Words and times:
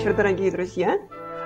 Вечер, 0.00 0.16
дорогие 0.16 0.50
друзья! 0.50 0.98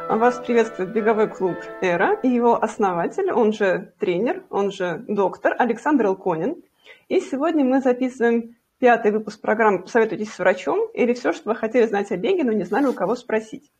Вас 0.08 0.38
приветствует 0.38 0.92
беговой 0.92 1.28
клуб 1.28 1.56
«Эра» 1.80 2.20
и 2.22 2.28
его 2.28 2.62
основатель, 2.62 3.32
он 3.32 3.52
же 3.52 3.92
тренер, 3.98 4.44
он 4.48 4.70
же 4.70 5.04
доктор 5.08 5.56
Александр 5.58 6.06
Илконин. 6.06 6.62
И 7.08 7.18
сегодня 7.18 7.64
мы 7.64 7.80
записываем 7.80 8.54
пятый 8.78 9.10
выпуск 9.10 9.40
программы 9.40 9.82
«Посоветуйтесь 9.82 10.32
с 10.32 10.38
врачом» 10.38 10.88
или 10.94 11.14
все, 11.14 11.32
что 11.32 11.50
вы 11.50 11.56
хотели 11.56 11.84
знать 11.86 12.12
о 12.12 12.16
беге, 12.16 12.44
но 12.44 12.52
не 12.52 12.62
знали, 12.62 12.86
у 12.86 12.92
кого 12.92 13.16
спросить. 13.16 13.72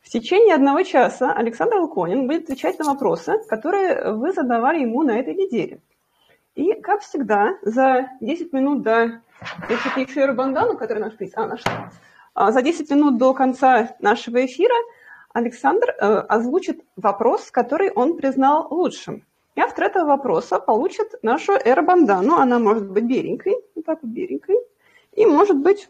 В 0.00 0.08
течение 0.08 0.54
одного 0.54 0.82
часа 0.82 1.34
Александр 1.34 1.76
Илконин 1.76 2.26
будет 2.26 2.44
отвечать 2.44 2.78
на 2.78 2.86
вопросы, 2.86 3.34
которые 3.50 4.14
вы 4.14 4.32
задавали 4.32 4.80
ему 4.80 5.02
на 5.02 5.18
этой 5.18 5.34
неделе. 5.34 5.78
И, 6.54 6.72
как 6.72 7.02
всегда, 7.02 7.58
за 7.60 8.08
10 8.22 8.50
минут 8.54 8.80
до... 8.80 9.20
Я 9.68 9.76
что-то 9.76 10.02
эфира 10.02 10.32
бандану, 10.32 10.78
который 10.78 11.00
наш 11.00 11.14
приз... 11.18 11.32
А, 11.34 11.46
нашла. 11.46 11.90
А, 12.34 12.52
за 12.52 12.62
10 12.62 12.90
минут 12.90 13.18
до 13.18 13.34
конца 13.34 13.96
нашего 14.00 14.44
эфира 14.44 14.74
Александр 15.32 15.90
э, 15.90 16.06
озвучит 16.28 16.82
вопрос, 16.96 17.50
который 17.50 17.90
он 17.90 18.16
признал 18.16 18.66
лучшим. 18.70 19.24
И 19.54 19.60
автор 19.60 19.84
этого 19.84 20.06
вопроса 20.06 20.58
получит 20.58 21.22
нашу 21.22 21.52
эробандану. 21.52 22.36
Она 22.36 22.58
может 22.58 22.90
быть 22.90 23.04
беленькой, 23.04 23.56
вот 23.74 23.84
так 23.84 23.98
вот 24.02 24.10
беленькой, 24.10 24.56
и 25.12 25.26
может 25.26 25.58
быть 25.58 25.88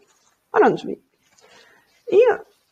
оранжевой. 0.51 1.01
И 2.11 2.19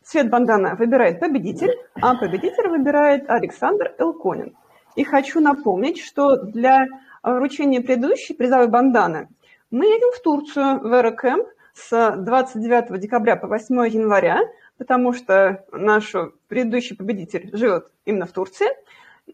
цвет 0.03 0.29
бандана 0.29 0.75
выбирает 0.75 1.19
победитель, 1.19 1.75
а 2.01 2.15
победитель 2.15 2.67
выбирает 2.67 3.29
Александр 3.29 3.95
Элконин. 3.97 4.55
И 4.95 5.03
хочу 5.03 5.39
напомнить, 5.39 6.01
что 6.01 6.35
для 6.35 6.87
вручения 7.23 7.81
предыдущей 7.81 8.33
призовой 8.33 8.67
банданы 8.67 9.29
мы 9.71 9.85
едем 9.85 10.11
в 10.13 10.21
Турцию, 10.21 10.79
в 10.79 10.93
Эрокэмп, 10.93 11.47
с 11.79 12.15
29 12.17 12.99
декабря 12.99 13.35
по 13.35 13.47
8 13.47 13.87
января, 13.87 14.41
потому 14.77 15.13
что 15.13 15.65
наш 15.71 16.13
предыдущий 16.47 16.95
победитель 16.95 17.49
живет 17.53 17.91
именно 18.05 18.25
в 18.25 18.31
Турции. 18.31 18.67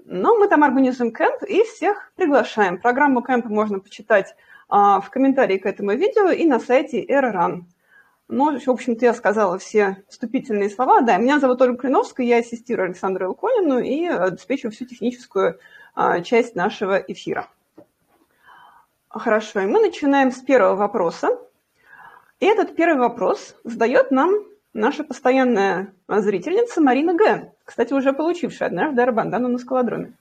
Но 0.05 0.35
мы 0.35 0.47
там 0.47 0.63
организуем 0.63 1.13
кемп 1.13 1.43
и 1.43 1.63
всех 1.63 2.11
приглашаем. 2.15 2.79
Программу 2.79 3.21
кемпа 3.21 3.49
можно 3.49 3.79
почитать 3.79 4.35
а, 4.67 4.99
в 4.99 5.09
комментарии 5.09 5.57
к 5.57 5.65
этому 5.65 5.93
видео 5.93 6.29
и 6.29 6.45
на 6.45 6.59
сайте 6.59 7.03
AirRun. 7.03 7.63
Ну, 8.27 8.59
в 8.59 8.69
общем-то, 8.69 9.05
я 9.05 9.13
сказала 9.13 9.59
все 9.59 10.03
вступительные 10.09 10.69
слова. 10.69 11.01
Да, 11.01 11.17
меня 11.17 11.39
зовут 11.39 11.61
Ольга 11.61 11.77
Клиновская, 11.77 12.25
я 12.25 12.37
ассистирую 12.37 12.87
Александру 12.87 13.27
Илконину 13.27 13.79
и 13.79 14.05
обеспечиваю 14.05 14.71
всю 14.71 14.85
техническую 14.85 15.59
а, 15.93 16.21
часть 16.21 16.55
нашего 16.55 16.97
эфира. 16.97 17.47
Хорошо, 19.09 19.61
и 19.61 19.65
мы 19.65 19.79
начинаем 19.79 20.31
с 20.31 20.41
первого 20.41 20.75
вопроса. 20.75 21.39
И 22.39 22.45
этот 22.45 22.75
первый 22.75 22.99
вопрос 22.99 23.55
задает 23.63 24.11
нам 24.11 24.31
наша 24.73 25.03
постоянная 25.03 25.93
зрительница 26.07 26.81
Марина 26.81 27.13
Г., 27.13 27.53
кстати, 27.63 27.93
уже 27.93 28.13
получившая 28.13 28.67
однажды 28.67 29.01
арбандану 29.01 29.47
на 29.47 29.57
скалодроме. 29.57 30.13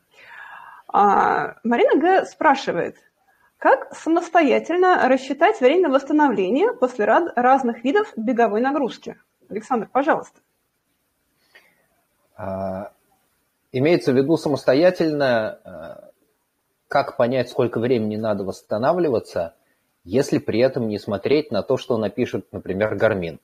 А, 0.87 1.57
Марина 1.65 2.01
Г. 2.01 2.25
спрашивает, 2.27 2.97
как 3.59 3.95
самостоятельно 3.95 5.09
рассчитать 5.09 5.61
время 5.61 5.91
восстановления 5.91 6.73
после 6.73 7.05
разных 7.05 7.83
видов 7.83 8.13
беговой 8.17 8.61
нагрузки? 8.61 9.19
Александр, 9.51 9.89
пожалуйста. 9.91 10.39
А, 12.37 12.93
имеется 13.73 14.13
в 14.13 14.17
виду 14.17 14.37
самостоятельно, 14.37 15.59
а, 15.65 16.11
как 16.87 17.17
понять, 17.17 17.51
сколько 17.51 17.81
времени 17.81 18.17
надо 18.17 18.45
восстанавливаться– 18.45 19.57
если 20.05 20.39
при 20.39 20.61
этом 20.61 20.89
не 20.89 20.99
смотреть 20.99 21.51
на 21.51 21.63
то, 21.63 21.77
что 21.77 21.97
напишет, 21.97 22.47
например, 22.53 22.95
Гармин. 22.95 23.41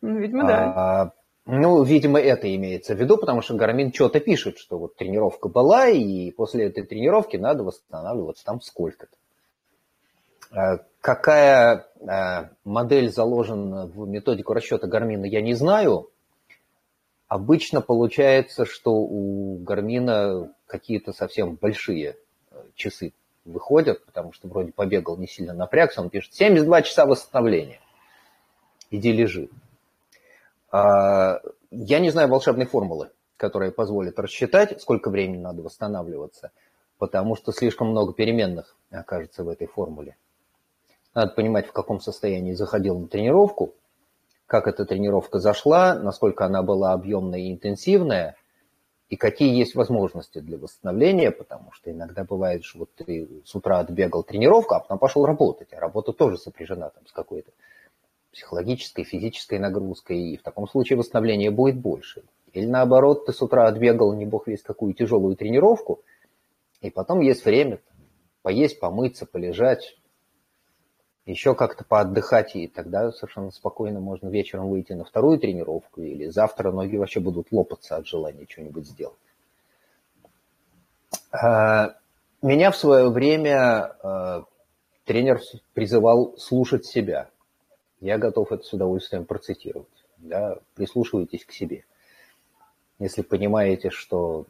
Ну, 0.00 0.18
видимо, 0.18 0.46
да. 0.46 0.72
А, 0.74 1.12
ну, 1.44 1.82
видимо, 1.82 2.18
это 2.18 2.54
имеется 2.54 2.94
в 2.94 2.98
виду, 2.98 3.18
потому 3.18 3.42
что 3.42 3.54
Гармин 3.54 3.92
что-то 3.92 4.20
пишет, 4.20 4.58
что 4.58 4.78
вот 4.78 4.96
тренировка 4.96 5.48
была, 5.48 5.88
и 5.88 6.30
после 6.30 6.66
этой 6.66 6.84
тренировки 6.84 7.36
надо 7.36 7.62
восстанавливаться 7.62 8.44
там 8.44 8.60
сколько-то. 8.60 9.16
А, 10.50 10.78
какая 11.00 11.86
а, 12.06 12.50
модель 12.64 13.10
заложена 13.10 13.86
в 13.86 14.08
методику 14.08 14.54
расчета 14.54 14.86
Гармина, 14.86 15.26
я 15.26 15.42
не 15.42 15.54
знаю. 15.54 16.08
Обычно 17.28 17.80
получается, 17.80 18.66
что 18.66 18.92
у 18.92 19.56
Гармина 19.58 20.52
какие-то 20.66 21.12
совсем 21.12 21.54
большие 21.54 22.16
э, 22.50 22.56
часы 22.74 23.14
выходят, 23.44 24.04
потому 24.04 24.32
что 24.32 24.48
вроде 24.48 24.72
побегал, 24.72 25.16
не 25.16 25.26
сильно 25.26 25.52
напрягся, 25.52 26.00
он 26.00 26.10
пишет 26.10 26.34
72 26.34 26.82
часа 26.82 27.06
восстановления. 27.06 27.80
Иди 28.90 29.12
лежи. 29.12 29.48
А, 30.70 31.40
я 31.70 31.98
не 31.98 32.10
знаю 32.10 32.28
волшебной 32.28 32.66
формулы, 32.66 33.10
которая 33.36 33.70
позволит 33.70 34.18
рассчитать, 34.18 34.80
сколько 34.80 35.10
времени 35.10 35.40
надо 35.40 35.62
восстанавливаться, 35.62 36.52
потому 36.98 37.36
что 37.36 37.52
слишком 37.52 37.88
много 37.88 38.12
переменных 38.12 38.76
окажется 38.90 39.44
в 39.44 39.48
этой 39.48 39.66
формуле. 39.66 40.16
Надо 41.14 41.32
понимать, 41.32 41.66
в 41.66 41.72
каком 41.72 42.00
состоянии 42.00 42.52
заходил 42.54 42.98
на 42.98 43.08
тренировку, 43.08 43.74
как 44.46 44.66
эта 44.66 44.84
тренировка 44.84 45.38
зашла, 45.38 45.94
насколько 45.94 46.44
она 46.44 46.62
была 46.62 46.92
объемная 46.92 47.40
и 47.40 47.52
интенсивная– 47.52 48.36
и 49.12 49.16
какие 49.16 49.54
есть 49.54 49.74
возможности 49.74 50.38
для 50.38 50.56
восстановления, 50.56 51.30
потому 51.30 51.70
что 51.72 51.90
иногда 51.90 52.24
бывает, 52.24 52.64
что 52.64 52.78
вот 52.78 52.94
ты 52.94 53.28
с 53.44 53.54
утра 53.54 53.80
отбегал 53.80 54.24
тренировку, 54.24 54.74
а 54.74 54.80
потом 54.80 54.98
пошел 54.98 55.26
работать, 55.26 55.68
а 55.74 55.80
работа 55.80 56.14
тоже 56.14 56.38
сопряжена 56.38 56.88
там 56.88 57.06
с 57.06 57.12
какой-то 57.12 57.50
психологической, 58.32 59.04
физической 59.04 59.58
нагрузкой, 59.58 60.18
и 60.18 60.38
в 60.38 60.42
таком 60.42 60.66
случае 60.66 60.96
восстановление 60.96 61.50
будет 61.50 61.76
больше. 61.76 62.22
Или 62.54 62.64
наоборот, 62.64 63.26
ты 63.26 63.34
с 63.34 63.42
утра 63.42 63.66
отбегал 63.66 64.14
не 64.14 64.24
бог 64.24 64.46
весь 64.46 64.62
какую 64.62 64.94
тяжелую 64.94 65.36
тренировку, 65.36 66.00
и 66.80 66.88
потом 66.88 67.20
есть 67.20 67.44
время 67.44 67.80
там, 67.86 67.98
поесть, 68.40 68.80
помыться, 68.80 69.26
полежать, 69.26 69.94
еще 71.26 71.54
как-то 71.54 71.84
поотдыхать, 71.84 72.56
и 72.56 72.66
тогда 72.66 73.12
совершенно 73.12 73.50
спокойно 73.50 74.00
можно 74.00 74.28
вечером 74.28 74.68
выйти 74.68 74.92
на 74.92 75.04
вторую 75.04 75.38
тренировку, 75.38 76.02
или 76.02 76.28
завтра 76.28 76.72
ноги 76.72 76.96
вообще 76.96 77.20
будут 77.20 77.52
лопаться 77.52 77.96
от 77.96 78.06
желания 78.06 78.46
что-нибудь 78.48 78.86
сделать. 78.86 79.16
А, 81.30 81.94
меня 82.42 82.70
в 82.70 82.76
свое 82.76 83.08
время 83.08 83.96
а, 84.02 84.44
тренер 85.04 85.40
призывал 85.74 86.36
слушать 86.38 86.86
себя. 86.86 87.30
Я 88.00 88.18
готов 88.18 88.50
это 88.50 88.64
с 88.64 88.72
удовольствием 88.72 89.24
процитировать. 89.24 89.86
Да? 90.18 90.58
Прислушивайтесь 90.74 91.44
к 91.44 91.52
себе. 91.52 91.84
Если 92.98 93.22
понимаете, 93.22 93.90
что 93.90 94.46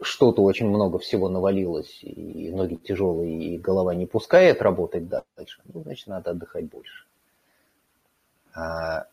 что-то 0.00 0.42
очень 0.42 0.68
много 0.68 0.98
всего 0.98 1.28
навалилось, 1.28 2.02
и 2.02 2.50
ноги 2.50 2.76
тяжелые, 2.76 3.54
и 3.54 3.58
голова 3.58 3.94
не 3.94 4.06
пускает 4.06 4.62
работать 4.62 5.08
дальше, 5.08 5.60
ну, 5.72 5.82
значит, 5.82 6.06
надо 6.06 6.30
отдыхать 6.30 6.64
больше. 6.64 7.04
А, 8.54 9.06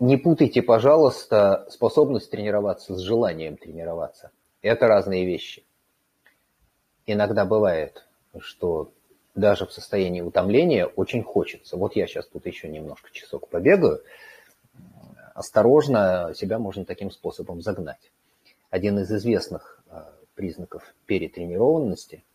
не 0.00 0.16
путайте, 0.16 0.62
пожалуйста, 0.62 1.66
способность 1.70 2.30
тренироваться 2.30 2.94
с 2.96 3.00
желанием 3.00 3.56
тренироваться. 3.56 4.30
Это 4.60 4.88
разные 4.88 5.24
вещи. 5.24 5.64
Иногда 7.06 7.44
бывает, 7.44 8.04
что 8.38 8.90
даже 9.34 9.66
в 9.66 9.72
состоянии 9.72 10.20
утомления 10.20 10.86
очень 10.86 11.22
хочется. 11.22 11.76
Вот 11.76 11.96
я 11.96 12.06
сейчас 12.06 12.26
тут 12.26 12.46
еще 12.46 12.68
немножко 12.68 13.10
часок 13.12 13.48
побегаю. 13.48 14.00
Осторожно 15.34 16.32
себя 16.34 16.58
можно 16.58 16.84
таким 16.84 17.10
способом 17.10 17.60
загнать. 17.60 18.10
Один 18.70 18.98
из 18.98 19.10
известных 19.12 19.82
признаков 20.34 20.94
перетренированности– 21.06 22.24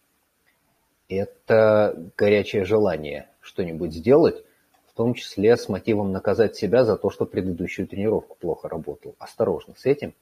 это 1.10 2.12
горячее 2.16 2.64
желание 2.64 3.30
что-нибудь 3.42 3.94
сделать, 3.94 4.44
в 4.88 4.94
том 4.94 5.16
числе 5.16 5.58
с 5.58 5.68
мотивом 5.68 6.12
наказать 6.12 6.56
себя 6.56 6.86
за 6.86 6.98
то, 6.98 7.10
что 7.10 7.26
предыдущую 7.26 7.88
тренировку 7.88 8.38
плохо 8.40 8.70
работал. 8.70 9.16
Осторожно 9.18 9.74
с 9.76 9.86
этим. 9.86 10.14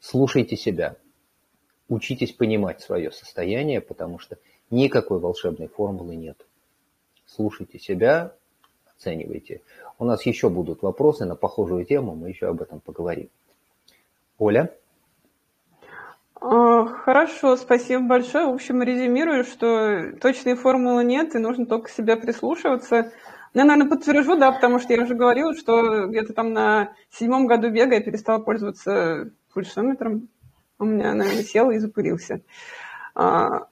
Слушайте 0.00 0.56
себя. 0.56 0.96
Учитесь 1.88 2.32
понимать 2.32 2.82
свое 2.82 3.10
состояние, 3.10 3.80
потому 3.80 4.18
что 4.18 4.36
никакой 4.70 5.18
волшебной 5.18 5.68
формулы 5.68 6.16
нет. 6.16 6.46
Слушайте 7.24 7.78
себя, 7.78 8.34
оценивайте. 8.94 9.62
У 9.98 10.04
нас 10.04 10.26
еще 10.26 10.50
будут 10.50 10.82
вопросы 10.82 11.24
на 11.24 11.36
похожую 11.36 11.86
тему, 11.86 12.14
мы 12.14 12.28
еще 12.28 12.48
об 12.48 12.60
этом 12.60 12.80
поговорим. 12.80 13.30
Оля? 14.38 14.74
А, 16.40 16.86
хорошо, 16.86 17.56
спасибо 17.56 18.02
большое. 18.02 18.46
В 18.46 18.54
общем, 18.54 18.82
резюмирую, 18.82 19.44
что 19.44 20.12
точной 20.20 20.54
формулы 20.54 21.04
нет, 21.04 21.34
и 21.34 21.38
нужно 21.38 21.66
только 21.66 21.90
себя 21.90 22.16
прислушиваться. 22.16 23.12
Я, 23.54 23.64
наверное, 23.64 23.90
подтвержу, 23.90 24.36
да, 24.36 24.52
потому 24.52 24.78
что 24.78 24.92
я 24.92 25.02
уже 25.02 25.14
говорила, 25.14 25.54
что 25.54 26.06
где-то 26.06 26.34
там 26.34 26.52
на 26.52 26.92
седьмом 27.10 27.46
году 27.46 27.70
бега 27.70 27.96
я 27.96 28.02
перестала 28.02 28.38
пользоваться 28.38 29.30
пульсометром. 29.52 30.28
У 30.78 30.84
меня, 30.84 31.12
наверное, 31.12 31.42
сел 31.42 31.70
и 31.70 31.78
запылился. 31.78 32.42
А, 33.14 33.66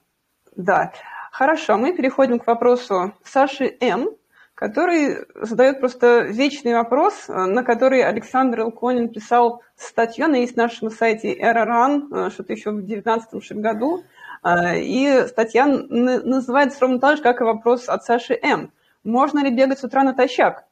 да. 0.55 0.91
Хорошо, 1.31 1.77
мы 1.77 1.95
переходим 1.95 2.39
к 2.39 2.47
вопросу 2.47 3.13
Саши 3.23 3.77
М., 3.79 4.09
который 4.57 5.27
задает 5.35 5.79
просто 5.79 6.21
вечный 6.21 6.73
вопрос, 6.73 7.27
на 7.27 7.63
который 7.63 8.01
Александр 8.01 8.61
Илконин 8.61 9.09
писал 9.09 9.61
статью, 9.75 10.25
она 10.25 10.37
есть 10.37 10.57
на 10.57 10.63
нашем 10.63 10.89
сайте 10.89 11.39
Эроран, 11.39 12.31
что-то 12.31 12.53
еще 12.53 12.71
в 12.71 12.81
2019 12.81 13.53
году, 13.61 14.03
и 14.43 15.25
статья 15.27 15.67
называется 15.67 16.79
ровно 16.81 16.99
так 16.99 17.17
же, 17.17 17.23
как 17.23 17.39
и 17.39 17.43
вопрос 17.43 17.87
от 17.87 18.03
Саши 18.03 18.33
М. 18.41 18.71
Можно 19.03 19.43
ли 19.43 19.55
бегать 19.55 19.77
с 19.77 19.83
утра 19.83 20.01
натощак? 20.01 20.65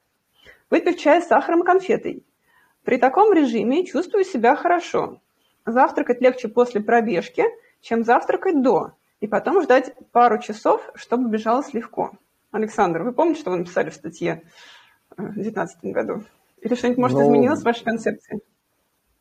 Выпив 0.71 0.97
чай 0.97 1.21
с 1.21 1.27
сахаром 1.27 1.61
и 1.61 1.65
конфетой. 1.65 2.23
При 2.83 2.97
таком 2.97 3.33
режиме 3.33 3.85
чувствую 3.85 4.23
себя 4.23 4.55
хорошо. 4.55 5.21
Завтракать 5.63 6.21
легче 6.21 6.47
после 6.47 6.81
пробежки, 6.81 7.45
чем 7.81 8.03
завтракать 8.03 8.63
до, 8.63 8.93
и 9.19 9.27
потом 9.27 9.61
ждать 9.61 9.93
пару 10.11 10.39
часов, 10.39 10.89
чтобы 10.95 11.29
бежалось 11.29 11.71
легко. 11.75 12.13
Александр, 12.55 13.03
вы 13.03 13.11
помните, 13.11 13.41
что 13.41 13.51
вы 13.51 13.57
написали 13.57 13.89
в 13.89 13.95
статье 13.95 14.43
э, 15.17 15.21
в 15.21 15.33
2019 15.33 15.83
году? 15.91 16.23
Или 16.61 16.73
что-нибудь, 16.75 16.99
может, 16.99 17.17
ну, 17.17 17.25
изменилось 17.25 17.59
в 17.59 17.65
вашей 17.65 17.83
концепции? 17.83 18.39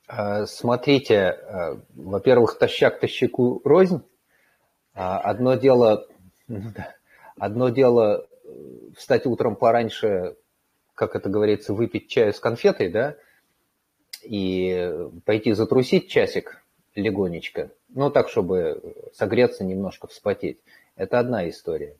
Э, 0.06 0.46
смотрите, 0.46 1.14
э, 1.14 1.76
во-первых, 1.96 2.58
тащак 2.58 3.00
тащаку 3.00 3.60
рознь. 3.64 4.02
Одно 4.92 5.56
дело, 5.56 6.06
одно 7.36 7.70
дело 7.70 8.28
встать 8.96 9.26
утром 9.26 9.56
пораньше, 9.56 10.36
как 10.94 11.16
это 11.16 11.28
говорится, 11.28 11.74
выпить 11.74 12.08
чаю 12.08 12.32
с 12.32 12.38
конфетой, 12.38 12.88
да, 12.88 13.16
и 14.22 14.94
пойти 15.24 15.54
затрусить 15.54 16.08
часик 16.08 16.62
легонечко, 16.94 17.72
ну 17.88 18.10
так, 18.10 18.28
чтобы 18.28 19.10
согреться, 19.12 19.64
немножко 19.64 20.06
вспотеть. 20.06 20.60
Это 20.94 21.18
одна 21.18 21.48
история. 21.48 21.96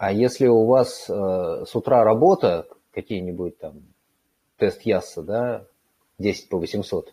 А 0.00 0.12
если 0.12 0.46
у 0.46 0.64
вас 0.64 1.10
э, 1.10 1.12
с 1.12 1.76
утра 1.76 2.02
работа, 2.04 2.66
какие-нибудь 2.94 3.58
там 3.58 3.82
тест 4.56 4.80
Ясса, 4.80 5.22
да, 5.22 5.66
10 6.16 6.48
по 6.48 6.56
800 6.56 7.12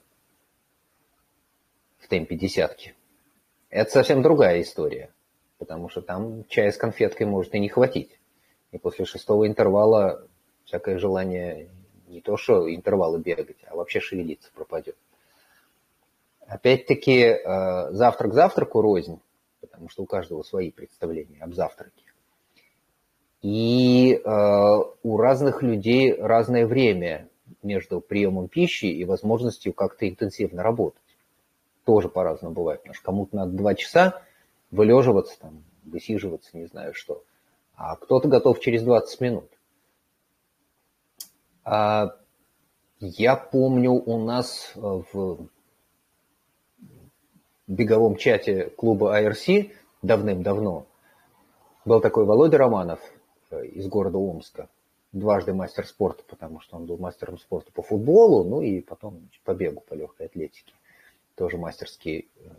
в 1.98 2.08
темпе 2.08 2.38
десятки, 2.38 2.96
это 3.70 3.92
совсем 3.92 4.22
другая 4.22 4.62
история, 4.62 5.14
потому 5.58 5.90
что 5.90 6.02
там 6.02 6.46
чая 6.46 6.72
с 6.72 6.78
конфеткой 6.78 7.28
может 7.28 7.54
и 7.56 7.60
не 7.60 7.68
хватить. 7.68 8.22
И 8.72 8.78
после 8.78 9.04
шестого 9.04 9.46
интервала 9.46 10.26
всякое 10.64 10.98
желание 10.98 11.70
не 12.08 12.22
то 12.22 12.38
что 12.38 12.74
интервалы 12.74 13.20
бегать, 13.20 13.58
а 13.68 13.76
вообще 13.76 14.00
шевелиться 14.00 14.50
пропадет. 14.56 14.96
Опять-таки, 16.46 17.20
э, 17.20 17.92
завтрак 17.92 18.34
завтраку 18.34 18.80
рознь, 18.80 19.20
потому 19.60 19.90
что 19.90 20.04
у 20.04 20.06
каждого 20.06 20.42
свои 20.42 20.72
представления 20.72 21.44
об 21.44 21.54
завтраке. 21.54 22.07
И 23.42 24.14
э, 24.14 24.20
у 25.04 25.18
разных 25.18 25.62
людей 25.62 26.14
разное 26.14 26.66
время 26.66 27.30
между 27.62 28.02
приемом 28.02 28.48
пищи 28.48 28.86
и 28.86 29.06
возможностью 29.06 29.74
как-то 29.74 30.08
интенсивно 30.10 30.64
работать. 30.64 31.02
Тоже 31.86 32.10
по-разному 32.10 32.56
бывает. 32.56 32.82
Потому 32.82 32.96
что 32.96 33.06
кому-то 33.06 33.36
надо 33.36 33.52
два 33.52 33.76
часа 33.76 34.22
вылеживаться, 34.72 35.40
там, 35.40 35.64
высиживаться, 35.84 36.58
не 36.58 36.66
знаю 36.66 36.94
что. 36.94 37.24
А 37.76 37.96
кто-то 37.96 38.28
готов 38.28 38.60
через 38.60 38.84
20 38.84 39.22
минут. 39.22 39.50
А, 41.64 42.16
я 43.00 43.36
помню, 43.36 43.92
у 43.92 44.26
нас 44.26 44.72
э, 44.76 44.80
в 44.80 45.48
беговом 47.68 48.16
чате 48.16 48.72
клуба 48.76 49.22
IRC 49.22 49.72
давным-давно 50.02 50.88
был 51.86 52.02
такой 52.02 52.26
Володя 52.26 52.58
Романов 52.58 53.00
из 53.52 53.88
города 53.88 54.18
Омска, 54.18 54.70
дважды 55.12 55.54
мастер 55.54 55.86
спорта, 55.86 56.24
потому 56.28 56.60
что 56.60 56.78
он 56.78 56.86
был 56.86 56.98
мастером 56.98 57.38
спорта 57.38 57.72
по 57.72 57.82
футболу, 57.82 58.44
ну 58.44 58.62
и 58.62 58.82
потом 58.82 59.30
по 59.44 59.54
бегу, 59.54 59.82
по 59.88 59.94
легкой 59.94 60.28
атлетике. 60.28 60.74
Тоже 61.36 61.58
мастерский 61.58 62.28
э, 62.38 62.50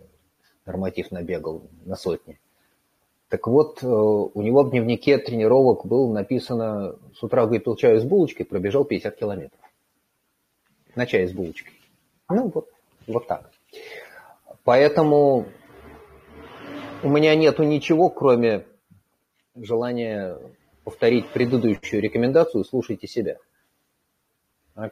норматив 0.64 1.10
набегал 1.10 1.62
на 1.84 1.96
сотни. 1.96 2.38
Так 3.28 3.46
вот, 3.46 3.82
э, 3.82 3.86
у 3.86 4.40
него 4.40 4.62
в 4.62 4.70
дневнике 4.70 5.18
тренировок 5.18 5.84
было 5.84 6.12
написано, 6.12 6.96
с 7.14 7.22
утра 7.22 7.46
выпил 7.46 7.76
чаю 7.76 8.00
с 8.00 8.04
булочкой, 8.04 8.46
пробежал 8.46 8.84
50 8.84 9.16
километров. 9.16 9.60
На 10.94 11.06
чай 11.06 11.26
с 11.26 11.32
булочкой. 11.32 11.72
Ну, 12.30 12.50
вот, 12.54 12.68
вот 13.06 13.26
так. 13.26 13.50
Поэтому 14.64 15.46
у 17.02 17.08
меня 17.08 17.34
нету 17.34 17.64
ничего, 17.64 18.08
кроме 18.08 18.64
желания 19.54 20.38
повторить 20.88 21.28
предыдущую 21.28 22.00
рекомендацию 22.00 22.64
«слушайте 22.64 23.06
себя». 23.06 23.36
А 24.74 24.88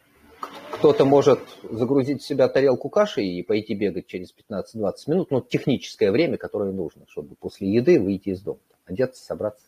кто-то 0.70 1.06
может 1.06 1.40
загрузить 1.62 2.20
в 2.20 2.26
себя 2.26 2.48
тарелку 2.48 2.90
каши 2.90 3.22
и 3.22 3.42
пойти 3.42 3.72
бегать 3.72 4.06
через 4.06 4.34
15-20 4.50 4.92
минут, 5.06 5.30
но 5.30 5.40
техническое 5.40 6.12
время, 6.12 6.36
которое 6.36 6.70
нужно, 6.70 7.06
чтобы 7.08 7.34
после 7.34 7.72
еды 7.72 7.98
выйти 7.98 8.28
из 8.28 8.42
дома, 8.42 8.58
одеться, 8.84 9.24
собраться, 9.24 9.64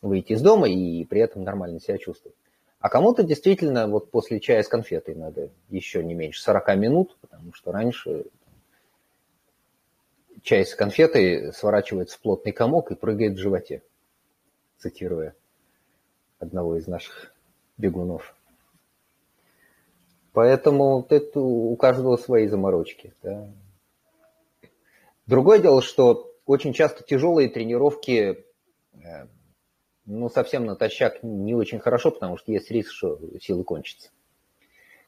выйти 0.00 0.32
из 0.32 0.40
дома 0.40 0.66
и 0.66 1.04
при 1.04 1.20
этом 1.20 1.42
нормально 1.42 1.78
себя 1.78 1.98
чувствовать. 1.98 2.38
А 2.80 2.88
кому-то 2.88 3.22
действительно 3.22 3.86
вот 3.86 4.10
после 4.10 4.40
чая 4.40 4.62
с 4.62 4.68
конфетой 4.68 5.14
надо 5.14 5.50
еще 5.68 6.02
не 6.02 6.14
меньше 6.14 6.40
40 6.40 6.76
минут, 6.76 7.18
потому 7.20 7.52
что 7.52 7.70
раньше 7.70 8.24
чай 10.42 10.64
с 10.64 10.74
конфетой 10.74 11.52
сворачивается 11.52 12.16
в 12.16 12.22
плотный 12.22 12.52
комок 12.52 12.92
и 12.92 12.94
прыгает 12.94 13.34
в 13.34 13.42
животе, 13.42 13.82
цитируя 14.84 15.34
одного 16.38 16.76
из 16.76 16.86
наших 16.86 17.32
бегунов. 17.78 18.36
Поэтому 20.32 21.06
это 21.08 21.40
у 21.40 21.74
каждого 21.76 22.16
свои 22.16 22.48
заморочки. 22.48 23.14
Да. 23.22 23.50
Другое 25.26 25.58
дело, 25.58 25.80
что 25.80 26.34
очень 26.44 26.74
часто 26.74 27.02
тяжелые 27.02 27.48
тренировки, 27.48 28.44
э, 28.92 29.26
ну, 30.04 30.28
совсем 30.28 30.66
натощак 30.66 31.22
не 31.22 31.54
очень 31.54 31.78
хорошо, 31.78 32.10
потому 32.10 32.36
что 32.36 32.52
есть 32.52 32.70
риск, 32.70 32.92
что 32.92 33.18
силы 33.40 33.64
кончатся. 33.64 34.10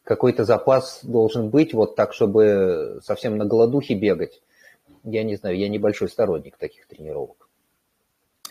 Какой-то 0.05 0.45
запас 0.45 1.05
должен 1.05 1.51
быть, 1.51 1.75
вот 1.75 1.97
так, 1.97 2.15
чтобы 2.15 3.01
совсем 3.03 3.37
на 3.37 3.45
голодухе 3.45 3.95
бегать. 3.95 4.41
Я 5.03 5.23
не 5.23 5.37
знаю, 5.37 5.59
я 5.59 5.69
небольшой 5.69 6.09
сторонник 6.09 6.57
таких 6.57 6.87
тренировок. 6.87 7.46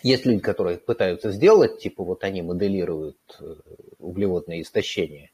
Есть 0.05 0.23
люди, 0.27 0.39
которые 0.39 0.77
пытаются 0.77 1.31
сделать, 1.31 1.79
типа 1.79 2.03
вот 2.03 2.23
они 2.23 2.43
моделируют 2.43 3.17
э, 3.39 3.55
углеводное 3.97 4.61
истощение 4.61 5.31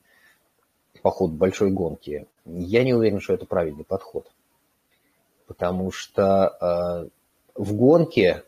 по 1.02 1.12
ходу 1.12 1.34
большой 1.34 1.72
гонки, 1.72 2.26
я 2.46 2.86
не 2.86 2.94
уверен, 2.94 3.20
что 3.20 3.34
это 3.34 3.46
правильный 3.46 3.84
подход. 3.84 4.32
Потому 5.46 5.92
что 5.92 6.56
э, 7.06 7.10
в 7.62 7.76
гонке 7.76 8.46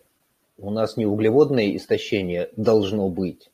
у 0.58 0.70
нас 0.70 0.96
не 0.96 1.06
углеводное 1.06 1.76
истощение 1.76 2.50
должно 2.56 3.10
быть, 3.10 3.52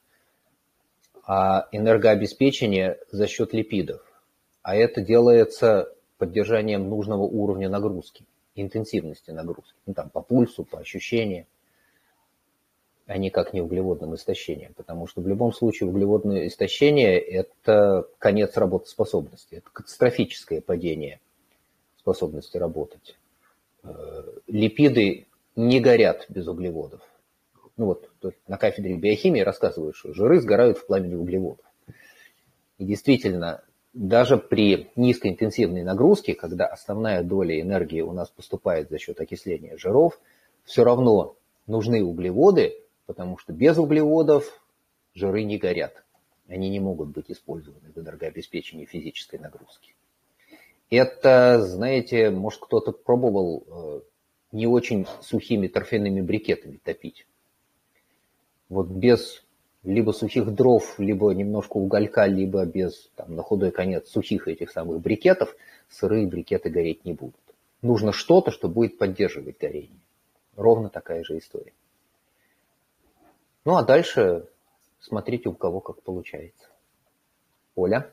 а 1.26 1.70
энергообеспечение 1.72 3.00
за 3.10 3.26
счет 3.26 3.52
липидов. 3.52 4.04
А 4.62 4.76
это 4.76 5.02
делается 5.02 5.92
поддержанием 6.20 6.88
нужного 6.88 7.24
уровня 7.24 7.68
нагрузки, 7.68 8.26
интенсивности 8.54 9.32
нагрузки. 9.32 9.74
Ну, 9.88 9.96
там, 9.96 10.12
по 10.12 10.22
пульсу, 10.22 10.66
по 10.66 10.78
ощущениям 10.78 11.48
а 13.10 13.18
никак 13.18 13.54
не 13.54 13.62
углеводным 13.62 14.14
истощением, 14.14 14.76
потому 14.76 15.08
что 15.08 15.22
в 15.22 15.28
любом 15.28 15.52
случае 15.52 15.90
углеводное 15.90 16.46
истощение– 16.46 17.20
это 17.20 18.08
конец 18.20 18.56
работоспособности, 18.56 19.56
это 19.56 19.70
катастрофическое 19.74 20.62
падение 20.62 21.20
способности 21.98 22.58
работать. 22.58 23.18
Э, 23.84 23.88
липиды 24.46 25.26
не 25.56 25.80
горят 25.80 26.28
без 26.30 26.48
углеводов. 26.48 27.02
Ну 27.78 27.88
вот 27.88 28.10
на 28.48 28.58
кафедре 28.58 28.96
биохимии 28.96 29.42
рассказывают, 29.42 29.96
что 29.96 30.14
жиры 30.14 30.40
сгорают 30.40 30.78
в 30.78 30.86
пламени 30.86 31.16
углеводов. 31.16 31.66
И 32.78 32.86
действительно, 32.86 33.64
даже 33.92 34.38
при 34.38 34.92
низкоинтенсивной 34.96 35.82
нагрузке, 35.82 36.36
когда 36.36 36.68
основная 36.68 37.24
доля 37.24 37.60
энергии 37.60 38.02
у 38.02 38.14
нас 38.14 38.30
поступает 38.30 38.92
за 38.92 39.00
счет 39.00 39.20
окисления 39.20 39.78
жиров, 39.78 40.22
все 40.64 40.84
равно 40.84 41.36
нужны 41.66 42.04
углеводы, 42.04 42.76
потому 43.10 43.40
что 43.40 43.54
без 43.54 43.76
углеводов 43.80 44.62
жиры 45.16 45.44
не 45.44 45.58
горят. 45.58 46.04
Они 46.48 46.70
не 46.70 46.80
могут 46.80 47.10
быть 47.10 47.32
использованы 47.32 47.90
для 47.90 48.04
энергообеспечения 48.04 48.86
физической 48.86 49.40
нагрузки. 49.40 49.96
Это, 50.92 51.60
знаете, 51.66 52.30
может 52.30 52.62
кто-то 52.62 52.92
пробовал 52.92 53.64
э, 53.66 54.02
не 54.52 54.68
очень 54.68 55.08
сухими 55.24 55.66
торфяными 55.66 56.22
брикетами 56.22 56.78
топить. 56.78 57.26
Вот 58.70 58.90
без 58.90 59.44
либо 59.84 60.12
сухих 60.12 60.54
дров, 60.54 61.00
либо 61.00 61.32
немножко 61.32 61.78
уголька, 61.78 62.28
либо 62.28 62.64
без, 62.66 63.10
там, 63.16 63.36
на 63.36 63.42
худой 63.42 63.72
конец, 63.72 64.08
сухих 64.08 64.48
этих 64.48 64.70
самых 64.70 65.02
брикетов, 65.02 65.56
сырые 65.90 66.28
брикеты 66.28 66.70
гореть 66.70 67.06
не 67.06 67.14
будут. 67.14 67.42
Нужно 67.82 68.12
что-то, 68.12 68.52
что 68.52 68.70
будет 68.70 69.00
поддерживать 69.00 69.58
горение. 69.58 70.00
Ровно 70.56 70.90
такая 70.90 71.24
же 71.24 71.40
история. 71.40 71.74
Ну 73.70 73.76
а 73.76 73.84
дальше 73.84 74.48
смотрите, 75.00 75.48
у 75.48 75.54
кого 75.54 75.80
как 75.80 76.02
получается. 76.02 76.70
Оля? 77.76 78.10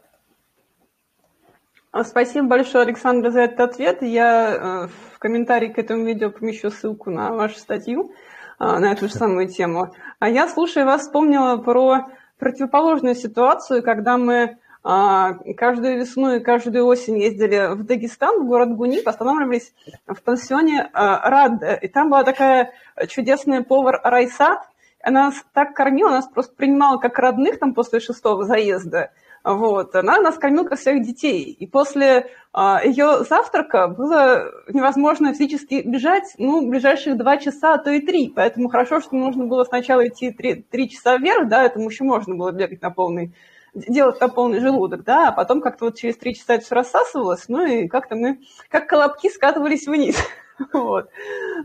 А, 1.92 2.04
спасибо 2.04 2.46
большое, 2.46 2.84
Александр, 2.84 3.30
за 3.30 3.40
этот 3.40 3.60
ответ. 3.60 4.02
Я 4.02 4.50
э, 4.50 4.88
в 5.14 5.18
комментарии 5.18 5.68
к 5.68 5.78
этому 5.78 6.04
видео 6.04 6.30
помещу 6.30 6.70
ссылку 6.70 7.10
на 7.10 7.32
вашу 7.32 7.56
статью 7.56 8.12
а, 8.58 8.78
на 8.78 8.92
эту 8.92 9.08
же 9.08 9.14
самую 9.14 9.48
тему. 9.48 9.94
А 10.18 10.28
я, 10.28 10.46
слушая 10.46 10.84
вас, 10.84 11.04
вспомнила 11.04 11.56
про 11.56 12.08
противоположную 12.38 13.14
ситуацию, 13.14 13.82
когда 13.82 14.18
мы 14.18 14.58
а, 14.84 15.38
каждую 15.56 16.00
весну 16.00 16.34
и 16.34 16.40
каждую 16.40 16.84
осень 16.84 17.16
ездили 17.16 17.74
в 17.74 17.82
Дагестан, 17.82 18.42
в 18.42 18.46
город 18.46 18.76
Гунип, 18.76 19.08
останавливались 19.08 19.72
в 20.06 20.22
пансионе 20.22 20.90
Рад. 20.92 21.62
И 21.82 21.88
там 21.88 22.10
была 22.10 22.24
такая 22.24 22.74
чудесная 23.08 23.62
повар 23.62 24.02
Райсат. 24.04 24.60
Она 25.06 25.26
нас 25.26 25.44
так 25.52 25.72
кормила, 25.72 26.10
нас 26.10 26.26
просто 26.26 26.56
принимала 26.56 26.98
как 26.98 27.16
родных 27.20 27.60
там 27.60 27.74
после 27.74 28.00
шестого 28.00 28.42
заезда. 28.42 29.12
Вот. 29.44 29.94
Она 29.94 30.20
нас 30.20 30.36
кормила 30.36 30.64
как 30.64 30.80
своих 30.80 31.06
детей. 31.06 31.44
И 31.44 31.64
после 31.64 32.32
а, 32.52 32.80
ее 32.84 33.22
завтрака 33.22 33.86
было 33.86 34.50
невозможно 34.68 35.32
физически 35.32 35.82
бежать, 35.86 36.34
ну, 36.38 36.68
ближайших 36.68 37.16
два 37.16 37.36
часа, 37.36 37.74
а 37.74 37.78
то 37.78 37.92
и 37.92 38.00
три. 38.00 38.32
Поэтому 38.34 38.68
хорошо, 38.68 39.00
что 39.00 39.14
нужно 39.14 39.46
было 39.46 39.62
сначала 39.62 40.08
идти 40.08 40.32
три, 40.32 40.54
три 40.62 40.90
часа 40.90 41.18
вверх, 41.18 41.46
да, 41.46 41.62
этому 41.62 41.88
еще 41.88 42.02
можно 42.02 42.34
было 42.34 42.50
бегать 42.50 42.82
на 42.82 42.90
полный 42.90 43.32
делать 43.76 44.20
на 44.20 44.28
полный 44.28 44.60
желудок, 44.60 45.04
да, 45.04 45.28
а 45.28 45.32
потом 45.32 45.60
как-то 45.60 45.86
вот 45.86 45.96
через 45.96 46.16
три 46.16 46.34
часа 46.34 46.54
это 46.54 46.64
все 46.64 46.74
рассасывалось, 46.74 47.48
ну 47.48 47.64
и 47.64 47.88
как-то 47.88 48.16
мы, 48.16 48.40
как 48.70 48.88
колобки, 48.88 49.28
скатывались 49.28 49.86
вниз. 49.86 50.16
Вот. 50.72 51.10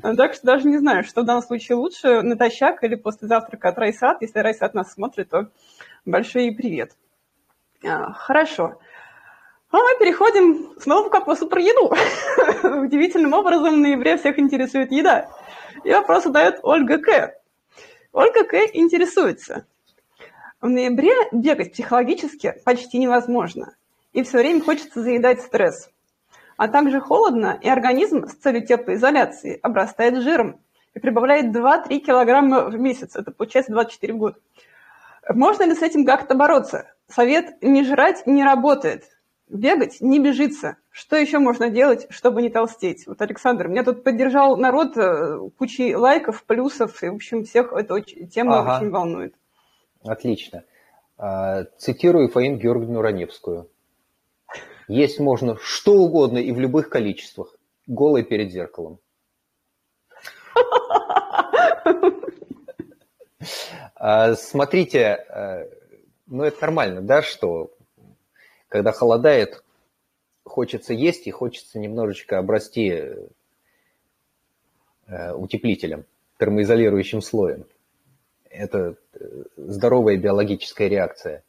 Так 0.01 0.33
что 0.33 0.47
даже 0.47 0.67
не 0.67 0.77
знаю, 0.77 1.05
что 1.05 1.21
в 1.21 1.25
данном 1.25 1.41
случае 1.41 1.77
лучше, 1.77 2.21
натощак 2.23 2.83
или 2.83 2.95
после 2.95 3.29
завтрака 3.29 3.69
от 3.69 3.77
Райсат. 3.77 4.21
Если 4.21 4.39
Райсат 4.39 4.73
нас 4.73 4.91
смотрит, 4.91 5.29
то 5.29 5.47
большой 6.03 6.51
привет. 6.51 6.91
А, 7.85 8.11
хорошо. 8.11 8.81
А 9.71 9.77
мы 9.77 9.97
переходим 9.97 10.77
снова 10.77 11.07
к 11.07 11.13
вопросу 11.13 11.47
про 11.47 11.61
еду. 11.61 11.93
Удивительным 12.83 13.31
образом 13.31 13.75
в 13.75 13.77
ноябре 13.77 14.17
всех 14.17 14.37
интересует 14.37 14.91
еда. 14.91 15.29
И 15.85 15.93
вопрос 15.93 16.25
задает 16.25 16.59
Ольга 16.61 16.97
К. 16.97 17.33
Ольга 18.11 18.43
К. 18.43 18.55
интересуется. 18.73 19.65
В 20.61 20.69
ноябре 20.69 21.13
бегать 21.31 21.73
психологически 21.73 22.53
почти 22.63 22.99
невозможно. 22.99 23.73
И 24.13 24.21
все 24.21 24.37
время 24.37 24.61
хочется 24.61 25.01
заедать 25.01 25.41
стресс. 25.41 25.89
А 26.55 26.67
также 26.67 27.01
холодно, 27.01 27.57
и 27.59 27.67
организм 27.67 28.27
с 28.27 28.35
целью 28.35 28.63
теплоизоляции 28.65 29.59
обрастает 29.63 30.21
жиром 30.21 30.59
и 30.93 30.99
прибавляет 30.99 31.55
2-3 31.55 31.97
килограмма 31.97 32.65
в 32.65 32.79
месяц. 32.79 33.15
Это 33.15 33.31
получается 33.31 33.71
24 33.71 34.13
года. 34.13 34.37
Можно 35.27 35.63
ли 35.63 35.73
с 35.73 35.81
этим 35.81 36.05
как-то 36.05 36.35
бороться? 36.35 36.91
Совет 37.07 37.59
не 37.63 37.83
жрать 37.83 38.27
не 38.27 38.43
работает. 38.43 39.05
Бегать 39.49 39.97
не 39.99 40.19
бежится. 40.19 40.77
Что 40.91 41.15
еще 41.15 41.39
можно 41.39 41.69
делать, 41.69 42.05
чтобы 42.11 42.43
не 42.43 42.49
толстеть? 42.49 43.07
Вот, 43.07 43.19
Александр, 43.21 43.67
меня 43.67 43.83
тут 43.83 44.03
поддержал 44.03 44.57
народ 44.57 44.95
э, 44.95 45.39
кучей 45.57 45.95
лайков, 45.95 46.43
плюсов, 46.43 47.01
и, 47.01 47.09
в 47.09 47.15
общем, 47.15 47.45
всех 47.45 47.73
эта 47.73 47.99
тема 48.01 48.59
ага. 48.59 48.77
очень 48.77 48.91
волнует. 48.91 49.33
Отлично. 50.03 50.63
А, 51.17 51.65
цитирую 51.77 52.29
Фаин 52.29 52.57
Георгиевну 52.57 53.01
Раневскую. 53.01 53.69
Есть 54.87 55.19
можно 55.19 55.57
что 55.61 55.93
угодно 55.93 56.39
и 56.39 56.51
в 56.51 56.59
любых 56.59 56.89
количествах. 56.89 57.55
Голый 57.87 58.23
перед 58.23 58.51
зеркалом. 58.51 58.99
А, 63.95 64.33
смотрите, 64.33 65.23
э, 65.29 65.69
ну 66.25 66.43
это 66.43 66.59
нормально, 66.61 67.01
да, 67.01 67.21
что 67.21 67.71
когда 68.67 68.91
холодает, 68.91 69.63
хочется 70.43 70.93
есть 70.93 71.27
и 71.27 71.31
хочется 71.31 71.77
немножечко 71.77 72.39
обрасти 72.39 72.89
э, 75.05 75.33
утеплителем, 75.33 76.05
термоизолирующим 76.39 77.21
слоем. 77.21 77.65
Это 78.51 78.95
э, 79.13 79.43
здоровая 79.57 80.17
биологическая 80.17 80.87
реакция. 80.87 81.43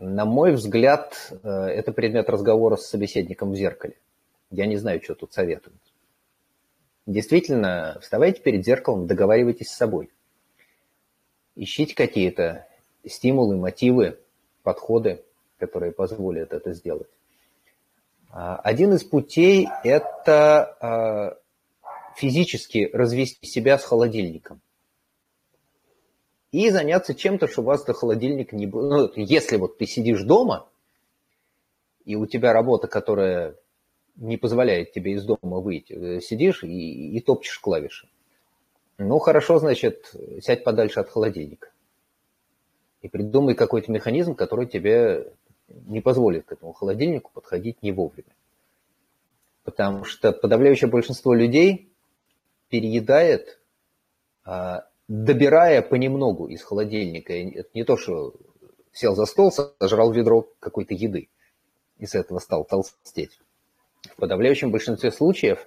На 0.00 0.24
мой 0.24 0.52
взгляд, 0.52 1.32
это 1.44 1.92
предмет 1.92 2.28
разговора 2.28 2.74
с 2.74 2.88
собеседником 2.88 3.52
в 3.52 3.56
зеркале. 3.56 3.96
Я 4.50 4.66
не 4.66 4.76
знаю, 4.76 5.00
что 5.00 5.14
тут 5.14 5.32
советуют. 5.32 5.80
Действительно, 7.06 7.96
вставайте 8.02 8.40
перед 8.42 8.64
зеркалом, 8.64 9.06
договаривайтесь 9.06 9.68
с 9.68 9.76
собой. 9.76 10.10
Ищите 11.54 11.94
какие-то 11.94 12.66
стимулы, 13.06 13.56
мотивы, 13.56 14.18
подходы, 14.64 15.22
которые 15.58 15.92
позволят 15.92 16.52
это 16.52 16.72
сделать. 16.72 17.08
А, 18.30 18.56
один 18.56 18.92
из 18.92 19.04
путей– 19.04 19.68
это 19.84 20.76
а, 20.80 21.38
физически 22.16 22.90
развести 22.92 23.46
себя 23.46 23.78
с 23.78 23.84
холодильником. 23.84 24.60
И 26.56 26.70
заняться 26.70 27.14
чем-то, 27.14 27.48
что 27.48 27.60
у 27.60 27.64
вас 27.66 27.84
до 27.84 27.92
холодильника 27.92 28.56
не 28.56 28.66
было. 28.66 28.88
Ну, 28.88 29.12
если 29.14 29.58
вот 29.58 29.76
ты 29.76 29.84
сидишь 29.84 30.22
дома, 30.22 30.66
и 32.06 32.16
у 32.16 32.24
тебя 32.24 32.54
работа, 32.54 32.88
которая 32.88 33.56
не 34.14 34.38
позволяет 34.38 34.90
тебе 34.92 35.12
из 35.12 35.24
дома 35.26 35.60
выйти, 35.60 35.92
э, 35.92 36.20
сидишь 36.22 36.64
и, 36.64 37.14
и 37.14 37.20
топчешь 37.20 37.58
клавиши. 37.58 38.08
Ну, 38.96 39.18
хорошо, 39.18 39.58
значит, 39.58 40.14
сядь 40.40 40.64
подальше 40.64 40.98
от 40.98 41.10
холодильника. 41.10 41.68
И 43.02 43.08
придумай 43.08 43.54
какой-то 43.54 43.92
механизм, 43.92 44.34
который 44.34 44.66
тебе 44.66 45.34
не 45.68 46.00
позволит 46.00 46.46
к 46.46 46.52
этому 46.52 46.72
холодильнику 46.72 47.32
подходить 47.34 47.82
не 47.82 47.92
вовремя. 47.92 48.34
Потому 49.62 50.04
что 50.04 50.32
подавляющее 50.32 50.88
большинство 50.88 51.34
людей 51.34 51.92
переедает, 52.70 53.60
а, 54.46 54.86
добирая 55.08 55.82
понемногу 55.82 56.48
из 56.48 56.62
холодильника. 56.62 57.32
Это 57.32 57.68
не 57.74 57.84
то, 57.84 57.96
что 57.96 58.34
сел 58.92 59.14
за 59.14 59.26
стол, 59.26 59.52
сожрал 59.52 60.12
ведро 60.12 60.48
какой-то 60.58 60.94
еды 60.94 61.28
и 61.98 62.06
с 62.06 62.14
этого 62.14 62.38
стал 62.38 62.64
толстеть. 62.64 63.38
В 64.02 64.16
подавляющем 64.16 64.70
большинстве 64.70 65.10
случаев 65.10 65.66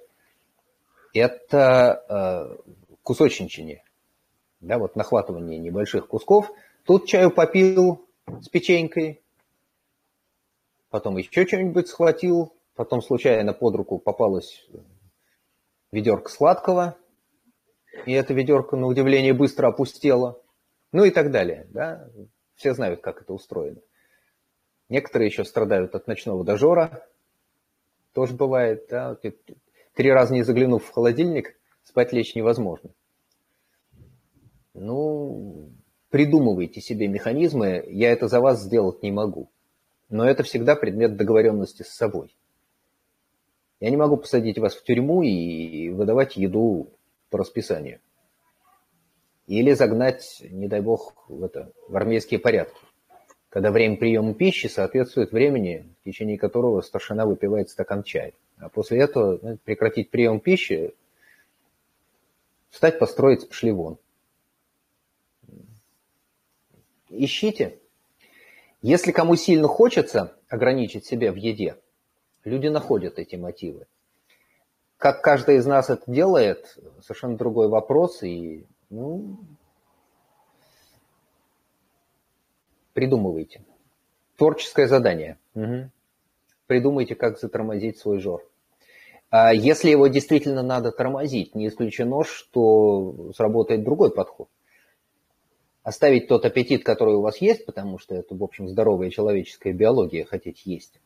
это 1.12 2.04
э, 2.08 2.72
кусочничание, 3.02 3.84
да, 4.60 4.78
вот 4.78 4.96
нахватывание 4.96 5.58
небольших 5.58 6.06
кусков. 6.06 6.50
Тут 6.84 7.06
чаю 7.06 7.30
попил 7.30 8.06
с 8.26 8.48
печенькой, 8.48 9.20
потом 10.90 11.16
еще 11.16 11.46
что-нибудь 11.46 11.88
схватил, 11.88 12.52
потом 12.74 13.02
случайно 13.02 13.52
под 13.52 13.74
руку 13.74 13.98
попалась 13.98 14.66
ведерко 15.92 16.30
сладкого, 16.30 16.96
и 18.06 18.12
это 18.12 18.34
ведерко, 18.34 18.76
на 18.76 18.86
удивление, 18.86 19.34
быстро 19.34 19.68
опустело, 19.68 20.40
ну 20.92 21.04
и 21.04 21.10
так 21.10 21.30
далее. 21.30 21.66
Да? 21.70 22.08
Все 22.56 22.74
знают, 22.74 23.00
как 23.00 23.22
это 23.22 23.32
устроено. 23.32 23.80
Некоторые 24.88 25.28
еще 25.28 25.44
страдают 25.44 25.94
от 25.94 26.06
ночного 26.06 26.44
дожора, 26.44 27.06
тоже 28.12 28.34
бывает. 28.34 28.86
Да? 28.90 29.16
Три 29.94 30.10
раза 30.10 30.34
не 30.34 30.42
заглянув 30.42 30.84
в 30.84 30.92
холодильник, 30.92 31.56
спать 31.84 32.12
лечь 32.12 32.34
невозможно. 32.34 32.90
Ну, 34.74 35.70
придумывайте 36.10 36.80
себе 36.80 37.08
механизмы, 37.08 37.84
я 37.88 38.12
это 38.12 38.28
за 38.28 38.40
вас 38.40 38.62
сделать 38.62 39.02
не 39.02 39.12
могу. 39.12 39.50
Но 40.08 40.28
это 40.28 40.42
всегда 40.42 40.74
предмет 40.74 41.16
договоренности 41.16 41.82
с 41.82 41.90
собой. 41.90 42.34
Я 43.78 43.90
не 43.90 43.96
могу 43.96 44.16
посадить 44.16 44.58
вас 44.58 44.74
в 44.74 44.82
тюрьму 44.82 45.22
и 45.22 45.88
выдавать 45.90 46.36
еду 46.36 46.92
по 47.30 47.38
расписанию. 47.38 48.00
Или 49.46 49.72
загнать, 49.72 50.42
не 50.48 50.68
дай 50.68 50.80
бог, 50.80 51.24
в, 51.28 51.42
это, 51.42 51.72
в 51.88 51.96
армейские 51.96 52.38
порядки, 52.38 52.78
когда 53.48 53.72
время 53.72 53.96
приема 53.96 54.34
пищи 54.34 54.68
соответствует 54.68 55.32
времени, 55.32 55.92
в 56.00 56.04
течение 56.04 56.38
которого 56.38 56.80
старшина 56.82 57.26
выпивает 57.26 57.68
стакан 57.70 58.04
чая. 58.04 58.32
А 58.58 58.68
после 58.68 59.00
этого 59.00 59.38
ну, 59.42 59.58
прекратить 59.64 60.10
прием 60.10 60.38
пищи, 60.38 60.94
встать, 62.68 62.98
построить, 62.98 63.48
пошли 63.48 63.72
вон. 63.72 63.98
Ищите. 67.08 67.78
Если 68.82 69.10
кому 69.10 69.34
сильно 69.34 69.66
хочется 69.66 70.36
ограничить 70.48 71.04
себя 71.04 71.32
в 71.32 71.36
еде, 71.36 71.76
люди 72.44 72.68
находят 72.68 73.18
эти 73.18 73.34
мотивы. 73.34 73.86
Как 75.00 75.22
каждый 75.22 75.56
из 75.56 75.64
нас 75.64 75.88
это 75.88 76.02
делает, 76.06 76.76
совершенно 77.00 77.38
другой 77.38 77.68
вопрос. 77.68 78.22
И, 78.22 78.66
ну, 78.90 79.38
придумывайте. 82.92 83.64
Творческое 84.36 84.88
задание. 84.88 85.38
Угу. 85.54 85.90
Придумайте, 86.66 87.14
как 87.14 87.38
затормозить 87.38 87.96
свой 87.98 88.18
жор. 88.18 88.46
А 89.30 89.54
если 89.54 89.88
его 89.88 90.06
действительно 90.08 90.62
надо 90.62 90.92
тормозить, 90.92 91.54
не 91.54 91.68
исключено, 91.68 92.22
что 92.22 93.32
сработает 93.32 93.82
другой 93.82 94.12
подход. 94.12 94.50
оставить 95.82 96.28
тот 96.28 96.44
аппетит, 96.44 96.84
который 96.84 97.14
у 97.14 97.22
вас 97.22 97.38
есть, 97.38 97.64
потому 97.66 97.98
что 97.98 98.14
это, 98.14 98.34
в 98.34 98.42
общем, 98.42 98.68
здоровая 98.68 99.10
человеческая 99.10 99.72
биология 99.72 100.24
хотеть 100.24 100.66
есть, 100.66 101.00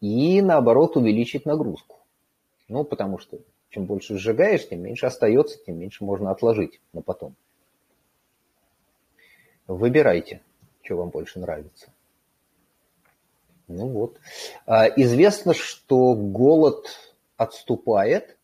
и, 0.00 0.42
наоборот, 0.42 0.96
увеличить 0.96 1.46
нагрузку. 1.46 1.99
Ну, 2.70 2.84
потому 2.84 3.18
что 3.18 3.40
чем 3.70 3.86
больше 3.86 4.16
сжигаешь, 4.16 4.68
тем 4.68 4.80
меньше 4.80 5.06
остается, 5.06 5.58
тем 5.66 5.76
меньше 5.76 6.04
можно 6.04 6.30
отложить 6.30 6.80
на 6.92 7.02
потом. 7.02 7.34
Выбирайте, 9.66 10.40
что 10.82 10.98
вам 10.98 11.10
больше 11.10 11.40
нравится. 11.40 11.92
Ну 13.66 13.88
вот. 13.88 14.20
А, 14.66 14.86
известно, 14.86 15.52
что 15.52 16.14
голод 16.14 16.86
отступает. 17.36 18.38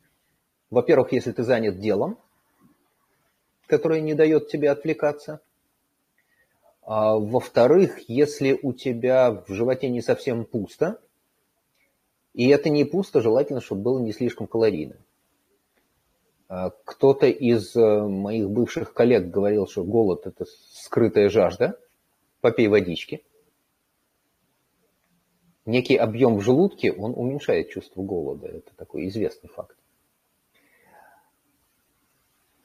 Во-первых, 0.70 1.12
если 1.12 1.30
ты 1.30 1.44
занят 1.44 1.78
делом, 1.78 2.18
которое 3.68 4.00
не 4.00 4.14
дает 4.14 4.48
тебе 4.48 4.70
отвлекаться. 4.70 5.40
А 6.82 7.14
во-вторых, 7.14 8.08
если 8.08 8.58
у 8.60 8.72
тебя 8.72 9.30
в 9.30 9.52
животе 9.52 9.88
не 9.88 10.02
совсем 10.02 10.44
пусто, 10.44 11.00
и 12.36 12.48
это 12.48 12.68
не 12.68 12.84
пусто, 12.84 13.22
желательно, 13.22 13.62
чтобы 13.62 13.80
было 13.80 13.98
не 13.98 14.12
слишком 14.12 14.46
калорийно. 14.46 14.96
А 16.48 16.70
кто-то 16.84 17.26
из 17.26 17.74
э, 17.74 18.06
моих 18.06 18.50
бывших 18.50 18.92
коллег 18.92 19.30
говорил, 19.30 19.66
что 19.66 19.84
голод– 19.84 20.20
это 20.26 20.44
скрытая 20.74 21.30
жажда. 21.30 21.80
Попей 22.42 22.68
водички. 22.68 23.24
Некий 25.64 25.96
объем 25.96 26.36
в 26.36 26.42
желудке, 26.42 26.92
он 26.92 27.14
уменьшает 27.16 27.70
чувство 27.70 28.02
голода. 28.02 28.48
Это 28.48 28.70
такой 28.76 29.08
известный 29.08 29.48
факт. 29.48 29.76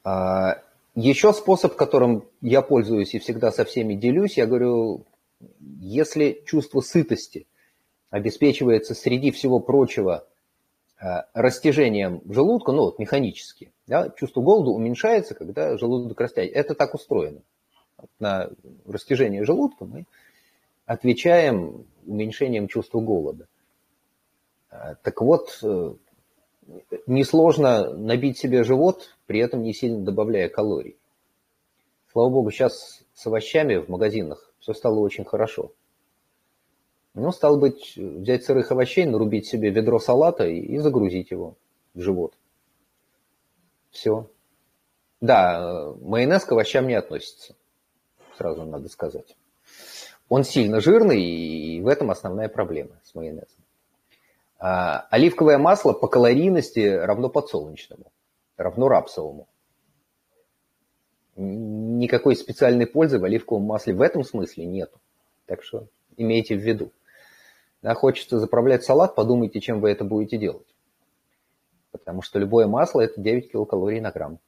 А 0.03 0.61
еще 0.95 1.31
способ, 1.31 1.77
которым 1.77 2.27
я 2.41 2.61
пользуюсь 2.61 3.13
и 3.15 3.19
всегда 3.19 3.53
со 3.53 3.63
всеми 3.63 3.93
делюсь, 3.93 4.37
я 4.37 4.47
говорю, 4.47 5.05
если 5.79 6.43
чувство 6.45 6.81
сытости 6.81 7.47
обеспечивается 8.11 8.93
среди 8.93 9.31
всего 9.31 9.59
прочего 9.59 10.27
Э, 11.01 11.23
растяжением 11.33 12.21
желудка, 12.29 12.71
ну 12.71 12.83
вот 12.83 12.99
механически, 12.99 13.73
да, 13.87 14.09
чувство 14.09 14.41
голода 14.41 14.69
уменьшается, 14.69 15.33
когда 15.33 15.75
желудок 15.75 16.19
растягивается. 16.19 16.59
Это 16.59 16.75
так 16.75 16.93
устроено. 16.93 17.41
На 18.19 18.51
растяжение 18.85 19.43
желудка 19.43 19.85
мы 19.85 20.05
отвечаем 20.85 21.87
уменьшением 22.05 22.67
чувства 22.67 22.99
голода. 22.99 23.47
Э, 24.69 24.93
так 25.01 25.21
вот, 25.21 25.59
э, 25.63 25.95
несложно 27.07 27.95
набить 27.95 28.37
себе 28.37 28.63
живот, 28.63 29.17
при 29.25 29.39
этом 29.39 29.63
не 29.63 29.73
сильно 29.73 30.05
добавляя 30.05 30.49
калорий. 30.49 30.97
Слава 32.11 32.29
богу, 32.29 32.51
сейчас 32.51 33.03
с 33.15 33.25
овощами 33.25 33.77
в 33.77 33.89
магазинах 33.89 34.53
все 34.59 34.73
стало 34.73 34.99
очень 34.99 35.25
хорошо. 35.25 35.71
Ну, 37.13 37.31
стало 37.31 37.57
быть, 37.57 37.97
взять 37.97 38.45
сырых 38.45 38.71
овощей, 38.71 39.05
нарубить 39.05 39.45
себе 39.45 39.69
ведро 39.69 39.99
салата 39.99 40.45
и, 40.45 40.59
и 40.59 40.77
загрузить 40.77 41.31
его 41.31 41.57
в 41.93 42.01
живот. 42.01 42.33
Все. 43.89 44.29
Да, 45.19 45.93
майонез 46.01 46.45
к 46.45 46.51
овощам 46.53 46.87
не 46.87 46.95
относится, 46.95 47.55
сразу 48.37 48.63
надо 48.63 48.87
сказать. 48.87 49.35
Он 50.29 50.45
сильно 50.45 50.79
жирный, 50.79 51.21
и 51.21 51.81
в 51.81 51.87
этом 51.87 52.09
основная 52.09 52.47
проблема 52.47 52.99
с 53.03 53.13
майонезом. 53.13 53.59
А, 54.57 55.05
оливковое 55.09 55.57
масло 55.57 55.91
по 55.91 56.07
калорийности 56.07 56.79
равно 56.79 57.29
подсолнечному, 57.29 58.11
равно 58.55 58.87
рапсовому. 58.87 59.47
Никакой 61.35 62.35
специальной 62.35 62.87
пользы 62.87 63.19
в 63.19 63.25
оливковом 63.25 63.63
масле 63.63 63.93
в 63.93 64.01
этом 64.01 64.23
смысле 64.23 64.65
нету. 64.65 64.99
Так 65.45 65.63
что 65.63 65.87
имейте 66.15 66.55
в 66.55 66.59
виду 66.59 66.91
да, 67.81 67.95
хочется 67.95 68.39
заправлять 68.39 68.83
салат, 68.83 69.15
подумайте, 69.15 69.59
чем 69.59 69.81
вы 69.81 69.89
это 69.89 70.03
будете 70.03 70.37
делать. 70.37 70.67
Потому 71.91 72.21
что 72.21 72.39
любое 72.39 72.67
масло– 72.67 73.01
это 73.01 73.19
9 73.19 73.51
килокалорий 73.51 73.99
на 73.99 74.11
грамм. 74.11 74.39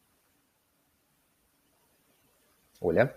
Оля? 2.80 3.16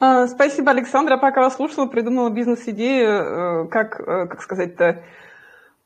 А, 0.00 0.26
спасибо, 0.28 0.70
Александра. 0.70 1.16
Пока 1.16 1.40
вас 1.40 1.56
слушала, 1.56 1.86
придумала 1.86 2.30
бизнес-идею, 2.30 3.08
э, 3.08 3.68
как, 3.68 4.00
э, 4.00 4.26
как 4.26 4.42
сказать-то, 4.42 5.02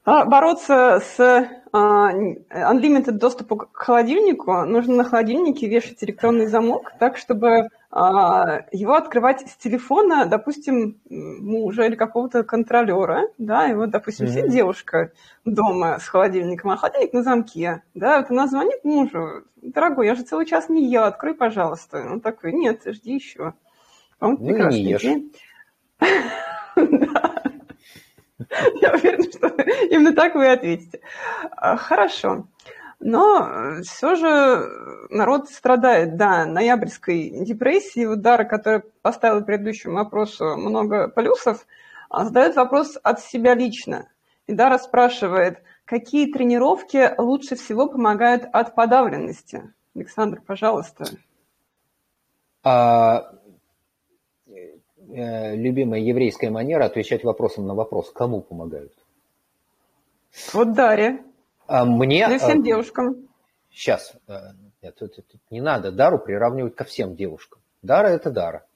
бороться 0.04 1.00
с 1.00 1.18
а, 1.72 2.12
unlimited 2.12 3.12
доступом 3.12 3.58
к 3.58 3.76
холодильнику. 3.76 4.52
Нужно 4.64 4.96
на 4.96 5.04
холодильнике 5.04 5.68
вешать 5.68 6.02
электронный 6.02 6.46
замок 6.46 6.92
так, 6.98 7.16
чтобы 7.16 7.68
а, 7.90 8.66
его 8.72 8.94
открывать 8.94 9.48
с 9.48 9.56
телефона, 9.56 10.26
допустим, 10.26 11.00
мужа 11.08 11.84
или 11.84 11.94
какого-то 11.94 12.42
контролера, 12.42 13.28
да, 13.38 13.70
и 13.70 13.74
вот, 13.74 13.90
допустим, 13.90 14.26
mm-hmm. 14.26 14.30
сидит 14.30 14.50
девушка 14.50 15.12
дома 15.44 15.98
с 15.98 16.08
холодильником, 16.08 16.70
а 16.70 16.76
холодильник 16.76 17.12
на 17.12 17.22
замке, 17.22 17.82
да, 17.94 18.18
вот 18.20 18.30
она 18.30 18.46
звонит 18.46 18.82
мужу, 18.84 19.44
дорогой, 19.62 20.06
я 20.06 20.14
же 20.14 20.22
целый 20.22 20.46
час 20.46 20.68
не 20.68 20.90
ела, 20.90 21.06
открой, 21.06 21.34
пожалуйста. 21.34 22.04
Он 22.10 22.20
такой, 22.20 22.52
нет, 22.52 22.82
жди 22.84 23.14
еще. 23.14 23.54
Он 24.20 24.36
ну, 24.40 24.68
не 24.68 24.82
ешь. 24.82 25.02
Я 28.80 28.92
уверена, 28.92 29.24
что 29.24 29.48
именно 29.90 30.14
так 30.14 30.34
вы 30.34 30.50
ответите. 30.50 31.00
А, 31.56 31.76
хорошо. 31.76 32.46
Но 33.00 33.48
э, 33.48 33.82
все 33.82 34.14
же 34.14 35.06
народ 35.10 35.50
страдает, 35.50 36.16
да, 36.16 36.46
ноябрьской 36.46 37.44
депрессии. 37.44 38.06
Вот 38.06 38.20
Дара, 38.20 38.44
которая 38.44 38.84
поставила 39.02 39.40
в 39.40 39.44
предыдущем 39.44 39.94
вопросу 39.94 40.56
много 40.56 41.08
плюсов, 41.08 41.66
а, 42.08 42.24
задает 42.24 42.54
вопрос 42.56 42.96
от 43.02 43.20
себя 43.20 43.54
лично. 43.54 44.08
И 44.46 44.52
Дара 44.52 44.78
спрашивает, 44.78 45.62
какие 45.84 46.32
тренировки 46.32 47.12
лучше 47.18 47.56
всего 47.56 47.88
помогают 47.88 48.44
от 48.52 48.74
подавленности? 48.74 49.72
Александр, 49.96 50.40
пожалуйста. 50.46 51.04
А, 52.62 53.32
э, 55.12 55.56
любимая 55.56 56.00
еврейская 56.00 56.50
манера 56.50 56.84
отвечать 56.84 57.24
вопросом 57.24 57.66
на 57.66 57.74
вопрос, 57.74 58.10
кому 58.10 58.40
помогают? 58.40 58.92
Вот 60.52 60.72
Дарья. 60.74 61.22
А 61.66 61.84
мне... 61.84 62.26
Для 62.26 62.38
всем 62.38 62.60
а, 62.60 62.62
девушкам. 62.62 63.28
Сейчас. 63.70 64.14
Э, 64.26 64.52
нет, 64.82 64.96
тут, 64.96 65.14
тут 65.14 65.40
не 65.50 65.60
надо 65.60 65.92
Дару 65.92 66.18
приравнивать 66.18 66.74
ко 66.74 66.84
всем 66.84 67.14
девушкам. 67.14 67.60
Дара– 67.82 68.06
это 68.08 68.30
Дара. 68.30 68.66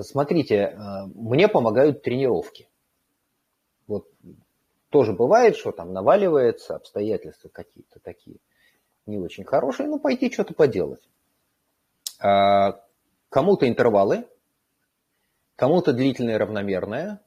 Смотрите, 0.00 0.56
э, 0.56 0.76
мне 1.14 1.48
помогают 1.48 2.02
тренировки. 2.02 2.68
Вот 3.86 4.08
тоже 4.90 5.12
бывает, 5.12 5.56
что 5.56 5.72
там 5.72 5.92
наваливается, 5.92 6.76
обстоятельства 6.76 7.48
какие-то 7.48 7.98
такие 8.00 8.36
не 9.06 9.18
очень 9.18 9.44
хорошие, 9.44 9.88
ну 9.88 9.98
пойти 9.98 10.30
что-то 10.30 10.54
поделать. 10.54 11.02
А, 12.20 12.80
кому-то 13.28 13.68
интервалы, 13.68 14.28
кому-то 15.62 15.92
длительное 15.92 16.38
равномерное, 16.38 17.20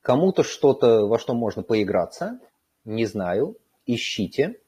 кому-то 0.00 0.42
что-то, 0.42 1.06
во 1.06 1.18
что 1.18 1.34
можно 1.34 1.62
поиграться– 1.62 2.40
не 2.86 3.04
знаю, 3.04 3.58
ищите. 3.84 4.58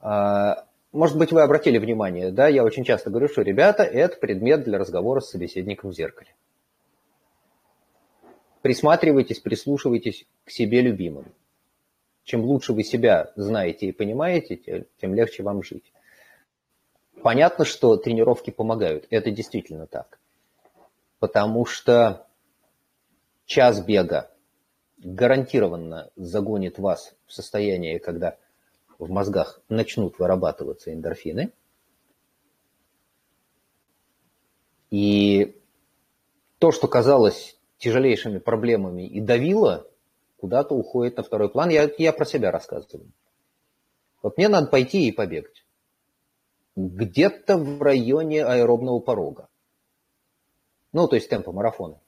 А, 0.00 0.64
может 0.90 1.18
быть, 1.18 1.32
вы 1.32 1.42
обратили 1.42 1.76
внимание, 1.76 2.30
да, 2.30 2.48
я 2.48 2.64
очень 2.64 2.84
часто 2.84 3.10
говорю, 3.10 3.28
что, 3.28 3.42
ребята, 3.42 3.82
это 3.82 4.16
предмет 4.16 4.64
для 4.64 4.78
разговора 4.78 5.20
с 5.20 5.28
собеседником 5.28 5.90
в 5.90 5.94
зеркале. 5.94 6.34
Присматривайтесь, 8.62 9.40
прислушивайтесь 9.40 10.24
к 10.46 10.50
себе 10.50 10.80
любимым. 10.80 11.26
Чем 12.24 12.40
лучше 12.40 12.72
вы 12.72 12.84
себя 12.84 13.32
знаете 13.36 13.88
и 13.88 13.92
понимаете, 13.92 14.86
тем 14.98 15.14
легче 15.14 15.42
вам 15.42 15.62
жить. 15.62 15.92
Понятно, 17.22 17.66
что 17.66 17.98
тренировки 17.98 18.48
помогают. 18.48 19.06
Это 19.10 19.30
действительно 19.30 19.86
так. 19.86 20.18
Потому 21.22 21.64
что 21.66 22.26
час 23.46 23.80
бега 23.80 24.32
гарантированно 24.98 26.10
загонит 26.16 26.80
вас 26.80 27.14
в 27.26 27.32
состояние, 27.32 28.00
когда 28.00 28.38
в 28.98 29.08
мозгах 29.08 29.60
начнут 29.68 30.18
вырабатываться 30.18 30.92
эндорфины. 30.92 31.52
И 34.90 35.62
то, 36.58 36.72
что 36.72 36.88
казалось 36.88 37.56
тяжелейшими 37.78 38.38
проблемами 38.38 39.06
и 39.06 39.20
давило, 39.20 39.88
куда-то 40.38 40.74
уходит 40.74 41.18
на 41.18 41.22
второй 41.22 41.50
план. 41.50 41.68
Я, 41.68 41.88
я 41.98 42.12
про 42.12 42.24
себя 42.24 42.50
рассказываю. 42.50 43.12
Вот 44.24 44.38
мне 44.38 44.48
надо 44.48 44.66
пойти 44.66 45.06
и 45.06 45.12
побегать. 45.12 45.64
Где-то 46.74 47.58
в 47.58 47.80
районе 47.80 48.44
аэробного 48.44 48.98
порога. 48.98 49.48
Ну, 50.92 51.08
то 51.08 51.16
есть 51.16 51.28
темпа 51.28 51.52
марафона 51.52 51.98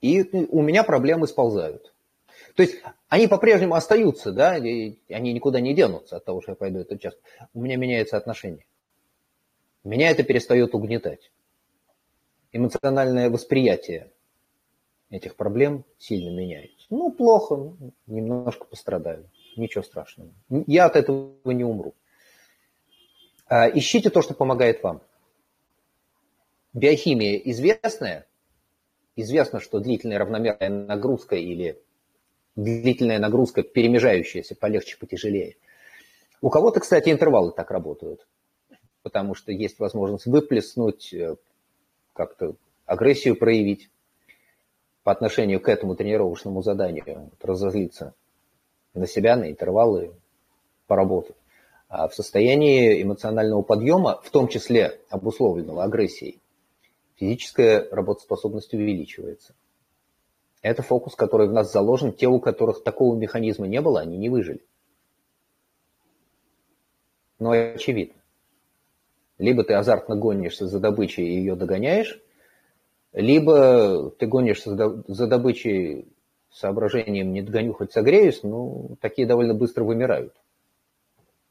и 0.00 0.22
у 0.48 0.62
меня 0.62 0.84
проблемы 0.84 1.26
сползают. 1.26 1.92
То 2.54 2.62
есть 2.62 2.76
они 3.08 3.26
по-прежнему 3.26 3.74
остаются, 3.74 4.32
да, 4.32 4.56
и 4.56 4.96
они 5.08 5.32
никуда 5.32 5.60
не 5.60 5.74
денутся 5.74 6.16
от 6.16 6.24
того, 6.24 6.40
что 6.40 6.52
я 6.52 6.56
пойду 6.56 6.80
этот 6.80 7.00
час. 7.00 7.14
У 7.54 7.60
меня 7.60 7.76
меняется 7.76 8.16
отношение. 8.16 8.64
меня 9.84 10.10
это 10.10 10.22
перестает 10.22 10.74
угнетать. 10.74 11.30
Эмоциональное 12.52 13.30
восприятие 13.30 14.10
этих 15.10 15.36
проблем 15.36 15.84
сильно 15.98 16.30
меняется. 16.30 16.86
Ну, 16.90 17.10
плохо, 17.10 17.56
ну, 17.56 17.92
немножко 18.06 18.64
пострадаю, 18.64 19.28
ничего 19.56 19.82
страшного. 19.82 20.30
Я 20.66 20.86
от 20.86 20.96
этого 20.96 21.32
не 21.44 21.64
умру. 21.64 21.94
А, 23.46 23.68
ищите 23.68 24.10
то, 24.10 24.22
что 24.22 24.34
помогает 24.34 24.82
вам. 24.82 25.02
Биохимия 26.78 27.36
известная. 27.38 28.24
Известно, 29.16 29.58
что 29.58 29.80
длительная 29.80 30.20
равномерная 30.20 30.68
нагрузка 30.68 31.34
или 31.34 31.82
длительная 32.54 33.18
нагрузка, 33.18 33.64
перемежающаяся, 33.64 34.54
полегче, 34.54 34.96
потяжелее. 34.96 35.56
У 36.40 36.50
кого-то, 36.50 36.78
кстати, 36.78 37.10
интервалы 37.10 37.50
так 37.50 37.72
работают, 37.72 38.28
потому 39.02 39.34
что 39.34 39.50
есть 39.50 39.80
возможность 39.80 40.26
выплеснуть, 40.26 41.12
э, 41.12 41.34
как-то 42.12 42.54
агрессию 42.86 43.34
проявить 43.34 43.90
по 45.02 45.10
отношению 45.10 45.60
к 45.60 45.68
этому 45.68 45.96
тренировочному 45.96 46.62
заданию, 46.62 47.32
разозлиться 47.40 48.14
на 48.94 49.08
себя, 49.08 49.34
на 49.34 49.50
интервалы, 49.50 50.12
поработать. 50.86 51.36
А 51.88 52.06
в 52.06 52.14
состоянии 52.14 53.02
эмоционального 53.02 53.62
подъема, 53.62 54.20
в 54.22 54.30
том 54.30 54.46
числе 54.46 55.00
обусловленного 55.10 55.82
агрессией, 55.82 56.40
физическая 57.18 57.88
работоспособность 57.90 58.72
увеличивается. 58.72 59.54
Это 60.62 60.82
фокус, 60.82 61.14
который 61.14 61.48
в 61.48 61.52
нас 61.52 61.72
заложен. 61.72 62.12
Те, 62.12 62.26
у 62.28 62.40
которых 62.40 62.82
такого 62.82 63.16
механизма 63.16 63.66
не 63.66 63.80
было, 63.80 64.00
они 64.00 64.16
не 64.16 64.28
выжили. 64.28 64.64
Но 67.38 67.52
очевидно. 67.52 68.20
Либо 69.38 69.62
ты 69.62 69.74
азартно 69.74 70.16
гонишься 70.16 70.66
за 70.66 70.80
добычей 70.80 71.24
и 71.24 71.38
ее 71.38 71.54
догоняешь, 71.54 72.20
либо 73.12 74.10
ты 74.10 74.26
гонишься 74.26 74.74
за 75.06 75.26
добычей 75.28 76.08
соображением 76.50 77.32
«не 77.32 77.42
догоню, 77.42 77.72
хоть 77.72 77.92
согреюсь», 77.92 78.42
ну, 78.42 78.96
такие 79.00 79.28
довольно 79.28 79.54
быстро 79.54 79.84
вымирают. 79.84 80.34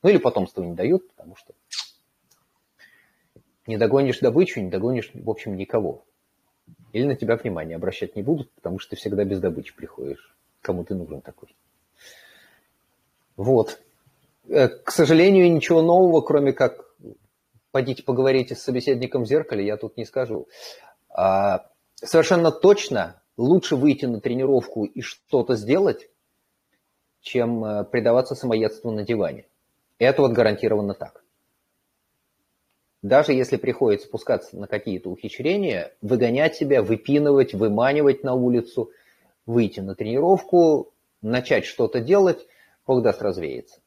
Ну, 0.04 0.10
или 0.10 0.18
потомство 0.18 0.62
не 0.64 0.74
дают, 0.74 1.08
потому 1.10 1.38
что 1.38 1.54
не 3.68 3.78
догонишь 3.78 4.20
добычу, 4.20 4.62
не 4.62 4.70
догонишь, 4.70 5.12
в 5.14 5.30
общем, 5.30 5.56
никого. 5.56 6.06
Или 6.94 7.06
на 7.06 7.16
тебя 7.16 7.36
внимание 7.36 7.76
обращать 7.76 8.16
не 8.16 8.24
будут, 8.24 8.52
потому 8.54 8.80
что 8.80 8.92
ты 8.92 8.96
всегда 8.96 9.24
без 9.26 9.40
добычи 9.40 9.76
приходишь. 9.76 10.36
Кому 10.62 10.84
ты 10.84 10.96
нужен 10.96 11.22
такой. 11.22 11.56
Вот. 13.36 13.80
Э, 14.48 14.68
к 14.70 14.92
сожалению, 14.92 15.52
ничего 15.52 15.82
нового, 15.82 16.22
кроме 16.22 16.54
как 16.54 16.86
пойдите 17.72 18.04
поговорите 18.04 18.56
с 18.56 18.64
собеседником 18.64 19.24
в 19.24 19.28
зеркале, 19.28 19.66
я 19.66 19.78
тут 19.78 19.98
не 19.98 20.06
скажу. 20.06 20.48
А, 21.10 21.70
совершенно 21.96 22.52
точно 22.52 23.22
лучше 23.36 23.76
выйти 23.76 24.06
на 24.06 24.20
тренировку 24.20 24.86
и 24.86 25.02
что-то 25.02 25.56
сделать, 25.56 26.10
чем 27.22 27.64
э, 27.64 27.84
предаваться 27.84 28.34
самоедству 28.34 28.92
на 28.92 29.04
диване. 29.04 29.46
Это 30.00 30.22
вот 30.22 30.32
гарантированно 30.32 30.94
так 30.94 31.24
даже 33.02 33.34
если 33.34 33.58
приходится 33.58 34.08
спускаться 34.08 34.58
на 34.58 34.68
какие-то 34.68 35.10
ухищрения, 35.10 35.94
выгонять 36.02 36.56
себя, 36.56 36.82
выпинывать, 36.82 37.54
выманивать 37.54 38.24
на 38.24 38.34
улицу, 38.34 38.92
выйти 39.46 39.80
на 39.80 39.96
тренировку, 39.96 40.92
начать 41.22 41.66
что-то 41.66 42.00
делать, 42.00 42.46
Бог 42.86 43.04
даст 43.04 43.22
развеяться. 43.22 43.80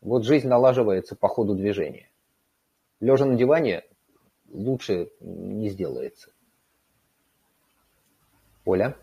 Вот 0.00 0.24
жизнь 0.24 0.48
налаживается 0.48 1.14
по 1.14 1.28
ходу 1.28 1.54
движения. 1.54 2.08
Лежа 3.00 3.26
на 3.26 3.36
диване 3.36 3.84
лучше 4.50 5.10
не 5.20 5.68
сделается. 5.68 6.30
Оля? 8.64 8.96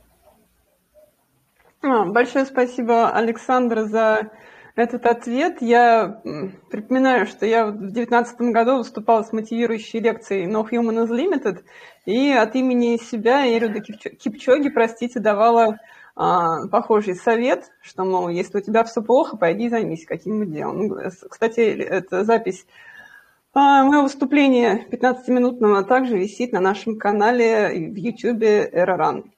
А, 1.81 2.05
большое 2.05 2.45
спасибо, 2.45 3.12
Александр, 3.12 3.81
за 3.83 4.31
этот 4.77 5.05
ответ. 5.05 5.61
Я 5.61 6.21
припоминаю, 6.69 7.25
что 7.25 7.45
я 7.45 7.67
в 7.67 7.77
2019 7.77 8.41
году 8.53 8.77
выступала 8.77 9.23
с 9.23 9.33
мотивирующей 9.33 9.99
лекцией 9.99 10.45
No 10.45 10.67
Human 10.69 11.05
is 11.05 11.09
Limited, 11.09 11.63
и 12.05 12.31
от 12.31 12.55
имени 12.55 12.97
себя 12.97 13.47
Эриуда 13.47 13.81
Кипчоги, 13.81 14.69
простите, 14.69 15.19
давала 15.19 15.79
а, 16.15 16.67
похожий 16.67 17.15
совет, 17.15 17.71
что, 17.81 18.03
мол, 18.03 18.29
если 18.29 18.57
у 18.57 18.61
тебя 18.61 18.83
все 18.83 19.01
плохо, 19.01 19.37
пойди 19.37 19.69
займись 19.69 20.05
каким-нибудь 20.05 20.53
делом. 20.53 20.97
Кстати, 21.29 21.59
эта 21.59 22.23
запись 22.23 22.65
а, 23.53 23.83
моего 23.83 24.03
выступления 24.03 24.85
15-минутного 24.91 25.83
также 25.83 26.17
висит 26.17 26.51
на 26.53 26.59
нашем 26.59 26.97
канале 26.97 27.69
в 27.91 27.95
YouTube 27.95 28.43
Эроран. 28.43 29.31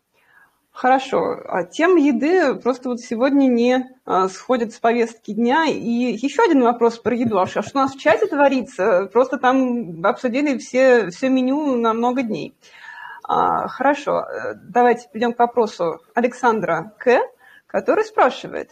Хорошо. 0.79 1.41
А 1.49 1.65
тем 1.65 1.97
еды 1.97 2.55
просто 2.55 2.87
вот 2.87 3.01
сегодня 3.01 3.47
не 3.47 3.85
а, 4.05 4.29
сходят 4.29 4.71
с 4.71 4.79
повестки 4.79 5.31
дня. 5.31 5.65
И 5.65 5.77
еще 5.77 6.41
один 6.41 6.63
вопрос 6.63 6.97
про 6.99 7.13
еду. 7.13 7.37
А 7.37 7.47
что 7.47 7.61
у 7.73 7.77
нас 7.79 7.93
в 7.93 7.99
чате 7.99 8.27
творится? 8.27 9.09
Просто 9.11 9.37
там 9.37 10.05
обсудили 10.05 10.57
все, 10.57 11.09
все 11.09 11.27
меню 11.27 11.75
на 11.75 11.91
много 11.91 12.21
дней. 12.21 12.55
А, 13.25 13.67
хорошо. 13.67 14.25
Давайте 14.55 15.09
перейдем 15.11 15.33
к 15.33 15.39
вопросу 15.39 15.99
Александра 16.13 16.93
К., 16.97 17.23
который 17.67 18.05
спрашивает. 18.05 18.69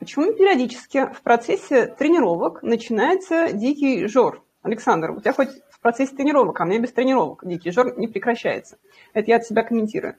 Почему 0.00 0.32
периодически 0.32 1.06
в 1.14 1.22
процессе 1.22 1.86
тренировок 1.86 2.64
начинается 2.64 3.52
дикий 3.52 4.08
жор? 4.08 4.42
Александр, 4.64 5.12
у 5.12 5.20
тебя 5.20 5.32
хоть 5.32 5.50
в 5.70 5.78
процессе 5.80 6.16
тренировок, 6.16 6.60
а 6.60 6.64
у 6.64 6.66
меня 6.66 6.80
без 6.80 6.92
тренировок 6.92 7.46
дикий 7.46 7.70
жор 7.70 7.96
не 7.96 8.08
прекращается. 8.08 8.78
Это 9.14 9.30
я 9.30 9.36
от 9.36 9.44
себя 9.44 9.62
комментирую. 9.62 10.16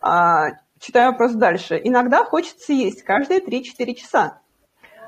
А, 0.00 0.52
читаю 0.82 1.12
вопрос 1.12 1.32
дальше. 1.32 1.80
Иногда 1.82 2.24
хочется 2.24 2.72
есть 2.72 3.02
каждые 3.02 3.40
3-4 3.40 3.94
часа. 3.94 4.40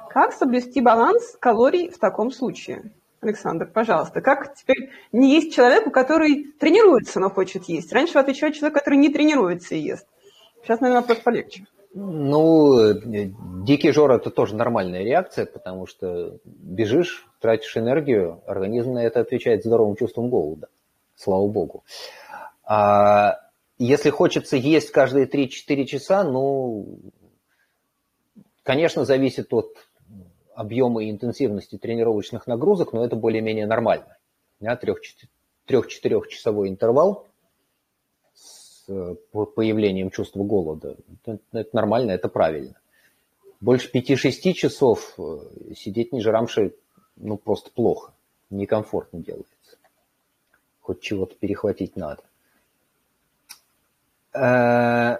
Как 0.08 0.32
соблюсти 0.32 0.80
баланс 0.80 1.36
калорий 1.40 1.90
в 1.90 1.98
таком 1.98 2.30
случае? 2.30 2.92
Александр, 3.20 3.66
пожалуйста, 3.66 4.20
как 4.20 4.54
теперь 4.54 4.90
не 5.10 5.34
есть 5.34 5.54
человеку, 5.54 5.90
который 5.90 6.52
тренируется, 6.58 7.20
но 7.20 7.30
хочет 7.30 7.64
есть? 7.64 7.92
Раньше 7.92 8.18
отвечал 8.18 8.52
человек, 8.52 8.78
который 8.78 8.98
не 8.98 9.08
тренируется 9.08 9.74
и 9.74 9.80
ест. 9.80 10.06
Сейчас, 10.62 10.80
наверное, 10.80 11.00
вопрос 11.00 11.18
полегче. 11.18 11.66
Ну, 11.94 12.92
дикий 13.64 13.92
жор– 13.92 14.10
это 14.12 14.30
тоже 14.30 14.56
нормальная 14.56 15.02
реакция, 15.02 15.46
потому 15.46 15.86
что 15.86 16.38
бежишь, 16.44 17.26
тратишь 17.40 17.76
энергию, 17.76 18.42
организм 18.46 18.94
на 18.94 19.04
это 19.04 19.20
отвечает 19.20 19.64
здоровым 19.64 19.96
чувством 19.96 20.28
голода. 20.28 20.68
Слава 21.16 21.46
богу. 21.46 21.84
А 22.64 23.43
если 23.78 24.10
хочется 24.10 24.56
есть 24.56 24.90
каждые 24.90 25.26
3-4 25.26 25.84
часа, 25.84 26.24
ну, 26.24 26.98
конечно, 28.62 29.04
зависит 29.04 29.52
от 29.52 29.76
объема 30.54 31.04
и 31.04 31.10
интенсивности 31.10 31.76
тренировочных 31.76 32.46
нагрузок, 32.46 32.92
но 32.92 33.04
это 33.04 33.16
более-менее 33.16 33.66
нормально. 33.66 34.16
Да, 34.60 34.78
3-4-часовой 34.80 36.68
интервал 36.68 37.26
с 38.34 38.86
появлением 39.56 40.10
чувства 40.10 40.44
голода. 40.44 40.96
Это, 41.24 41.40
это 41.52 41.70
нормально, 41.74 42.12
это 42.12 42.28
правильно. 42.28 42.78
Больше 43.60 43.90
5-6 43.92 44.52
часов 44.52 45.14
э, 45.18 45.38
сидеть 45.74 46.12
не 46.12 46.20
жрамши, 46.20 46.74
ну, 47.16 47.36
просто 47.36 47.70
плохо. 47.70 48.12
Некомфортно 48.50 49.20
делается. 49.20 49.78
Хоть 50.80 51.00
чего-то 51.00 51.34
перехватить 51.34 51.96
надо. 51.96 52.22
Э, 54.34 55.18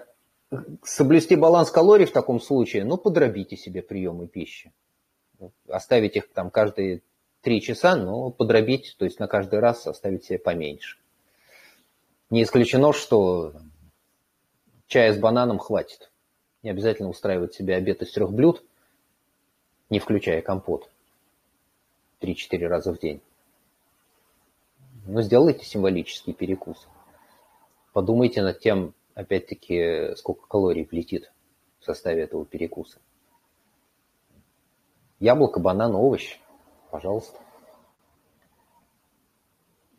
соблюсти 0.83 1.35
баланс 1.35 1.71
калорий 1.71 2.05
в 2.05 2.11
таком 2.11 2.39
случае, 2.39 2.83
ну, 2.83 2.97
подробите 2.97 3.55
себе 3.55 3.81
приемы 3.81 4.27
пищи. 4.27 4.71
Оставить 5.67 6.15
их 6.15 6.29
там 6.29 6.49
каждые 6.49 7.01
три 7.41 7.61
часа, 7.61 7.95
но 7.95 8.31
подробить, 8.31 8.95
то 8.97 9.05
есть 9.05 9.19
на 9.19 9.27
каждый 9.27 9.59
раз 9.59 9.85
оставить 9.87 10.25
себе 10.25 10.39
поменьше. 10.39 10.97
Не 12.29 12.43
исключено, 12.43 12.91
что 12.91 13.53
чая 14.87 15.13
с 15.13 15.17
бананом 15.17 15.59
хватит. 15.59 16.11
Не 16.63 16.71
обязательно 16.71 17.09
устраивать 17.09 17.53
себе 17.53 17.75
обед 17.75 18.01
из 18.01 18.11
трех 18.11 18.31
блюд, 18.31 18.63
не 19.91 19.99
включая 19.99 20.41
компот. 20.41 20.89
Три-четыре 22.19 22.67
раза 22.67 22.91
в 22.91 22.99
день. 22.99 23.21
Но 25.05 25.21
сделайте 25.21 25.63
символический 25.63 26.33
перекус. 26.33 26.87
Подумайте 27.93 28.41
над 28.41 28.59
тем, 28.59 28.94
опять-таки, 29.15 30.15
сколько 30.15 30.45
калорий 30.47 30.87
влетит 30.89 31.31
в 31.79 31.85
составе 31.85 32.23
этого 32.23 32.45
перекуса. 32.45 32.99
Яблоко, 35.19 35.59
банан, 35.59 35.95
овощ, 35.95 36.39
пожалуйста. 36.91 37.39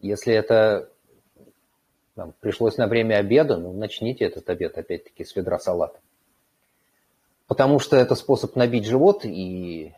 Если 0.01 0.33
это 0.33 0.91
там, 2.15 2.35
пришлось 2.41 2.77
на 2.77 2.87
время 2.87 3.17
обеда, 3.17 3.57
ну, 3.57 3.73
начните 3.73 4.25
этот 4.25 4.49
обед, 4.49 4.77
опять-таки, 4.79 5.25
с 5.25 5.35
ведра 5.35 5.59
салата. 5.59 5.99
Потому 7.47 7.79
что 7.79 7.97
это 7.97 8.15
способ 8.15 8.55
набить 8.57 8.85
живот 8.85 9.25
и 9.25 9.95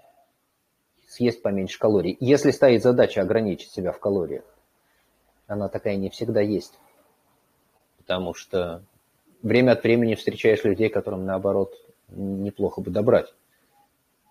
съесть 1.08 1.42
поменьше 1.42 1.78
калорий. 1.78 2.16
Если 2.20 2.52
стоит 2.52 2.82
задача 2.82 3.22
ограничить 3.22 3.72
себя 3.72 3.92
в 3.92 3.98
калориях, 3.98 4.44
она 5.46 5.68
такая 5.68 5.96
не 5.96 6.10
всегда 6.10 6.40
есть. 6.40 6.78
Потому 7.96 8.34
что 8.34 8.84
время 9.42 9.72
от 9.72 9.82
времени 9.82 10.14
встречаешь 10.14 10.64
людей, 10.64 10.88
которым, 10.88 11.24
наоборот, 11.24 11.74
неплохо 12.08 12.80
бы 12.80 12.90
добрать 12.90 13.32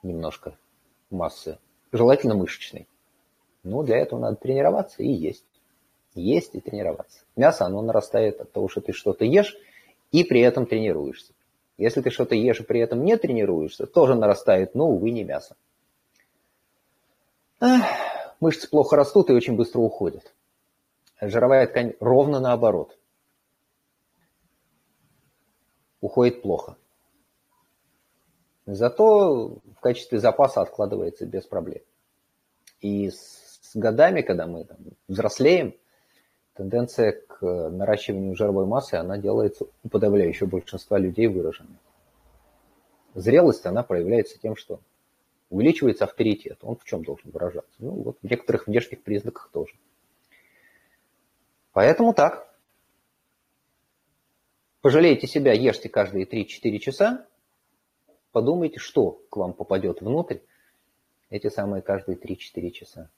немножко 0.03 0.57
массы, 1.09 1.59
желательно 1.91 2.35
мышечной. 2.35 2.87
Но 3.63 3.83
для 3.83 3.97
этого 3.97 4.19
надо 4.19 4.37
тренироваться 4.37 5.03
и 5.03 5.09
есть. 5.09 5.43
Есть 6.13 6.55
и 6.55 6.59
тренироваться. 6.59 7.19
Мясо, 7.35 7.65
оно 7.65 7.81
нарастает 7.81 8.41
от 8.41 8.51
того, 8.51 8.69
что 8.69 8.81
ты 8.81 8.93
что-то 8.93 9.25
ешь 9.25 9.55
и 10.11 10.23
при 10.23 10.41
этом 10.41 10.65
тренируешься. 10.65 11.33
Если 11.77 12.01
ты 12.01 12.09
что-то 12.09 12.33
ешь 12.33 12.59
и 12.59 12.63
при 12.63 12.79
этом 12.79 13.03
не 13.03 13.17
тренируешься, 13.17 13.85
тоже 13.85 14.15
нарастает, 14.15 14.73
но, 14.73 14.87
увы, 14.87 15.11
не 15.11 15.23
мясо. 15.23 15.55
Эх, 17.59 17.83
мышцы 18.39 18.67
плохо 18.69 18.95
растут 18.95 19.29
и 19.29 19.33
очень 19.33 19.55
быстро 19.55 19.81
уходят. 19.81 20.33
Жировая 21.21 21.67
ткань 21.67 21.93
ровно 21.99 22.39
наоборот. 22.39 22.96
Уходит 26.01 26.41
плохо. 26.41 26.77
Зато 28.65 29.59
в 29.75 29.79
качестве 29.81 30.19
запаса 30.19 30.61
откладывается 30.61 31.25
без 31.25 31.45
проблем. 31.45 31.81
И 32.81 33.09
с 33.09 33.71
годами, 33.73 34.21
когда 34.21 34.45
мы 34.45 34.65
там, 34.65 34.77
взрослеем, 35.07 35.75
тенденция 36.53 37.13
к 37.13 37.41
наращиванию 37.41 38.35
жировой 38.35 38.65
массы, 38.65 38.95
она 38.95 39.17
делается 39.17 39.65
у 39.83 39.89
подавляющего 39.89 40.47
большинства 40.47 40.97
людей 40.97 41.27
выраженной. 41.27 41.77
Зрелость, 43.13 43.65
она 43.65 43.83
проявляется 43.83 44.37
тем, 44.39 44.55
что 44.55 44.79
увеличивается 45.49 46.03
авторитет. 46.03 46.59
Он 46.61 46.75
в 46.75 46.83
чем 46.83 47.03
должен 47.03 47.31
выражаться? 47.31 47.73
Ну, 47.79 47.91
вот 48.03 48.17
в 48.21 48.29
некоторых 48.29 48.67
внешних 48.67 49.01
признаках 49.01 49.49
тоже. 49.51 49.73
Поэтому 51.71 52.13
так. 52.13 52.53
Пожалейте 54.87 55.27
себя, 55.27 55.51
ешьте 55.51 55.89
каждые 55.89 56.25
3-4 56.25 56.77
часа, 56.79 57.25
подумайте, 58.31 58.79
что 58.79 59.19
к 59.29 59.35
вам 59.35 59.51
попадет 59.51 59.99
внутрь 59.99 60.37
эти 61.29 61.49
самые 61.49 61.81
каждые 61.81 62.17
3-4 62.17 62.71
часа. 62.71 63.09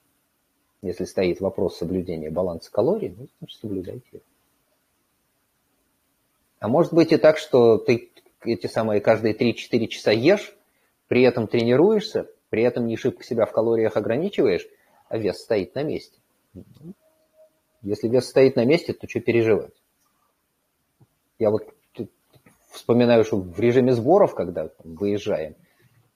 Если 0.82 1.04
стоит 1.04 1.42
вопрос 1.42 1.78
соблюдения 1.78 2.32
баланса 2.32 2.72
калорий, 2.72 3.14
ну, 3.16 3.28
значит, 3.38 3.60
соблюдайте 3.60 4.04
его. 4.14 4.24
А 6.58 6.68
может 6.68 6.92
быть 6.92 7.12
и 7.12 7.18
так, 7.18 7.38
что 7.38 7.78
ты 7.78 8.10
эти 8.44 8.66
самые 8.66 9.00
каждые 9.00 9.36
3-4 9.36 9.86
часа 9.90 10.12
ешь, 10.12 10.58
при 11.08 11.22
этом 11.22 11.46
тренируешься, 11.46 12.32
при 12.50 12.64
этом 12.64 12.88
не 12.88 12.98
шибко 12.98 13.24
себя 13.24 13.46
в 13.46 13.52
калориях 13.52 13.96
ограничиваешь, 13.96 14.68
а 15.08 15.20
вес 15.20 15.38
стоит 15.38 15.76
на 15.76 15.84
месте. 15.84 16.18
Если 17.84 18.08
вес 18.08 18.28
стоит 18.28 18.56
на 18.56 18.66
месте, 18.66 18.94
то 18.94 19.08
что 19.08 19.20
переживать? 19.20 19.79
Я 21.40 21.52
вот 21.52 21.74
вспоминаю, 22.70 23.24
что 23.24 23.38
в 23.38 23.60
режиме 23.60 23.94
сборов, 23.94 24.36
когда 24.36 24.70
выезжаем, 24.84 25.56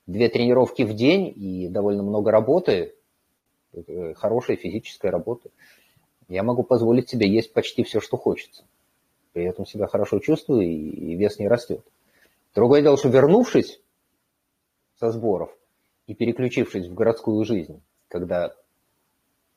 две 0.06 0.28
тренировки 0.28 0.84
в 0.84 0.94
день 0.94 1.34
и 1.34 1.70
довольно 1.70 2.04
много 2.04 2.30
работы, 2.30 2.94
э, 3.72 4.14
хорошая 4.16 4.58
физическая 4.58 5.12
работа, 5.12 5.50
я 6.28 6.44
могу 6.44 6.64
позволить 6.64 7.10
себе 7.10 7.28
есть 7.30 7.54
почти 7.54 7.84
все, 7.84 8.02
что 8.02 8.18
хочется. 8.18 8.66
При 9.32 9.46
этом 9.46 9.66
себя 9.66 9.88
хорошо 9.88 10.20
чувствую 10.20 10.64
и 10.64 11.16
вес 11.16 11.40
не 11.40 11.48
растет. 11.48 11.84
Другое 12.54 12.82
дело, 12.82 12.98
что 12.98 13.08
вернувшись 13.08 13.80
со 15.00 15.10
сборов 15.10 15.58
и 16.06 16.14
переключившись 16.14 16.88
в 16.88 16.94
городскую 16.94 17.44
жизнь, 17.46 17.82
когда 18.10 18.54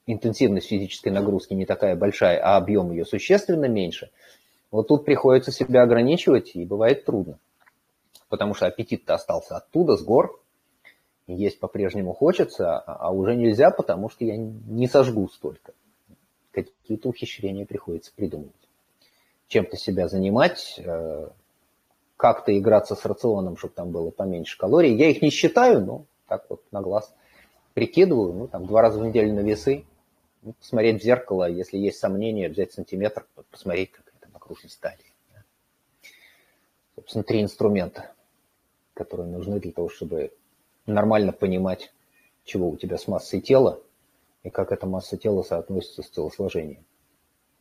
интенсивность 0.07 0.69
физической 0.69 1.09
нагрузки 1.09 1.55
не 1.55 1.67
такая 1.67 1.97
большая, 1.97 2.39
а 2.39 2.57
объем 2.57 2.93
ее 2.93 3.05
существенно 3.05 3.67
меньше– 3.67 4.11
вот 4.71 4.89
тут 4.89 5.05
приходится 5.05 5.53
себя 5.53 5.83
ограничивать, 5.83 6.55
и 6.55 6.65
бывает 6.65 7.05
трудно. 7.05 7.39
Потому 8.29 8.55
что 8.55 8.67
аппетит-то 8.67 9.15
остался 9.15 9.57
оттуда, 9.57 9.97
с 9.97 10.03
гор. 10.03 10.41
Есть 11.27 11.61
по-прежнему 11.61 12.13
хочется, 12.13 12.79
а, 12.79 13.09
а 13.09 13.11
уже 13.11 13.35
нельзя, 13.35 13.71
потому 13.71 14.09
что 14.09 14.25
я 14.25 14.37
не 14.37 14.87
сожгу 14.87 15.29
столько. 15.29 15.73
Какие-то 16.53 17.09
ухищрения 17.09 17.67
приходится 17.67 18.13
придумывать. 18.15 18.55
Чем-то 19.49 19.77
себя 19.77 20.09
занимать, 20.09 20.79
э, 20.79 21.29
как-то 22.17 22.57
играться 22.57 22.95
с 22.95 23.05
рационом, 23.05 23.57
чтобы 23.57 23.75
там 23.75 23.91
было 23.91 24.11
поменьше 24.11 24.57
калорий. 24.59 24.97
Я 24.97 25.11
их 25.11 25.23
не 25.23 25.31
считаю, 25.31 25.85
но 25.85 26.05
так 26.27 26.47
вот 26.49 26.63
на 26.73 26.81
глаз 26.81 27.13
прикидываю, 27.75 28.33
ну, 28.33 28.49
там, 28.49 28.67
два 28.67 28.83
раза 28.83 28.99
в 28.99 29.07
неделю 29.07 29.35
на 29.35 29.41
весы, 29.41 29.85
ну, 30.43 30.55
посмотреть 30.55 31.03
в 31.03 31.05
зеркало, 31.05 31.51
если 31.51 31.77
есть 31.77 31.99
сомнения, 31.99 32.49
взять 32.49 32.73
сантиметр, 32.73 33.27
посмотреть, 33.51 33.93
окружной 34.47 34.71
стадии. 34.71 35.13
Собственно, 36.95 37.25
три 37.25 37.43
инструмента, 37.43 38.15
которые 38.95 39.29
нужны 39.29 39.61
для 39.61 39.73
того, 39.73 39.89
чтобы 39.89 40.33
нормально 40.87 41.33
понимать, 41.33 41.93
чего 42.45 42.71
у 42.71 42.77
тебя 42.77 42.97
с 42.97 43.09
массой 43.09 43.41
тела 43.41 43.83
и 44.45 44.51
как 44.51 44.71
эта 44.71 44.87
масса 44.87 45.17
тела 45.17 45.43
соотносится 45.43 46.03
с 46.03 46.11
телосложением. 46.11 46.85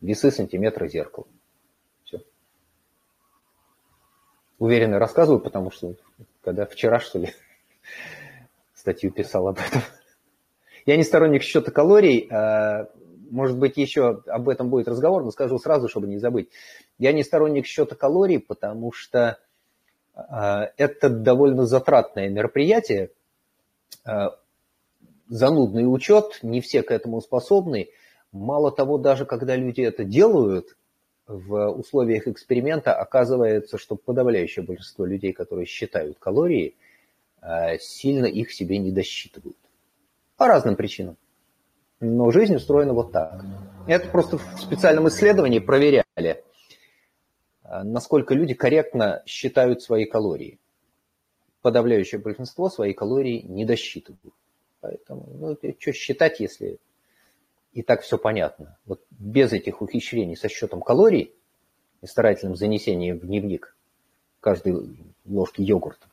Весы, 0.00 0.30
сантиметры, 0.30 0.88
зеркало. 0.88 1.26
Все. 2.04 2.22
Уверенно 4.58 4.98
рассказываю, 4.98 5.40
потому 5.40 5.70
что 5.70 5.96
когда 6.42 6.64
вчера, 6.64 7.00
что 7.00 7.18
ли, 7.18 7.34
статью 8.74 9.10
писал 9.10 9.48
об 9.48 9.58
этом. 9.58 9.82
Я 10.86 10.96
не 10.96 11.02
сторонник 11.02 11.42
счета 11.42 11.72
калорий, 11.72 12.28
а 12.30 12.88
может 13.30 13.58
быть, 13.58 13.76
еще 13.76 14.22
об 14.26 14.48
этом 14.48 14.70
будет 14.70 14.88
разговор, 14.88 15.24
но 15.24 15.30
скажу 15.30 15.58
сразу, 15.58 15.88
чтобы 15.88 16.06
не 16.06 16.18
забыть. 16.18 16.50
Я 16.98 17.12
не 17.12 17.22
сторонник 17.24 17.66
счета 17.66 17.94
калорий, 17.94 18.38
потому 18.38 18.92
что 18.92 19.38
э, 20.14 20.20
это 20.76 21.08
довольно 21.08 21.66
затратное 21.66 22.28
мероприятие, 22.28 23.10
э, 24.04 24.28
занудный 25.28 25.84
учет, 25.84 26.38
не 26.42 26.60
все 26.60 26.82
к 26.82 26.90
этому 26.90 27.20
способны. 27.20 27.88
Мало 28.32 28.70
того, 28.70 28.98
даже 28.98 29.24
когда 29.24 29.56
люди 29.56 29.80
это 29.80 30.04
делают, 30.04 30.76
в 31.26 31.70
условиях 31.70 32.28
эксперимента 32.28 32.94
оказывается, 32.94 33.78
что 33.78 33.96
подавляющее 33.96 34.64
большинство 34.64 35.04
людей, 35.04 35.32
которые 35.32 35.66
считают 35.66 36.18
калории, 36.18 36.76
э, 37.42 37.78
сильно 37.78 38.26
их 38.26 38.52
себе 38.52 38.78
не 38.78 38.92
досчитывают. 38.92 39.56
По 40.36 40.46
разным 40.46 40.76
причинам. 40.76 41.16
Но 42.00 42.30
жизнь 42.30 42.54
устроена 42.54 42.92
вот 42.92 43.12
так. 43.12 43.44
Это 43.86 44.08
просто 44.08 44.38
в 44.38 44.60
специальном 44.60 45.08
исследовании 45.08 45.60
проверяли, 45.60 46.44
а, 47.62 47.84
насколько 47.84 48.34
люди 48.34 48.54
корректно 48.54 49.22
считают 49.26 49.82
свои 49.82 50.04
калории. 50.04 50.58
Подавляющее 51.62 52.20
большинство 52.20 52.68
свои 52.68 52.92
калории 52.92 53.42
не 53.42 53.64
досчитывают. 53.64 54.34
Поэтому, 54.80 55.26
ну, 55.38 55.74
что 55.78 55.92
считать, 55.92 56.40
если 56.40 56.78
и 57.72 57.82
так 57.82 58.00
все 58.00 58.16
понятно. 58.18 58.78
Вот 58.86 59.04
без 59.10 59.52
этих 59.52 59.82
ухищрений 59.82 60.36
со 60.36 60.48
счетом 60.48 60.80
калорий 60.80 61.34
и 62.00 62.06
старательным 62.06 62.56
занесением 62.56 63.18
в 63.18 63.26
дневник 63.26 63.76
каждой 64.40 64.96
ложки 65.26 65.60
йогурта 65.60 66.06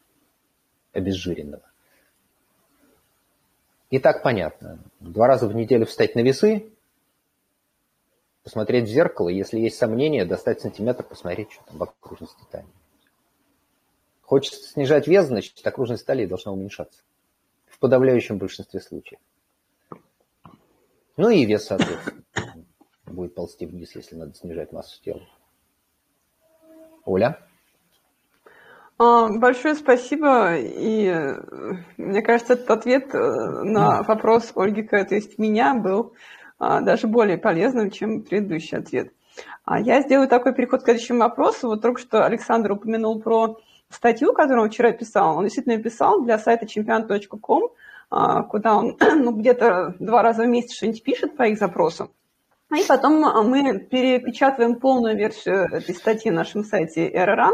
обезжиренного, 0.92 1.64
и 3.94 4.00
так 4.00 4.24
понятно. 4.24 4.80
Два 5.00 5.28
раза 5.28 5.48
в 5.48 5.54
неделю 5.54 5.86
встать 5.86 6.16
на 6.16 6.22
весы, 6.22 6.74
посмотреть 8.42 8.86
в 8.86 8.92
зеркало, 8.92 9.30
если 9.30 9.60
есть 9.60 9.78
сомнения, 9.78 10.26
достать 10.26 10.62
сантиметр, 10.62 11.04
посмотреть, 11.04 11.52
что 11.52 11.64
там 11.66 11.78
в 11.78 11.84
окружности 11.84 12.42
талии. 12.50 12.74
Хочется 14.24 14.68
снижать 14.68 15.06
вес, 15.06 15.28
значит, 15.28 15.68
окружность 15.68 16.08
талии 16.08 16.26
должна 16.26 16.54
уменьшаться. 16.54 17.04
В 17.68 17.78
подавляющем 17.78 18.40
большинстве 18.40 18.80
случаев. 18.80 19.20
Ну 21.16 21.30
и 21.30 21.46
вес, 21.46 21.66
соответственно, 21.66 22.24
будет 23.06 23.36
ползти 23.36 23.68
вниз, 23.68 23.94
если 23.94 24.16
надо 24.16 24.34
снижать 24.34 24.72
массу 24.72 25.00
тела. 25.04 25.22
Оля? 27.06 27.48
А, 29.04 29.28
большое 29.28 29.76
спасибо. 29.76 30.56
И 30.56 31.08
э, 31.08 31.36
мне 31.98 32.22
кажется, 32.22 32.54
этот 32.54 32.72
ответ 32.72 33.14
э, 33.14 33.18
на 33.18 34.02
вопрос 34.04 34.54
Ольги, 34.56 34.82
то 34.84 35.06
есть 35.10 35.38
меня, 35.38 35.74
был 35.74 36.14
а, 36.58 36.80
даже 36.80 37.08
более 37.08 37.38
полезным, 37.38 37.92
чем 37.92 38.22
предыдущий 38.22 38.78
ответ. 38.78 39.12
А 39.66 39.82
я 39.82 40.02
сделаю 40.02 40.30
такой 40.30 40.54
переход 40.54 40.82
к 40.82 40.86
следующему 40.86 41.20
вопросу. 41.20 41.68
Вот 41.68 41.82
только 41.82 42.00
что 42.00 42.26
Александр 42.26 42.72
упомянул 42.72 43.20
про 43.22 43.58
статью, 43.90 44.32
которую 44.32 44.64
он 44.64 44.70
вчера 44.70 44.94
писал. 44.94 45.38
Он 45.38 45.44
действительно 45.44 45.84
писал 45.84 46.22
для 46.22 46.38
сайта 46.38 46.66
чемпион.ком, 46.66 47.72
куда 48.50 48.76
он 48.78 48.98
ну, 49.16 49.32
где-то 49.32 49.96
два 50.00 50.22
раза 50.22 50.44
в 50.44 50.48
месяц 50.48 50.76
что-нибудь 50.76 51.04
пишет 51.04 51.36
по 51.36 51.44
их 51.44 51.58
запросам. 51.58 52.10
И 52.74 52.84
потом 52.88 53.20
мы 53.50 53.80
перепечатываем 53.80 54.80
полную 54.80 55.18
версию 55.18 55.68
этой 55.74 55.94
статьи 55.94 56.32
на 56.32 56.38
нашем 56.38 56.64
сайте 56.64 57.08
а, 57.08 57.52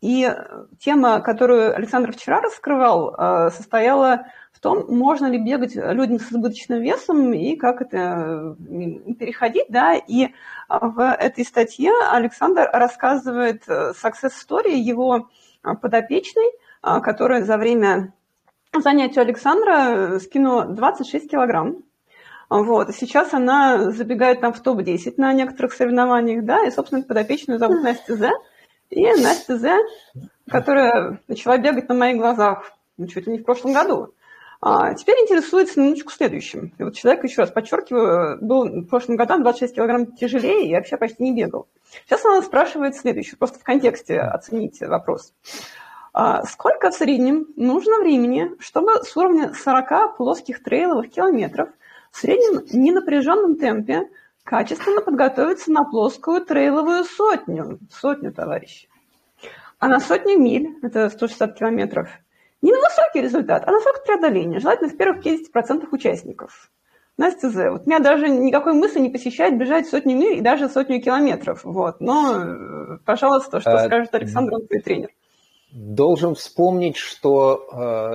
и 0.00 0.34
тема, 0.78 1.20
которую 1.20 1.74
Александр 1.74 2.12
вчера 2.12 2.40
раскрывал, 2.40 3.14
а, 3.16 3.50
состояла 3.50 4.26
в 4.52 4.60
том, 4.60 4.86
можно 4.88 5.26
ли 5.26 5.38
бегать 5.38 5.74
людям 5.74 6.18
с 6.18 6.32
избыточным 6.32 6.80
весом 6.80 7.32
и 7.32 7.56
как 7.56 7.82
это 7.82 8.56
переходить, 9.18 9.66
да, 9.68 9.94
и 9.94 10.28
в 10.68 11.00
этой 11.00 11.44
статье 11.44 11.92
Александр 12.10 12.68
рассказывает 12.72 13.66
success 13.66 14.32
story 14.32 14.74
его 14.74 15.28
подопечной, 15.62 16.52
которая 16.80 17.44
за 17.44 17.58
время 17.58 18.14
занятия 18.72 19.20
Александра 19.20 20.18
скинула 20.20 20.64
26 20.64 21.30
килограмм, 21.30 21.82
вот. 22.48 22.94
Сейчас 22.94 23.34
она 23.34 23.90
забегает 23.90 24.40
там 24.40 24.52
в 24.52 24.60
топ-10 24.60 25.14
на 25.16 25.32
некоторых 25.32 25.72
соревнованиях, 25.72 26.44
да, 26.44 26.64
и, 26.64 26.70
собственно, 26.70 27.02
подопечную 27.02 27.58
зовут 27.58 27.82
Настя 27.82 28.16
З. 28.16 28.30
И 28.90 29.04
Настя 29.04 29.58
З, 29.58 29.78
которая 30.48 31.20
начала 31.28 31.58
бегать 31.58 31.88
на 31.88 31.94
моих 31.94 32.18
глазах 32.18 32.72
ну, 32.96 33.06
чуть 33.06 33.26
ли 33.26 33.32
не 33.32 33.38
в 33.38 33.44
прошлом 33.44 33.72
году, 33.72 34.14
а 34.60 34.94
теперь 34.94 35.18
интересуется 35.18 35.80
минуточку 35.80 36.12
следующим. 36.12 36.72
И 36.78 36.82
вот 36.82 36.94
человек, 36.94 37.24
еще 37.24 37.42
раз 37.42 37.50
подчеркиваю, 37.50 38.38
был 38.40 38.64
в 38.64 38.86
прошлом 38.86 39.16
году 39.16 39.38
26 39.38 39.74
килограмм 39.74 40.06
тяжелее 40.12 40.68
и 40.68 40.74
вообще 40.74 40.96
почти 40.96 41.22
не 41.22 41.34
бегал. 41.34 41.66
Сейчас 42.06 42.24
она 42.24 42.40
спрашивает 42.42 42.96
следующее, 42.96 43.36
просто 43.36 43.58
в 43.58 43.62
контексте 43.64 44.18
оцените 44.18 44.88
вопрос. 44.88 45.34
А 46.14 46.44
сколько 46.44 46.90
в 46.90 46.94
среднем 46.94 47.48
нужно 47.56 47.98
времени, 47.98 48.52
чтобы 48.58 49.04
с 49.04 49.14
уровня 49.16 49.52
40 49.52 50.16
плоских 50.16 50.62
трейловых 50.62 51.10
километров– 51.10 51.68
в 52.16 52.18
среднем 52.18 52.62
ненапряженном 52.72 53.56
темпе 53.56 54.08
качественно 54.46 55.02
подготовиться 55.02 55.72
на 55.72 55.84
плоскую 55.84 56.40
трейловую 56.44 57.04
сотню. 57.04 57.80
Сотню, 57.90 58.32
товарищи. 58.32 58.88
А 59.78 59.88
на 59.88 60.00
сотню 60.00 60.38
миль, 60.38 60.78
это 60.82 61.10
160 61.10 61.58
километров, 61.58 62.08
не 62.62 62.72
на 62.72 62.78
высокий 62.78 63.20
результат, 63.20 63.64
а 63.66 63.70
на 63.70 63.80
срок 63.80 64.04
преодоления, 64.04 64.60
желательно 64.60 64.88
в 64.88 64.96
первых 64.96 65.26
50% 65.26 65.88
участников. 65.90 66.70
Настя 67.18 67.50
З. 67.50 67.70
Вот 67.70 67.86
меня 67.86 67.98
даже 67.98 68.28
никакой 68.28 68.74
мысли 68.74 69.00
не 69.00 69.10
посещает 69.10 69.58
бежать 69.58 69.88
сотню 69.88 70.16
миль 70.16 70.38
и 70.38 70.42
даже 70.42 70.68
сотню 70.68 71.00
километров. 71.00 71.64
Вот. 71.64 72.00
Но, 72.00 72.34
э, 72.36 72.98
пожалуйста, 73.04 73.60
что 73.60 73.72
а, 73.72 73.86
скажет 73.86 74.14
Александр, 74.14 74.54
он 74.54 74.66
твой 74.66 74.80
тренер. 74.80 75.10
Должен 75.72 76.34
вспомнить, 76.34 76.96
что 76.96 77.68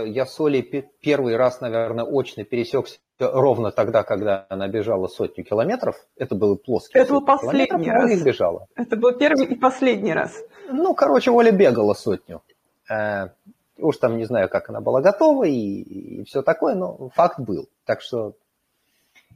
э, 0.05 0.09
я 0.09 0.25
с 0.25 0.39
Олей 0.39 0.85
первый 1.01 1.35
раз, 1.35 1.61
наверное, 1.61 2.05
очно 2.05 2.43
пересекся 2.43 2.99
ровно 3.21 3.71
тогда, 3.71 4.03
когда 4.03 4.45
она 4.49 4.67
бежала 4.67 5.07
сотню 5.07 5.43
километров. 5.43 5.95
Это 6.17 6.35
был 6.35 6.57
плоский. 6.57 6.97
Это 6.97 7.13
был 7.13 7.25
последний 7.25 7.91
раз. 7.91 8.11
Оля 8.11 8.23
бежала. 8.23 8.67
Это 8.75 8.95
был 8.95 9.13
первый 9.13 9.45
и 9.45 9.55
последний 9.55 10.13
раз. 10.13 10.37
Ну, 10.69 10.93
короче, 10.93 11.31
Оля 11.31 11.51
бегала 11.51 11.93
сотню. 11.93 12.41
Э, 12.89 13.29
уж 13.77 13.97
там 13.97 14.17
не 14.17 14.25
знаю, 14.25 14.49
как 14.49 14.69
она 14.69 14.81
была 14.81 15.01
готова 15.01 15.43
и, 15.45 15.51
и 15.51 16.23
все 16.25 16.41
такое, 16.41 16.75
но 16.75 17.09
факт 17.09 17.39
был. 17.39 17.69
Так 17.85 18.01
что... 18.01 18.33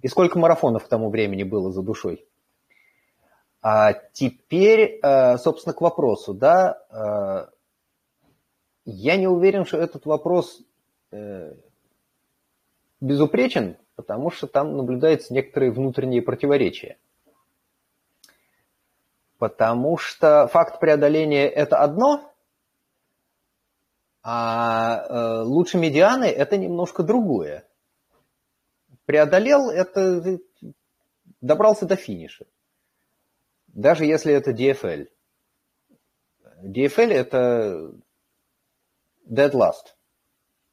И 0.02 0.08
сколько 0.08 0.38
марафонов 0.38 0.86
к 0.86 0.88
тому 0.88 1.10
времени 1.10 1.44
было 1.44 1.72
за 1.72 1.82
душой? 1.82 2.26
А 3.62 3.94
теперь, 4.14 5.00
э, 5.02 5.38
собственно, 5.38 5.74
к 5.74 5.82
вопросу, 5.82 6.36
да, 6.36 6.78
э, 6.92 7.48
я 8.86 9.18
не 9.18 9.28
уверен, 9.28 9.66
что 9.66 9.78
этот 9.78 10.06
вопрос 10.06 10.62
э, 11.12 11.54
безупречен, 13.06 13.78
потому 13.96 14.32
что 14.32 14.48
там 14.48 14.76
наблюдаются 14.76 15.34
некоторые 15.34 15.72
внутренние 15.72 16.22
противоречия. 16.22 16.98
Потому 19.38 19.98
что 19.98 20.48
факт 20.48 20.80
преодоления– 20.80 21.48
это 21.50 21.78
одно, 21.78 22.34
а 24.24 25.06
э, 25.08 25.42
лучше 25.44 25.78
медианы– 25.78 26.26
это 26.26 26.58
немножко 26.58 27.04
другое. 27.04 27.68
Преодолел– 29.06 29.70
это 29.72 30.40
добрался 31.42 31.86
до 31.86 31.96
финиша. 31.96 32.46
Даже 33.68 34.06
если 34.06 34.34
это 34.34 34.52
DFL. 34.52 35.10
DFL– 36.64 37.12
это 37.12 37.94
dead 39.28 39.52
last. 39.52 39.94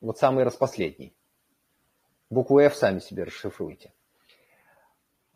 Вот 0.00 0.18
самый 0.18 0.44
распоследний. 0.44 1.14
Букву 2.32 2.60
F 2.60 2.74
сами 2.74 2.98
себе 2.98 3.24
расшифруйте. 3.24 3.92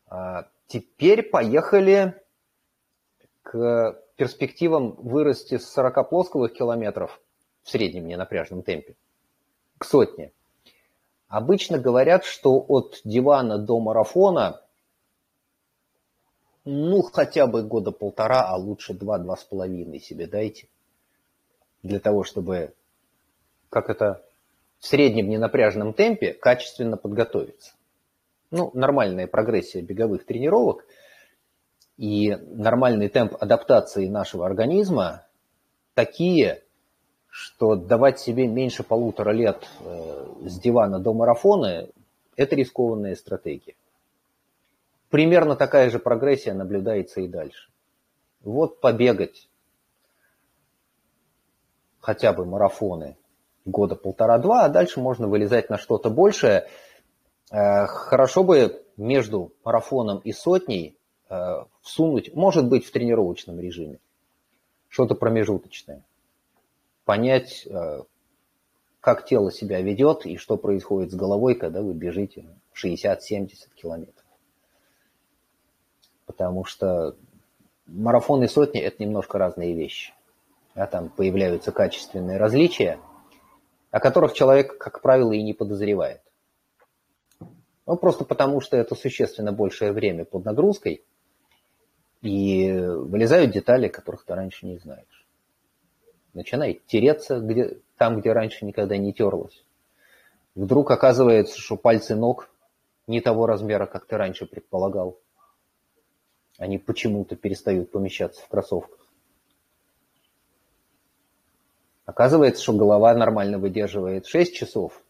А, 0.06 0.48
теперь 0.66 1.22
поехали 1.22 2.14
к 3.42 4.02
перспективам 4.16 4.92
вырасти 4.92 5.58
с 5.58 5.68
40 5.72 6.08
плосковых 6.08 6.54
километров 6.54 7.20
в 7.64 7.68
среднем 7.68 8.06
ненапряжном 8.06 8.62
темпе 8.62 8.96
к 9.76 9.84
сотне. 9.84 10.32
Обычно 11.28 11.78
говорят, 11.78 12.24
что 12.24 12.64
от 12.66 13.02
дивана 13.04 13.58
до 13.58 13.78
марафона 13.78 14.62
ну, 16.64 17.02
хотя 17.02 17.46
бы 17.46 17.62
года 17.62 17.92
полтора, 17.92 18.48
а 18.48 18.56
лучше 18.56 18.94
два-два 18.94 19.36
с 19.36 19.44
половиной 19.44 20.00
себе 20.00 20.26
дайте. 20.26 20.66
Для 21.82 22.00
того, 22.00 22.24
чтобы, 22.24 22.74
как 23.68 23.90
это 23.90 24.25
в 24.86 24.88
среднем 24.88 25.28
ненапряженном 25.28 25.94
темпе 25.94 26.32
качественно 26.32 26.96
подготовиться. 26.96 27.72
Ну, 28.52 28.70
нормальная 28.72 29.26
прогрессия 29.26 29.82
беговых 29.82 30.24
тренировок 30.24 30.86
и 31.96 32.36
нормальный 32.36 33.08
темп 33.08 33.34
адаптации 33.40 34.06
нашего 34.06 34.46
организма 34.46 35.26
такие, 35.94 36.62
что 37.28 37.74
давать 37.74 38.20
себе 38.20 38.46
меньше 38.46 38.84
полутора 38.84 39.32
лет 39.32 39.68
э, 39.80 40.26
с 40.44 40.60
дивана 40.60 41.00
до 41.00 41.12
марафона– 41.12 41.88
это 42.36 42.54
рискованная 42.54 43.16
стратегия. 43.16 43.74
Примерно 45.10 45.56
такая 45.56 45.90
же 45.90 45.98
прогрессия 45.98 46.54
наблюдается 46.54 47.20
и 47.22 47.26
дальше. 47.26 47.70
Вот 48.42 48.80
побегать 48.80 49.48
хотя 51.98 52.32
бы 52.32 52.44
марафоны 52.44 53.16
года 53.66 53.96
полтора-два, 53.96 54.64
а 54.64 54.68
дальше 54.68 55.00
можно 55.00 55.28
вылезать 55.28 55.68
на 55.68 55.76
что-то 55.76 56.08
большее. 56.08 56.68
Э, 57.50 57.86
хорошо 57.86 58.44
бы 58.44 58.82
между 58.96 59.52
марафоном 59.64 60.18
и 60.18 60.32
сотней 60.32 60.96
э, 61.28 61.64
всунуть, 61.82 62.34
может 62.34 62.68
быть, 62.68 62.86
в 62.86 62.92
тренировочном 62.92 63.60
режиме, 63.60 63.98
что-то 64.88 65.14
промежуточное. 65.14 66.02
Понять, 67.04 67.66
э, 67.66 68.02
как 69.00 69.26
тело 69.26 69.52
себя 69.52 69.80
ведет 69.80 70.26
и 70.26 70.36
что 70.36 70.56
происходит 70.56 71.12
с 71.12 71.14
головой, 71.14 71.54
когда 71.54 71.82
вы 71.82 71.92
бежите 71.92 72.46
60-70 72.74 73.50
километров. 73.74 74.24
Потому 76.24 76.64
что 76.64 77.16
марафон 77.86 78.42
и 78.42 78.48
сотни– 78.48 78.80
это 78.82 79.02
немножко 79.02 79.38
разные 79.38 79.74
вещи. 79.74 80.12
А 80.74 80.86
там 80.86 81.08
появляются 81.08 81.72
качественные 81.72 82.38
различия– 82.38 82.98
о 83.96 84.00
которых 84.00 84.34
человек, 84.34 84.76
как 84.76 85.00
правило, 85.00 85.32
и 85.32 85.42
не 85.42 85.54
подозревает. 85.54 86.20
Ну, 87.86 87.96
просто 87.96 88.26
потому, 88.26 88.60
что 88.60 88.76
это 88.76 88.94
существенно 88.94 89.52
большее 89.52 89.92
время 89.92 90.26
под 90.26 90.44
нагрузкой, 90.44 91.02
и 92.20 92.70
вылезают 92.72 93.52
детали, 93.52 93.88
которых 93.88 94.26
ты 94.26 94.34
раньше 94.34 94.66
не 94.66 94.76
знаешь. 94.76 95.26
Начинает 96.34 96.84
тереться 96.84 97.40
где, 97.40 97.78
там, 97.96 98.20
где 98.20 98.32
раньше 98.32 98.66
никогда 98.66 98.98
не 98.98 99.14
терлось. 99.14 99.64
Вдруг 100.54 100.90
оказывается, 100.90 101.58
что 101.58 101.78
пальцы 101.78 102.14
ног 102.14 102.50
не 103.06 103.22
того 103.22 103.46
размера, 103.46 103.86
как 103.86 104.04
ты 104.04 104.18
раньше 104.18 104.44
предполагал. 104.44 105.18
Они 106.58 106.76
почему-то 106.76 107.34
перестают 107.34 107.92
помещаться 107.92 108.42
в 108.42 108.48
кроссовках. 108.48 109.05
Оказывается, 112.06 112.62
что 112.62 112.72
голова 112.72 113.12
нормально 113.14 113.58
выдерживает 113.58 114.26
6 114.26 114.54
часов, 114.54 115.04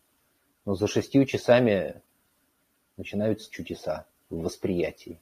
но 0.64 0.74
за 0.74 0.88
6 0.88 1.26
часами 1.26 2.02
начинаются 2.96 3.50
чудеса 3.50 4.06
в 4.30 4.40
восприятии. 4.40 5.20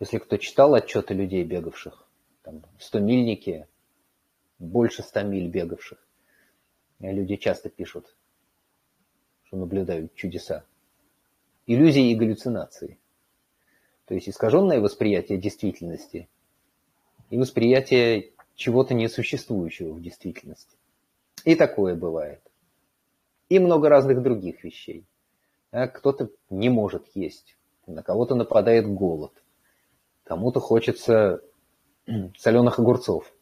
Если 0.00 0.18
кто 0.18 0.38
читал 0.38 0.74
отчеты 0.74 1.12
людей, 1.12 1.44
бегавших, 1.44 2.06
там, 2.42 2.62
100-мильники, 2.78 3.66
больше 4.58 5.02
100 5.02 5.22
миль 5.22 5.48
бегавших, 5.48 5.98
люди 7.00 7.36
часто 7.36 7.68
пишут, 7.68 8.16
что 9.44 9.58
наблюдают 9.58 10.14
чудеса. 10.14 10.64
Иллюзии 11.66 12.10
и 12.10 12.14
галлюцинации. 12.14 12.98
То 14.06 14.14
есть 14.14 14.30
искаженное 14.30 14.80
восприятие 14.80 15.36
действительности 15.36 16.28
и 17.28 17.36
восприятие 17.36 18.32
чего-то 18.56 18.94
несуществующего 18.94 19.92
в 19.92 20.02
действительности. 20.02 20.76
И 21.44 21.54
такое 21.54 21.94
бывает. 21.94 22.40
И 23.48 23.58
много 23.58 23.88
разных 23.88 24.22
других 24.22 24.64
вещей. 24.64 25.04
А 25.70 25.86
кто-то 25.86 26.30
не 26.50 26.68
может 26.68 27.06
есть, 27.14 27.56
на 27.86 28.02
кого-то 28.02 28.34
нападает 28.34 28.86
голод, 28.86 29.32
кому-то 30.24 30.58
хочется 30.58 31.42
соленых 32.36 32.78
огурцов, 32.78 33.32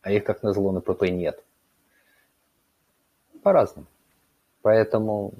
а 0.00 0.10
их, 0.10 0.24
как 0.24 0.42
назло, 0.42 0.72
на 0.72 0.80
ПП 0.80 1.02
нет. 1.02 1.42
По-разному. 3.42 3.86
Поэтому 4.62 5.34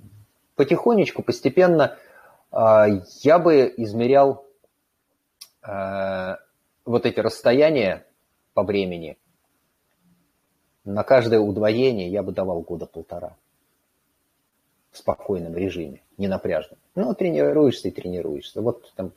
потихонечку, 0.56 1.22
постепенно 1.22 1.96
а, 2.50 2.86
я 3.22 3.38
бы 3.38 3.72
измерял 3.76 4.44
а, 5.62 6.38
вот 6.84 7.06
эти 7.06 7.20
расстояния 7.20 8.06
по 8.54 8.62
времени. 8.62 9.16
На 10.84 11.04
каждое 11.04 11.40
удвоение 11.40 12.08
я 12.08 12.22
бы 12.22 12.32
давал 12.32 12.60
года 12.60 12.86
полтора 12.86 13.36
в 14.90 14.98
спокойном 14.98 15.54
режиме, 15.54 16.02
не 16.18 16.28
напряжном. 16.28 16.78
Ну, 16.94 17.14
тренируешься 17.14 17.88
и 17.88 17.90
тренируешься. 17.90 18.60
Вот 18.60 18.92
там 18.94 19.12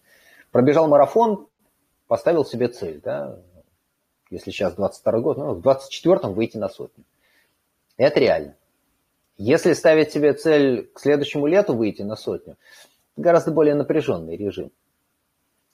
пробежал 0.52 0.88
марафон, 0.88 1.48
поставил 2.08 2.46
себе 2.46 2.68
цель, 2.68 3.02
да, 3.04 3.40
если 4.30 4.52
сейчас 4.52 4.76
22 4.76 5.20
год, 5.20 5.38
ну, 5.38 5.54
в 5.54 5.68
24-м 5.68 6.34
выйти 6.34 6.58
на 6.58 6.70
сотню. 6.70 7.04
Это 7.98 8.20
реально. 8.20 8.56
Если 9.38 9.74
ставить 9.74 10.12
себе 10.12 10.34
цель 10.34 10.88
к 10.94 11.00
следующему 11.00 11.46
лету 11.48 11.76
выйти 11.76 12.02
на 12.02 12.16
сотню, 12.16 12.58
гораздо 13.18 13.52
более 13.52 13.76
напряженный 13.76 14.38
режим. 14.38 14.72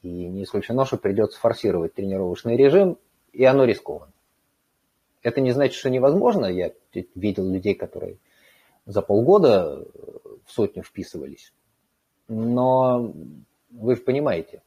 И 0.02 0.10
не 0.10 0.44
исключено, 0.44 0.86
что 0.86 0.98
придется 0.98 1.40
форсировать 1.40 1.94
тренировочный 1.94 2.58
режим, 2.58 2.98
и 3.34 3.44
оно 3.46 3.66
рискованно. 3.66 4.12
Это 5.22 5.42
не 5.42 5.52
значит, 5.52 5.76
что 5.76 5.90
невозможно. 5.90 6.46
Я 6.46 6.74
видел 7.16 7.50
людей, 7.50 7.76
которые 7.76 8.18
за 8.86 9.02
полгода 9.02 9.86
в 10.46 10.52
сотню 10.52 10.84
вписывались. 10.84 11.54
Но 12.28 13.14
вы 13.70 13.96
же 13.96 14.02
понимаете, 14.02 14.62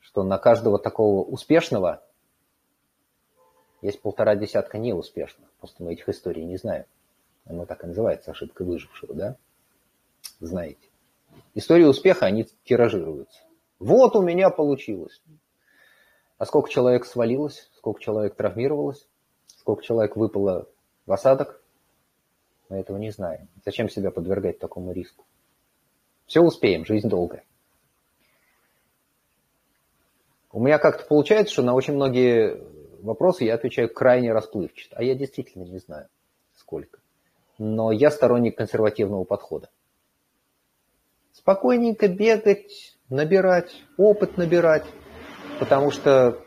что 0.00 0.22
на 0.22 0.38
каждого 0.38 0.78
такого 0.78 1.24
успешного 1.24 2.02
есть 3.82 4.00
полтора 4.00 4.34
десятка 4.34 4.78
неуспешных. 4.78 5.48
Просто 5.58 5.82
мы 5.82 5.92
этих 5.92 6.08
историй 6.08 6.44
не 6.44 6.56
знаем. 6.56 6.86
Оно 7.44 7.66
так 7.66 7.84
и 7.84 7.86
называется, 7.86 8.30
ошибка 8.30 8.64
выжившего, 8.64 9.14
да? 9.14 9.36
Знаете. 10.40 10.88
Истории 11.54 11.84
успеха, 11.84 12.26
они 12.26 12.46
тиражируются. 12.64 13.40
Вот 13.78 14.16
у 14.16 14.22
меня 14.22 14.50
получилось. 14.50 15.20
А 16.38 16.46
сколько 16.46 16.68
человек 16.68 17.04
свалилось, 17.04 17.70
сколько 17.76 18.00
человек 18.00 18.34
травмировалось, 18.34 19.06
сколько 19.58 19.82
человек 19.82 20.16
выпало 20.16 20.68
в 21.06 21.12
осадок, 21.12 21.62
мы 22.68 22.78
этого 22.78 22.96
не 22.96 23.10
знаем. 23.10 23.48
Зачем 23.64 23.88
себя 23.88 24.10
подвергать 24.10 24.58
такому 24.58 24.92
риску? 24.92 25.24
Все 26.26 26.40
успеем, 26.40 26.84
жизнь 26.84 27.08
долгая. 27.08 27.44
У 30.50 30.60
меня 30.60 30.78
как-то 30.78 31.04
получается, 31.06 31.52
что 31.52 31.62
на 31.62 31.74
очень 31.74 31.94
многие 31.94 32.62
вопросы 33.02 33.44
я 33.44 33.54
отвечаю 33.54 33.92
крайне 33.92 34.32
расплывчато, 34.32 34.96
а 34.96 35.02
я 35.02 35.14
действительно 35.14 35.64
не 35.64 35.78
знаю, 35.78 36.08
сколько 36.54 36.98
но 37.58 37.92
я 37.92 38.10
сторонник 38.10 38.56
консервативного 38.56 39.24
подхода. 39.24 39.70
Спокойненько 41.32 42.08
бегать, 42.08 42.96
набирать, 43.08 43.82
опыт 43.96 44.36
набирать, 44.36 44.84
потому 45.58 45.90
что 45.90 46.38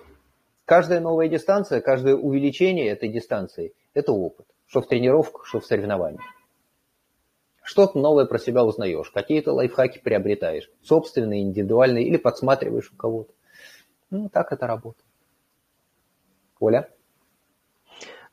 каждая 0.65 0.99
новая 0.99 1.27
дистанция, 1.27 1.81
каждое 1.81 2.15
увеличение 2.15 2.87
этой 2.89 3.09
дистанции– 3.09 3.73
это 3.93 4.11
опыт, 4.11 4.45
что 4.67 4.81
в 4.81 4.87
тренировках, 4.87 5.45
что 5.45 5.59
в 5.59 5.65
соревнованиях. 5.65 6.23
Что-то 7.63 7.99
новое 7.99 8.25
про 8.25 8.39
себя 8.39 8.63
узнаешь, 8.63 9.09
какие-то 9.11 9.51
лайфхаки 9.53 9.99
приобретаешь, 9.99 10.69
собственные, 10.83 11.43
индивидуальные, 11.43 12.07
или 12.07 12.17
подсматриваешь 12.17 12.91
у 12.91 12.95
кого-то. 12.95 13.33
Ну, 14.09 14.29
так 14.29 14.53
это 14.53 14.67
работает. 14.67 15.05
Оля? 16.59 16.89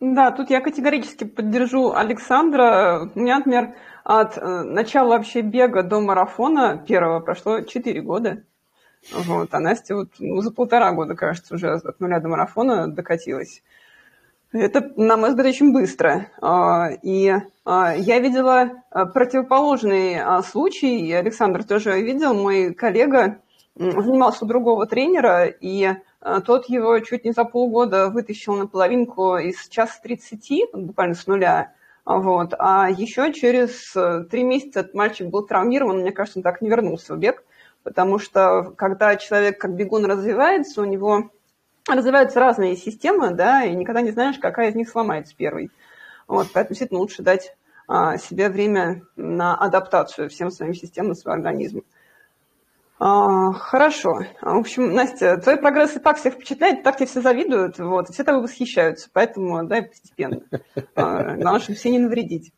Да, 0.01 0.31
тут 0.31 0.51
я 0.51 0.61
категорически 0.61 1.25
поддержу 1.25 1.93
Александра. 1.93 3.11
У 3.15 3.19
меня, 3.19 3.39
например, 3.39 3.75
от 4.05 4.37
э, 4.37 4.63
начала 4.63 5.17
вообще 5.17 5.41
бега 5.41 5.83
до 5.83 6.01
марафона 6.01 6.85
первого 6.87 7.21
прошло 7.21 7.63
4 7.63 8.03
года. 8.03 8.45
Вот, 9.13 9.53
а 9.53 9.61
Настя 9.61 9.97
вот 9.97 10.09
ну, 10.19 10.41
за 10.41 10.51
полтора 10.51 10.93
года, 10.93 11.15
кажется, 11.15 11.55
уже 11.55 11.75
от 11.75 12.01
нуля 12.01 12.21
до 12.21 12.29
марафона 12.29 12.89
докатилась. 12.89 13.63
Это, 14.53 14.93
на 14.97 15.17
мой 15.17 15.31
взгляд, 15.31 15.49
очень 15.49 15.73
быстро. 15.73 16.29
А, 16.41 16.91
и 17.03 17.33
а, 17.65 17.95
я 17.97 18.21
видела 18.21 18.83
а, 18.91 19.05
противоположный 19.05 20.19
случай, 20.45 21.13
Александр 21.13 21.65
тоже 21.65 22.01
видел, 22.01 22.35
мой 22.35 22.73
коллега 22.73 23.41
занимался 23.75 24.45
у 24.45 24.49
другого 24.49 24.87
тренера, 24.87 25.47
и 25.47 25.95
тот 26.47 26.69
его 26.69 27.01
чуть 27.01 27.25
не 27.25 27.33
за 27.33 27.45
полгода 27.45 28.09
вытащил 28.09 28.55
на 28.55 28.69
половинку 28.69 29.37
из 29.37 29.69
час 29.69 30.01
30, 30.01 30.73
буквально 30.73 31.15
с 31.15 31.27
нуля. 31.27 31.73
Вот. 32.05 32.55
А 32.59 32.89
еще 32.91 33.33
через 33.33 33.97
э, 33.97 34.25
три 34.31 34.45
месяца 34.45 34.81
этот 34.81 34.95
мальчик 34.95 35.29
был 35.29 35.47
травмирован, 35.47 36.01
мне 36.01 36.13
кажется, 36.13 36.39
он 36.39 36.43
так 36.43 36.61
не 36.61 36.69
вернулся 36.69 37.15
в 37.15 37.19
бег, 37.19 37.43
потому 37.85 38.19
что 38.19 38.73
когда 38.77 39.15
человек 39.17 39.61
как 39.61 39.75
бегун 39.77 40.05
развивается, 40.07 40.83
у 40.83 40.87
него 40.87 41.31
развиваются 41.87 42.41
разные 42.41 42.77
системы, 42.77 43.33
да, 43.33 43.63
и 43.65 43.75
никогда 43.75 44.01
не 44.01 44.11
знаешь, 44.11 44.39
какая 44.39 44.71
из 44.71 44.75
них 44.75 44.89
сломается 44.89 45.37
первой. 45.37 45.71
Вот, 46.27 46.49
поэтому 46.53 46.71
действительно 46.71 47.01
лучше 47.01 47.23
дать 47.23 47.55
а, 47.87 48.17
себе 48.17 48.49
время 48.49 49.03
на 49.15 49.55
адаптацию 49.55 50.31
всем 50.31 50.51
своим 50.51 50.75
системам, 50.75 51.15
своего 51.15 51.37
организма. 51.37 51.83
А, 52.99 53.53
хорошо. 53.53 54.21
В 54.41 54.57
общем, 54.57 54.95
Настя, 54.95 55.37
твой 55.37 55.59
прогресс 55.59 55.95
и 55.95 55.99
так 55.99 56.17
всех 56.17 56.35
впечатляет, 56.35 56.83
так 56.83 56.97
тебе 56.97 57.07
все 57.07 57.21
завидуют, 57.21 57.79
вот, 57.79 58.09
все 58.09 58.25
тобой 58.25 58.43
восхищаются, 58.43 59.11
поэтому 59.13 59.63
дай 59.65 59.83
постепенно. 59.83 60.41
А, 60.95 61.35
главное, 61.35 61.61
чтобы 61.61 61.77
все 61.77 61.91
не 61.91 61.99
навредить. 61.99 62.53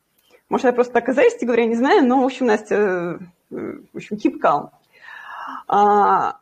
Может, 0.48 0.66
я 0.66 0.72
просто 0.72 0.92
так 0.92 1.08
из 1.08 1.16
зависти 1.16 1.44
говорю, 1.44 1.62
я 1.64 1.68
не 1.68 1.74
знаю, 1.74 2.06
но, 2.06 2.22
в 2.22 2.24
общем, 2.24 2.46
Настя, 2.46 2.74
э, 2.76 3.18
в 3.50 3.96
общем, 3.96 4.16
keep 4.16 4.40
calm. 4.40 4.70
А, 5.66 6.40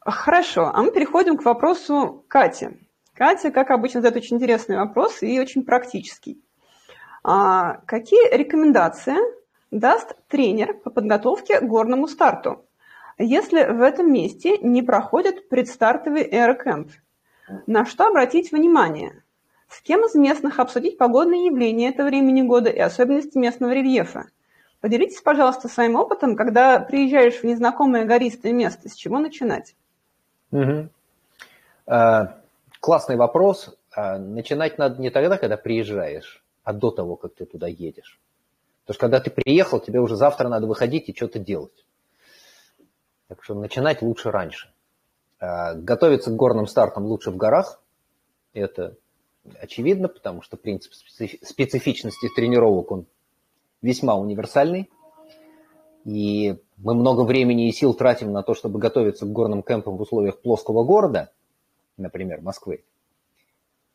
хорошо, 0.00 0.70
а 0.72 0.82
мы 0.82 0.90
переходим 0.90 1.36
к 1.36 1.44
вопросу 1.44 2.24
Кати. 2.28 2.70
Катя, 3.14 3.50
как 3.50 3.70
обычно, 3.70 4.00
задает 4.00 4.24
очень 4.24 4.36
интересный 4.36 4.76
вопрос 4.76 5.22
и 5.22 5.38
очень 5.38 5.64
практический. 5.64 6.42
А, 7.22 7.78
какие 7.86 8.34
рекомендации 8.34 9.16
даст 9.70 10.16
тренер 10.28 10.74
по 10.74 10.90
подготовке 10.90 11.60
к 11.60 11.64
горному 11.64 12.08
старту? 12.08 12.64
если 13.18 13.64
в 13.64 13.82
этом 13.82 14.12
месте 14.12 14.58
не 14.58 14.82
проходит 14.82 15.48
предстартовый 15.48 16.22
аэрокэмп. 16.22 16.90
На 17.66 17.84
что 17.84 18.06
обратить 18.06 18.52
внимание? 18.52 19.22
С 19.68 19.80
кем 19.80 20.04
из 20.04 20.14
местных 20.14 20.58
обсудить 20.58 20.98
погодные 20.98 21.46
явления 21.46 21.88
этого 21.88 22.08
времени 22.08 22.42
года 22.42 22.70
и 22.70 22.78
особенности 22.78 23.38
местного 23.38 23.72
рельефа? 23.72 24.26
Поделитесь, 24.82 25.20
пожалуйста, 25.22 25.68
своим 25.68 25.94
опытом, 25.94 26.34
когда 26.34 26.80
приезжаешь 26.80 27.36
в 27.36 27.44
незнакомое 27.44 28.04
гористое 28.04 28.52
место, 28.52 28.88
с 28.88 28.94
чего 28.94 29.20
начинать? 29.20 29.76
Угу. 30.50 30.88
А, 31.86 32.40
классный 32.80 33.14
вопрос. 33.16 33.78
А, 33.92 34.18
начинать 34.18 34.78
надо 34.78 35.00
не 35.00 35.10
тогда, 35.10 35.38
когда 35.38 35.56
приезжаешь, 35.56 36.42
а 36.64 36.72
до 36.72 36.90
того, 36.90 37.14
как 37.14 37.32
ты 37.32 37.46
туда 37.46 37.68
едешь. 37.68 38.18
Потому 38.82 38.94
что 38.94 39.00
когда 39.00 39.20
ты 39.20 39.30
приехал, 39.30 39.78
тебе 39.78 40.00
уже 40.00 40.16
завтра 40.16 40.48
надо 40.48 40.66
выходить 40.66 41.08
и 41.08 41.14
что-то 41.14 41.38
делать. 41.38 41.86
Так 43.28 43.44
что 43.44 43.54
начинать 43.54 44.02
лучше 44.02 44.32
раньше. 44.32 44.72
А, 45.38 45.74
готовиться 45.74 46.32
к 46.32 46.34
горным 46.34 46.66
стартам 46.66 47.04
лучше 47.04 47.30
в 47.30 47.36
горах. 47.36 47.80
Это 48.52 48.96
очевидно, 49.60 50.08
потому 50.08 50.42
что 50.42 50.56
принцип 50.56 50.92
специфичности 50.92 52.26
тренировок, 52.34 52.90
он 52.90 53.06
весьма 53.82 54.16
универсальный. 54.16 54.88
И 56.04 56.56
мы 56.78 56.94
много 56.94 57.22
времени 57.22 57.68
и 57.68 57.72
сил 57.72 57.94
тратим 57.94 58.32
на 58.32 58.42
то, 58.42 58.54
чтобы 58.54 58.78
готовиться 58.78 59.26
к 59.26 59.32
горным 59.32 59.62
кемпам 59.62 59.96
в 59.96 60.00
условиях 60.00 60.40
плоского 60.40 60.84
города, 60.84 61.30
например, 61.96 62.40
Москвы. 62.40 62.84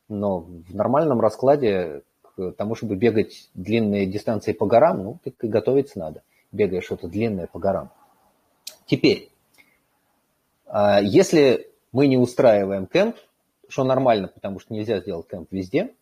Но 0.07 0.39
в 0.39 0.73
нормальном 0.73 1.19
раскладе 1.19 2.03
к 2.21 2.51
тому, 2.51 2.75
чтобы 2.75 2.95
бегать 2.95 3.49
длинные 3.55 4.05
дистанции 4.05 4.53
по 4.53 4.65
горам, 4.65 5.03
ну, 5.03 5.19
так 5.23 5.33
и 5.43 5.47
готовиться 5.47 5.99
надо, 5.99 6.23
бегая 6.51 6.81
что-то 6.81 7.07
длинное 7.07 7.47
по 7.47 7.59
горам. 7.59 7.91
Теперь, 8.85 9.29
а, 10.65 11.01
если 11.01 11.69
мы 11.91 12.07
не 12.07 12.17
устраиваем 12.17 12.85
кемп, 12.85 13.17
что 13.67 13.83
нормально, 13.83 14.29
потому 14.29 14.59
что 14.59 14.73
нельзя 14.73 14.99
сделать 14.99 15.27
кемп 15.27 15.51
везде, 15.51 15.93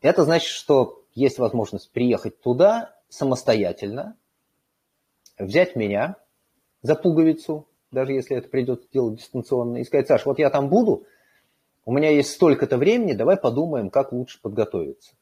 это 0.00 0.24
значит, 0.24 0.48
что 0.48 1.02
есть 1.18 1.38
возможность 1.38 1.90
приехать 1.90 2.40
туда 2.40 2.94
самостоятельно, 3.08 4.16
взять 5.38 5.76
меня 5.76 6.16
за 6.82 6.94
пуговицу, 6.94 7.68
даже 7.90 8.12
если 8.12 8.36
это 8.36 8.48
придется 8.48 8.88
делать 8.92 9.18
дистанционно, 9.18 9.78
и 9.78 9.84
сказать, 9.84 10.06
Саш, 10.06 10.26
вот 10.26 10.38
я 10.38 10.50
там 10.50 10.68
буду, 10.68 11.06
у 11.84 11.92
меня 11.92 12.10
есть 12.10 12.30
столько-то 12.32 12.76
времени, 12.76 13.14
давай 13.14 13.36
подумаем, 13.36 13.90
как 13.90 14.12
лучше 14.12 14.40
подготовиться. 14.40 15.14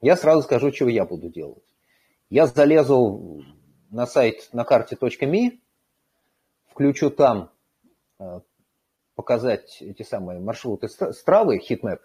Я 0.00 0.16
сразу 0.16 0.42
скажу, 0.42 0.70
чего 0.70 0.88
я 0.88 1.04
буду 1.04 1.28
делать. 1.28 1.64
Я 2.30 2.46
залезу 2.46 3.44
на 3.90 4.06
сайт 4.06 4.48
nakarte.me, 4.52 5.60
включу 6.70 7.10
там 7.10 7.50
э, 8.18 8.40
показать 9.14 9.78
эти 9.80 10.02
самые 10.02 10.40
маршруты 10.40 10.88
Strava 10.88 11.40
ы, 11.40 11.58
heatmap, 11.58 12.00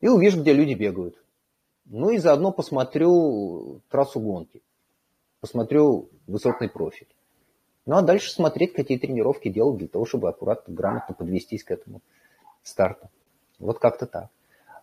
и 0.00 0.08
увижу, 0.08 0.40
где 0.40 0.52
люди 0.52 0.74
бегают. 0.74 1.22
Ну 1.90 2.10
и 2.10 2.18
заодно 2.18 2.52
посмотрю 2.52 3.80
трассу 3.90 4.20
гонки, 4.20 4.62
посмотрю 5.40 6.10
высотный 6.26 6.68
профиль. 6.68 7.08
Ну 7.86 7.96
а 7.96 8.02
дальше 8.02 8.30
смотреть, 8.30 8.74
какие 8.74 8.98
тренировки 8.98 9.48
делать 9.48 9.78
для 9.78 9.88
того, 9.88 10.04
чтобы 10.04 10.28
аккуратно, 10.28 10.74
грамотно 10.74 11.14
подвестись 11.14 11.64
к 11.64 11.70
этому 11.70 12.02
старту. 12.62 13.08
Вот 13.58 13.78
как-то 13.78 14.06
так. 14.06 14.28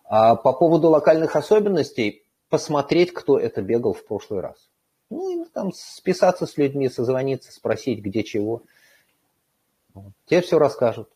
А 0.04 0.34
по 0.34 0.52
поводу 0.52 0.88
локальных 0.88 1.36
особенностей, 1.36 2.24
посмотреть, 2.48 3.12
кто 3.12 3.38
это 3.38 3.62
бегал 3.62 3.92
в 3.92 4.04
прошлый 4.04 4.40
раз. 4.40 4.68
Ну, 5.08 5.44
и 5.44 5.48
там 5.50 5.72
списаться 5.72 6.46
с 6.46 6.56
людьми, 6.56 6.88
созвониться, 6.88 7.52
спросить, 7.52 8.00
где 8.00 8.24
чего. 8.24 8.62
Тебе 10.26 10.40
все 10.40 10.58
расскажут. 10.58 11.08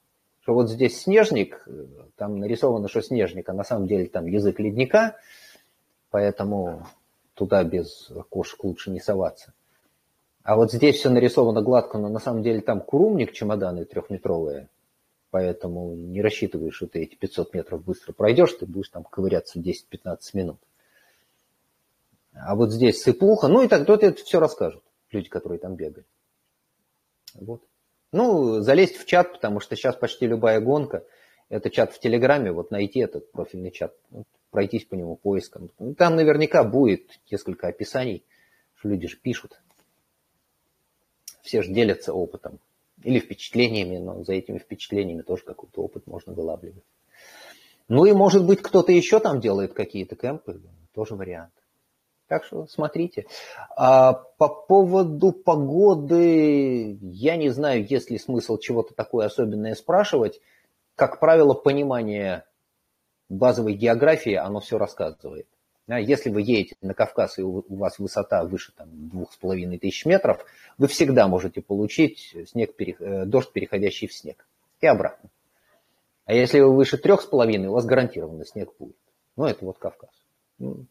Что 0.42 0.54
вот 0.54 0.70
здесь 0.70 1.02
снежник, 1.02 1.66
там 2.16 2.38
нарисовано, 2.38 2.88
что 2.88 3.02
снежник, 3.02 3.48
а 3.48 3.52
на 3.52 3.64
самом 3.64 3.88
деле 3.88 4.06
там 4.06 4.26
язык 4.26 4.58
ледника, 4.60 5.16
поэтому 6.10 6.86
туда 7.34 7.64
без 7.64 8.10
кошек 8.28 8.62
лучше 8.64 8.90
не 8.90 9.00
соваться. 9.00 9.52
А 10.42 10.56
вот 10.56 10.72
здесь 10.72 10.96
все 10.96 11.10
нарисовано 11.10 11.62
гладко, 11.62 11.98
но 11.98 12.08
на 12.08 12.18
самом 12.18 12.42
деле 12.42 12.60
там 12.60 12.80
курумник, 12.80 13.32
чемоданы 13.32 13.84
трехметровые, 13.84 14.68
поэтому 15.30 15.94
не 15.94 16.22
рассчитываешь, 16.22 16.74
что 16.74 16.86
ты 16.86 17.02
эти 17.02 17.14
500 17.14 17.54
метров 17.54 17.84
быстро 17.84 18.12
пройдешь, 18.12 18.54
ты 18.54 18.66
будешь 18.66 18.88
там 18.88 19.04
ковыряться 19.04 19.58
10-15 19.58 20.18
минут. 20.34 20.58
А 22.32 22.54
вот 22.54 22.70
здесь 22.70 23.02
сыпуха, 23.02 23.48
ну 23.48 23.62
и 23.62 23.68
так, 23.68 23.86
вот 23.88 24.02
это 24.02 24.22
все 24.22 24.40
расскажут 24.40 24.82
люди, 25.12 25.28
которые 25.28 25.58
там 25.58 25.74
бегали. 25.74 26.04
Вот. 27.34 27.62
Ну, 28.12 28.60
залезть 28.60 28.96
в 28.96 29.06
чат, 29.06 29.32
потому 29.32 29.60
что 29.60 29.76
сейчас 29.76 29.96
почти 29.96 30.26
любая 30.26 30.60
гонка, 30.60 31.04
это 31.48 31.70
чат 31.70 31.92
в 31.92 32.00
Телеграме, 32.00 32.52
вот 32.52 32.70
найти 32.70 33.00
этот 33.00 33.30
профильный 33.30 33.70
чат, 33.70 33.94
пройтись 34.50 34.84
по 34.84 34.94
нему 34.94 35.16
поиском. 35.16 35.70
Ну, 35.78 35.94
там 35.94 36.16
наверняка 36.16 36.64
будет 36.64 37.20
несколько 37.30 37.68
описаний, 37.68 38.24
что 38.76 38.88
люди 38.88 39.06
же 39.08 39.16
пишут. 39.16 39.60
Все 41.42 41.62
же 41.62 41.72
делятся 41.72 42.12
опытом 42.12 42.58
или 43.02 43.18
впечатлениями, 43.18 43.98
но 43.98 44.22
за 44.24 44.34
этими 44.34 44.58
впечатлениями 44.58 45.22
тоже 45.22 45.44
какой-то 45.44 45.82
опыт 45.82 46.06
можно 46.06 46.32
вылавливать. 46.32 46.84
Ну 47.88 48.04
и, 48.04 48.12
может 48.12 48.44
быть, 48.44 48.62
кто-то 48.62 48.92
еще 48.92 49.18
там 49.20 49.40
делает 49.40 49.72
какие-то 49.72 50.16
кемпы, 50.16 50.60
тоже 50.94 51.14
вариант. 51.14 51.52
Так 52.28 52.44
что 52.44 52.68
смотрите. 52.68 53.26
А 53.76 54.12
по 54.12 54.48
поводу 54.48 55.32
погоды, 55.32 56.96
я 57.02 57.36
не 57.36 57.48
знаю, 57.48 57.84
есть 57.84 58.10
ли 58.10 58.18
смысл 58.18 58.58
чего-то 58.58 58.94
такое 58.94 59.26
особенное 59.26 59.74
спрашивать. 59.74 60.40
Как 60.94 61.18
правило, 61.18 61.54
понимание 61.54 62.44
базовой 63.30 63.74
географии, 63.74 64.34
оно 64.34 64.60
все 64.60 64.76
рассказывает. 64.76 65.46
Если 65.88 66.30
вы 66.30 66.42
едете 66.42 66.76
на 66.82 66.94
Кавказ 66.94 67.38
и 67.38 67.42
у 67.42 67.64
вас 67.68 67.98
высота 67.98 68.44
выше 68.44 68.72
там, 68.76 68.88
двух 68.92 69.32
с 69.32 69.36
половиной 69.36 69.78
тысяч 69.78 70.04
метров, 70.06 70.44
вы 70.78 70.86
всегда 70.86 71.26
можете 71.26 71.62
получить 71.62 72.36
снег, 72.46 72.74
э, 72.78 73.24
дождь, 73.24 73.50
переходящий 73.50 74.06
в 74.06 74.14
снег. 74.14 74.46
И 74.80 74.86
обратно. 74.86 75.30
А 76.26 76.32
если 76.32 76.60
вы 76.60 76.76
выше 76.76 76.96
трех 76.96 77.22
с 77.22 77.24
половиной, 77.24 77.68
у 77.68 77.72
вас 77.72 77.86
гарантированно 77.86 78.44
снег 78.44 78.70
будет. 78.78 78.94
Ну, 79.36 79.46
это 79.46 79.64
вот 79.64 79.78
Кавказ. 79.78 80.10
Ну, 80.58 80.84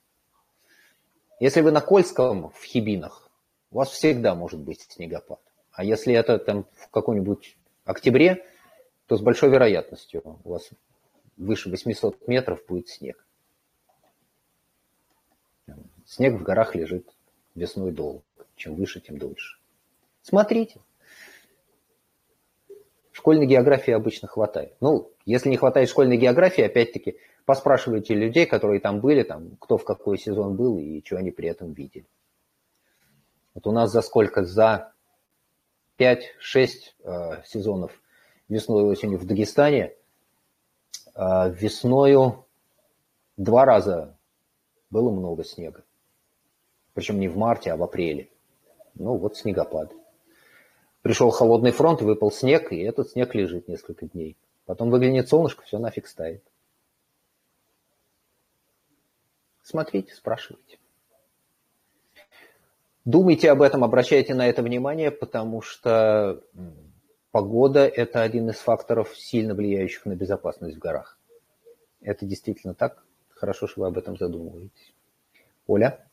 если 1.40 1.62
вы 1.62 1.72
на 1.72 1.80
Кольском 1.80 2.50
в 2.50 2.64
Хибинах, 2.66 3.30
у 3.72 3.78
вас 3.78 3.90
всегда 3.92 4.36
может 4.36 4.60
быть 4.60 4.82
снегопад. 4.90 5.40
А 5.72 5.86
если 5.86 6.14
это 6.14 6.38
там 6.40 6.66
в 6.76 6.90
каком-нибудь 6.90 7.56
октябре, 7.86 8.46
то 9.08 9.16
с 9.16 9.22
большой 9.22 9.50
вероятностью 9.50 10.22
у 10.44 10.50
вас 10.50 10.70
выше 11.40 11.72
800 11.72 12.28
метров 12.28 12.64
будет 12.68 12.88
снег. 12.90 13.26
Снег 16.06 16.40
в 16.40 16.44
горах 16.44 16.76
лежит 16.76 17.10
весной 17.56 17.92
долго. 17.92 18.22
Чем 18.56 18.76
выше, 18.76 19.00
тем 19.00 19.18
дольше. 19.18 19.58
Смотрите. 20.22 20.80
Школьной 23.12 23.48
географии 23.48 23.92
обычно 23.92 24.28
хватает. 24.28 24.76
Ну, 24.80 25.12
если 25.26 25.50
не 25.50 25.58
хватает 25.58 25.90
школьной 25.90 26.18
географии, 26.18 26.64
опять-таки, 26.64 27.18
Поспрашивайте 27.50 28.14
людей, 28.14 28.46
которые 28.46 28.80
там 28.80 29.00
были, 29.00 29.24
там, 29.24 29.58
кто 29.60 29.80
в 29.80 29.84
какой 29.84 30.20
сезон 30.20 30.56
был 30.56 30.78
и 30.78 31.04
что 31.04 31.18
они 31.18 31.32
при 31.32 31.50
этом 31.50 31.74
видели. 31.74 32.06
Вот 33.56 33.66
у 33.66 33.72
нас 33.72 33.92
за 33.92 34.04
сколько? 34.04 34.44
За 34.44 34.94
5-6 35.98 36.20
э, 36.54 37.42
сезонов 37.48 37.92
весной 38.50 38.84
и 38.84 38.86
осенью 38.86 39.18
в 39.18 39.26
Дагестане. 39.26 39.96
Э, 41.20 41.52
весною 41.52 42.46
два 43.36 43.66
раза 43.66 44.18
было 44.90 45.12
много 45.12 45.44
снега. 45.44 45.84
Причем 46.94 47.20
не 47.20 47.28
в 47.28 47.36
марте, 47.36 47.74
а 47.74 47.76
в 47.76 47.84
апреле. 47.84 48.30
Ну 48.96 49.18
вот 49.18 49.36
снегопад. 49.36 49.92
Пришел 51.02 51.30
холодный 51.30 51.72
фронт, 51.72 52.02
выпал 52.02 52.32
снег, 52.32 52.72
и 52.72 52.80
этот 52.80 53.10
снег 53.10 53.36
лежит 53.36 53.68
несколько 53.68 54.06
дней. 54.06 54.38
Потом 54.66 54.90
выглянет 54.90 55.28
солнышко, 55.28 55.64
все 55.64 55.78
нафиг 55.78 56.08
стоит. 56.08 56.44
Смотрите, 59.62 60.14
спрашивайте. 60.14 60.80
Думайте 63.04 63.52
об 63.52 63.62
этом, 63.62 63.84
обращайте 63.84 64.34
на 64.34 64.48
это 64.48 64.62
внимание, 64.62 65.12
потому 65.12 65.62
что 65.62 66.42
погода– 67.32 67.86
это 67.88 68.22
один 68.22 68.50
из 68.50 68.58
факторов, 68.58 69.16
сильно 69.16 69.54
влияющих 69.54 70.06
на 70.06 70.16
безопасность 70.16 70.78
в 70.78 70.80
горах. 70.80 71.18
Это 72.02 72.26
действительно 72.26 72.74
так. 72.74 73.04
Хорошо, 73.30 73.68
что 73.68 73.82
вы 73.82 73.88
об 73.88 73.98
этом 73.98 74.18
задумываетесь. 74.18 74.94
Оля? 75.68 76.06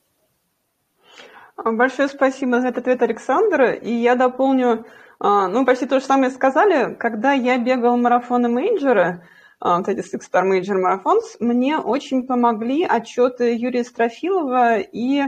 Большое 1.56 2.08
спасибо 2.08 2.60
за 2.60 2.68
этот 2.68 2.82
ответ, 2.82 3.02
Александр. 3.02 3.78
И 3.82 3.90
я 3.90 4.14
дополню, 4.14 4.84
а, 5.18 5.48
ну, 5.48 5.64
почти 5.64 5.86
то 5.86 5.98
же 5.98 6.04
самое 6.04 6.30
сказали. 6.30 6.94
Когда 6.94 7.32
я 7.32 7.58
бегал 7.58 7.96
марафоны 7.96 8.48
мейджора, 8.48 9.24
вот 9.60 9.88
эти 9.88 10.00
Six 10.00 10.20
Star 10.30 10.44
Major 10.44 10.76
Marathons, 10.76 11.36
мне 11.40 11.78
очень 11.78 12.26
помогли 12.26 12.84
отчеты 12.84 13.56
Юрия 13.56 13.84
Строфилова 13.84 14.78
и 14.78 15.22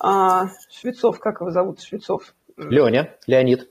а, 0.00 0.46
Швецов, 0.70 1.20
как 1.20 1.40
его 1.40 1.50
зовут, 1.50 1.80
Швецов? 1.80 2.34
Леня, 2.56 3.16
Леонид. 3.26 3.70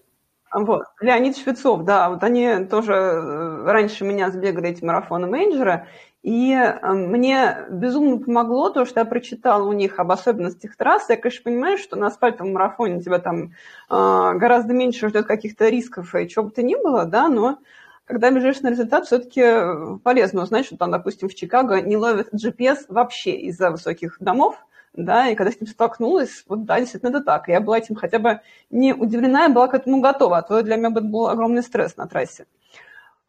Вот, 0.54 0.84
Леонид 1.02 1.38
Швецов, 1.38 1.84
да, 1.84 2.10
вот 2.10 2.24
они 2.24 2.66
тоже 2.66 2.94
э, 2.94 3.64
раньше 3.66 4.06
меня 4.06 4.32
сбегали 4.32 4.70
эти 4.70 4.84
марафоны 4.84 5.28
менеджера, 5.28 5.88
и 6.24 6.54
э, 6.54 6.94
мне 6.94 7.66
безумно 7.70 8.20
помогло 8.20 8.70
то, 8.70 8.86
что 8.86 9.02
я 9.02 9.06
прочитала 9.06 9.68
у 9.68 9.74
них 9.74 10.00
об 10.00 10.12
особенностях 10.12 10.78
трассы. 10.78 11.14
Я, 11.14 11.18
конечно, 11.18 11.44
понимаю, 11.44 11.78
что 11.78 11.98
на 11.98 12.08
асфальтовом 12.08 12.54
марафоне 12.54 13.02
тебя 13.02 13.20
там 13.20 13.44
э, 13.44 13.50
гораздо 13.90 14.74
меньше 14.74 15.10
ждет 15.10 15.26
каких-то 15.26 15.68
рисков 15.68 16.16
и 16.16 16.30
чего 16.30 16.46
бы 16.46 16.52
то 16.52 16.64
ни 16.64 16.76
было, 16.76 17.06
да, 17.06 17.28
но 17.28 17.60
когда 18.06 18.32
бежишь 18.32 18.62
на 18.62 18.70
результат, 18.70 19.06
все-таки 19.06 20.00
полезно 20.02 20.44
узнать, 20.44 20.66
что 20.66 20.78
там, 20.78 20.92
допустим, 20.92 21.28
в 21.28 21.36
Чикаго 21.36 21.82
не 21.82 21.98
ловят 21.98 22.34
GPS 22.34 22.86
вообще 22.88 23.32
из-за 23.32 23.70
высоких 23.70 24.16
домов, 24.22 24.56
да, 24.98 25.30
и 25.30 25.36
когда 25.36 25.52
с 25.52 25.62
ним 25.62 25.70
столкнулась, 25.70 26.44
вот 26.48 26.66
да, 26.66 26.80
действительно 26.80 27.12
это 27.12 27.22
так. 27.22 27.48
Я 27.48 27.62
была 27.62 27.78
этим 27.78 27.96
хотя 27.96 28.18
бы 28.18 28.42
не 28.72 28.94
удивлена, 28.94 29.44
я 29.44 29.50
была 29.50 29.68
к 29.68 29.76
этому 29.76 30.02
готова, 30.02 30.40
а 30.40 30.42
то 30.42 30.62
для 30.64 30.76
меня 30.76 30.90
был 30.90 31.28
огромный 31.28 31.62
стресс 31.62 31.96
на 31.98 32.08
трассе. 32.08 32.48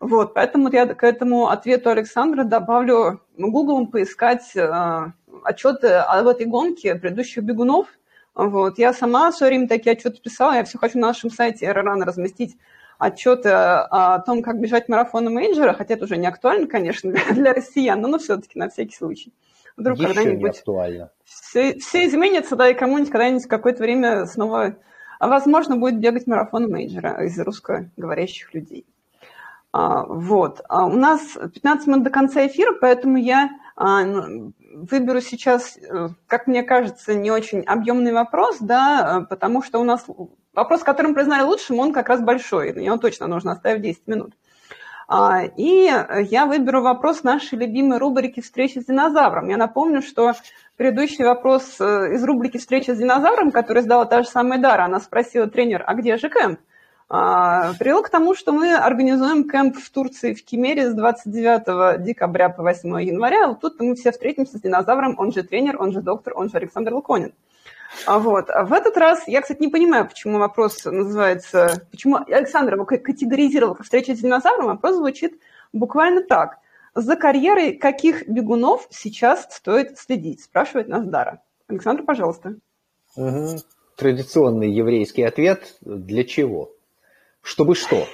Вот, 0.01 0.33
поэтому 0.33 0.71
я 0.71 0.87
к 0.87 1.05
этому 1.05 1.49
ответу 1.49 1.91
Александра 1.91 2.45
добавлю 2.45 3.21
Google 3.37 3.87
поискать 3.87 4.57
э, 4.57 5.13
отчеты 5.45 5.89
об 5.89 6.27
этой 6.27 6.47
гонке 6.47 6.95
предыдущих 6.95 7.45
бегунов. 7.45 7.89
Вот, 8.35 8.79
я 8.79 8.95
сама 8.95 9.31
в 9.31 9.37
свое 9.37 9.51
время 9.51 9.69
такие 9.69 9.93
отчеты 9.93 10.21
писала, 10.23 10.55
я 10.55 10.65
все 10.65 10.79
хочу 10.79 10.99
на 10.99 11.09
нашем 11.09 11.31
сайте 11.31 11.67
Aerorun 11.67 12.05
разместить 12.05 12.57
отчеты 12.99 13.51
о 13.51 14.21
том, 14.21 14.43
как 14.43 14.59
бежать 14.59 14.89
марафоны 14.89 15.31
менеджера, 15.31 15.75
хотя 15.75 15.95
это 15.95 16.05
уже 16.05 16.17
не 16.17 16.27
актуально, 16.27 16.67
конечно, 16.67 17.13
для 17.33 17.53
россиян, 17.53 18.01
но, 18.01 18.09
но 18.09 18.19
все-таки 18.19 18.59
на 18.59 18.71
всякий 18.71 18.97
случай. 18.97 19.33
Вдруг 19.79 19.99
Еще 19.99 20.09
когда-нибудь 20.09 20.43
не 20.43 20.49
актуально. 20.49 21.11
Все, 21.25 21.79
все 21.79 22.07
изменится, 22.07 22.57
да, 22.57 22.69
и 22.69 22.75
кому-нибудь 22.75 23.13
когда-нибудь 23.13 23.47
какое-то 23.47 23.83
время 23.83 24.27
снова, 24.27 24.77
возможно, 25.21 25.77
будет 25.77 26.01
бегать 26.01 26.27
марафон 26.27 26.69
менеджера 26.69 27.25
из 27.25 27.39
русскоговорящих 27.39 28.53
людей. 28.55 28.85
А, 29.73 30.05
вот. 30.05 30.63
А 30.69 30.87
у 30.87 30.97
нас 30.97 31.21
15 31.55 31.87
минут 31.87 32.03
до 32.03 32.11
конца 32.11 32.45
эфира, 32.45 32.75
поэтому 32.81 33.19
я 33.19 33.51
а, 33.77 34.03
выберу 34.75 35.21
сейчас, 35.21 35.77
э, 35.79 36.09
как 36.27 36.49
мне 36.49 36.65
кажется, 36.65 37.15
не 37.15 37.31
очень 37.31 37.61
объемный 37.61 38.13
вопрос, 38.13 38.57
да, 38.59 39.27
потому 39.31 39.63
что 39.63 39.79
у 39.79 39.85
нас 39.85 40.07
вопрос, 40.55 40.83
которым 40.83 41.15
признали 41.15 41.43
лучшим, 41.43 41.79
он 41.79 41.93
как 41.93 42.09
раз 42.09 42.21
большой, 42.21 42.73
его 42.85 42.97
точно 42.97 43.29
нужно 43.29 43.53
оставить 43.53 43.83
10 43.83 44.09
минут. 44.09 44.35
И 45.11 45.91
я 46.31 46.47
выберу 46.47 46.83
вопрос 46.83 47.23
нашей 47.23 47.59
любимой 47.59 47.99
рубрики 47.99 48.41
«Встреча 48.41 48.83
с 48.83 48.85
динозавром». 48.85 49.49
Я 49.49 49.57
напомню, 49.57 50.03
что 50.03 50.35
предыдущий 50.77 51.25
вопрос 51.25 51.81
э, 51.81 52.15
из 52.15 52.23
рубрики 52.25 52.59
«Встреча 52.59 52.95
с 52.95 52.99
динозавром», 52.99 53.51
который 53.51 53.81
задала 53.83 54.05
та 54.05 54.23
же 54.23 54.29
самая 54.29 54.59
Дара, 54.59 54.85
она 54.85 55.01
спросила 55.01 55.47
тренер, 55.47 55.83
а 55.87 55.95
где 55.95 56.19
же 56.19 56.29
Кэмп? 56.29 56.61
а, 57.09 57.73
привел 57.75 58.03
к 58.03 58.11
тому, 58.11 58.35
что 58.35 58.53
мы 58.53 58.75
организуем 58.75 59.49
кемп 59.49 59.79
в 59.79 59.91
Турции, 59.91 60.35
в 60.35 60.45
Кемере 60.45 60.91
с 60.91 60.95
29 60.95 62.03
декабря 62.03 62.51
по 62.51 62.63
8 62.63 63.03
января. 63.03 63.49
Вот 63.49 63.61
тут 63.61 63.81
мы 63.81 63.95
все 63.95 64.13
встретимся 64.13 64.59
с 64.59 64.61
динозавром, 64.61 65.15
он 65.19 65.33
же 65.33 65.43
тренер, 65.43 65.81
он 65.81 65.93
же 65.93 66.03
доктор, 66.03 66.35
он 66.37 66.51
же 66.51 66.57
Александр 66.57 66.93
Луконин. 66.93 67.33
А 68.07 68.19
вот. 68.19 68.51
А 68.51 68.65
в 68.65 68.73
этот 68.73 68.97
раз 68.97 69.27
я, 69.27 69.41
кстати, 69.41 69.61
не 69.61 69.69
понимаю, 69.69 70.07
почему 70.07 70.39
вопрос 70.39 70.85
называется... 70.85 71.87
Почему 71.91 72.17
Александр 72.17 72.75
его 72.75 72.85
категоризировал 72.85 73.75
как 73.75 73.85
встреча 73.85 74.15
с 74.15 74.19
динозавром, 74.19 74.67
вопрос 74.67 74.97
звучит 74.97 75.41
буквально 75.73 76.23
так. 76.23 76.59
За 76.95 77.17
карьерой 77.17 77.75
каких 77.77 78.29
бегунов 78.29 78.87
сейчас 78.91 79.47
стоит 79.51 79.99
следить? 79.99 80.43
Спрашивает 80.43 80.89
нас 80.89 81.05
Дара. 81.07 81.43
Александр, 81.69 82.03
пожалуйста. 82.03 82.57
Угу. 83.17 83.59
Традиционный 83.97 84.71
еврейский 84.71 85.23
ответ. 85.23 85.77
Для 85.81 86.25
чего? 86.25 86.73
Чтобы 87.43 87.75
что? 87.75 88.07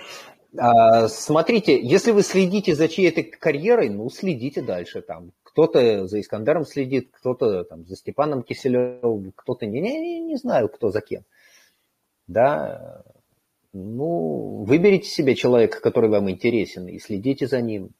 А, 0.56 1.08
смотрите, 1.08 1.80
если 1.80 2.12
вы 2.12 2.22
следите 2.22 2.74
за 2.74 2.88
чьей-то 2.88 3.22
карьерой, 3.22 3.88
ну, 3.88 4.08
следите 4.10 4.62
дальше 4.62 5.02
там. 5.02 5.32
Кто-то 5.54 6.08
за 6.08 6.20
Искандером 6.20 6.64
следит, 6.64 7.10
кто-то 7.12 7.62
там 7.62 7.86
за 7.86 7.94
Степаном 7.94 8.42
Киселевым, 8.42 9.32
кто-то 9.36 9.66
не, 9.66 9.80
не, 9.80 10.20
не 10.20 10.36
знаю, 10.36 10.68
кто 10.68 10.90
за 10.90 11.00
кем. 11.00 11.22
Да, 12.26 13.04
ну, 13.72 14.64
выберите 14.64 15.08
себе 15.08 15.36
человека, 15.36 15.80
который 15.80 16.10
вам 16.10 16.28
интересен, 16.28 16.88
и 16.88 16.98
следите 16.98 17.46
за 17.46 17.60
ним. 17.60 17.90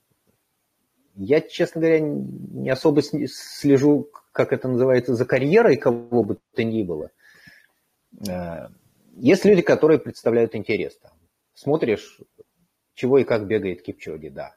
Я, 1.14 1.40
честно 1.40 1.80
говоря, 1.80 2.00
не 2.00 2.70
особо 2.70 3.02
слежу, 3.02 4.09
как 4.32 4.52
это 4.52 4.66
называется, 4.66 5.14
за 5.14 5.24
карьерой 5.24 5.76
кого 5.76 6.24
бы 6.24 6.38
то 6.57 6.64
ни 6.64 6.82
было. 6.82 7.12
Э, 8.28 8.66
есть 9.14 9.44
люди, 9.44 9.62
которые 9.62 10.00
представляют 10.00 10.57
интерес. 10.57 10.96
Там. 10.96 11.12
Смотришь, 11.55 12.18
чего 12.94 13.18
и 13.18 13.24
как 13.24 13.46
бегает 13.46 13.82
Кипчоги, 13.82 14.28
да. 14.28 14.57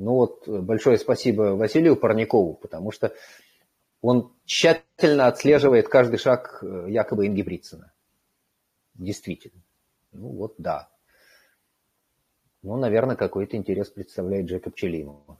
Ну 0.00 0.14
вот, 0.14 0.48
большое 0.48 0.96
спасибо 0.96 1.56
Василию 1.56 1.94
Парникову, 1.94 2.54
потому 2.54 2.90
что 2.90 3.12
он 4.00 4.32
тщательно 4.46 5.26
отслеживает 5.26 5.88
каждый 5.88 6.16
шаг 6.16 6.60
э, 6.62 6.86
якобы 6.88 7.26
Инги 7.26 7.42
Бритсона. 7.42 7.92
Действительно. 8.94 9.60
Ну 10.12 10.28
вот, 10.28 10.54
да. 10.56 10.88
Ну, 12.62 12.76
наверное, 12.76 13.14
какой-то 13.14 13.58
интерес 13.58 13.90
представляет 13.90 14.46
Джека 14.46 14.70
Пчелинова. 14.70 15.38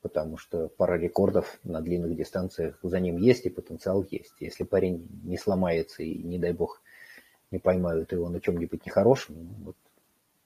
Потому 0.00 0.38
что 0.38 0.68
пара 0.68 0.96
рекордов 0.96 1.58
на 1.62 1.82
длинных 1.82 2.16
дистанциях 2.16 2.78
за 2.82 3.00
ним 3.00 3.18
есть 3.18 3.44
и 3.44 3.50
потенциал 3.50 4.06
есть. 4.10 4.32
Если 4.40 4.64
парень 4.64 5.06
не 5.24 5.36
сломается 5.36 6.02
и, 6.02 6.22
не 6.22 6.38
дай 6.38 6.54
бог, 6.54 6.80
не 7.50 7.58
поймают 7.58 8.12
его 8.12 8.30
на 8.30 8.40
чем-нибудь 8.40 8.86
нехорошем, 8.86 9.36
ну, 9.36 9.64
вот, 9.66 9.76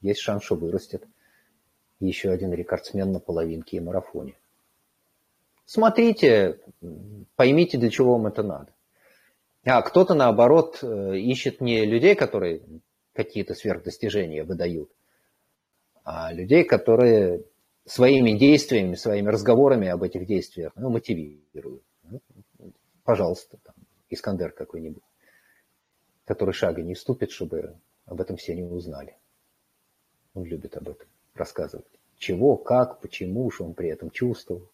есть 0.01 0.19
шанс, 0.19 0.43
что 0.43 0.57
вырастет 0.57 1.07
еще 2.01 2.31
один 2.31 2.53
рекордсмен 2.53 3.13
на 3.13 3.21
половинке 3.21 3.77
и 3.79 3.81
марафоне. 3.81 4.35
Смотрите, 5.65 6.61
поймите, 7.35 7.79
для 7.79 7.91
чего 7.91 8.13
вам 8.13 8.27
это 8.27 8.43
надо. 8.43 8.73
А 9.65 9.83
кто-то, 9.83 10.15
наоборот, 10.15 10.79
э, 10.83 11.17
ищет 11.19 11.61
не 11.61 11.85
людей, 11.85 12.15
которые 12.15 12.63
какие-то 13.13 13.55
сверхдостижения 13.55 14.45
выдают, 14.45 14.91
а 16.05 16.33
людей, 16.33 16.63
которые 16.63 17.45
своими 17.85 18.39
действиями, 18.39 18.95
своими 18.95 19.29
разговорами 19.29 19.89
об 19.89 20.05
этих 20.05 20.27
действиях 20.27 20.73
ну, 20.77 20.91
мотивируют. 20.91 21.83
Ну, 22.05 22.21
пожалуйста, 23.03 23.59
там, 23.65 23.75
Искандер 24.09 24.53
какой-нибудь, 24.53 25.03
который 26.27 26.53
шага 26.53 26.83
не 26.83 26.95
вступит, 26.95 27.33
чтобы 27.33 27.77
об 28.05 28.21
этом 28.21 28.37
все 28.37 28.55
не 28.55 28.63
узнали. 28.63 29.17
Он 30.35 30.45
любит 30.45 30.77
об 30.77 30.89
этом 30.91 31.09
рассказывать. 31.37 31.87
Чего, 32.19 32.57
как, 32.57 33.01
почему, 33.01 33.51
что 33.51 33.65
он 33.65 33.75
при 33.75 33.89
этом 33.89 34.11
чувствовал. 34.11 34.71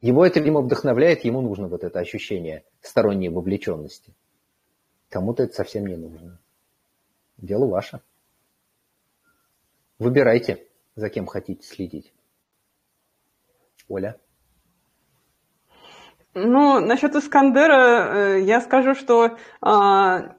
Его 0.00 0.24
это, 0.24 0.40
видимо, 0.40 0.60
вдохновляет, 0.60 1.24
ему 1.24 1.40
нужно 1.40 1.68
вот 1.68 1.84
это 1.84 1.98
ощущение 1.98 2.64
сторонней 2.80 3.28
вовлеченности. 3.28 4.14
Кому-то 5.08 5.44
это 5.44 5.54
совсем 5.54 5.86
не 5.86 5.96
нужно. 5.96 6.38
Дело 7.36 7.66
ваше. 7.66 8.00
Выбирайте, 9.98 10.66
за 10.96 11.08
кем 11.08 11.26
хотите 11.26 11.66
следить. 11.66 12.12
Оля? 13.88 14.18
Ну, 16.34 16.80
насчет 16.80 17.14
Искандера 17.14 18.36
э, 18.36 18.40
я 18.42 18.60
скажу, 18.60 18.94
что 18.94 19.38
а, 19.60 20.36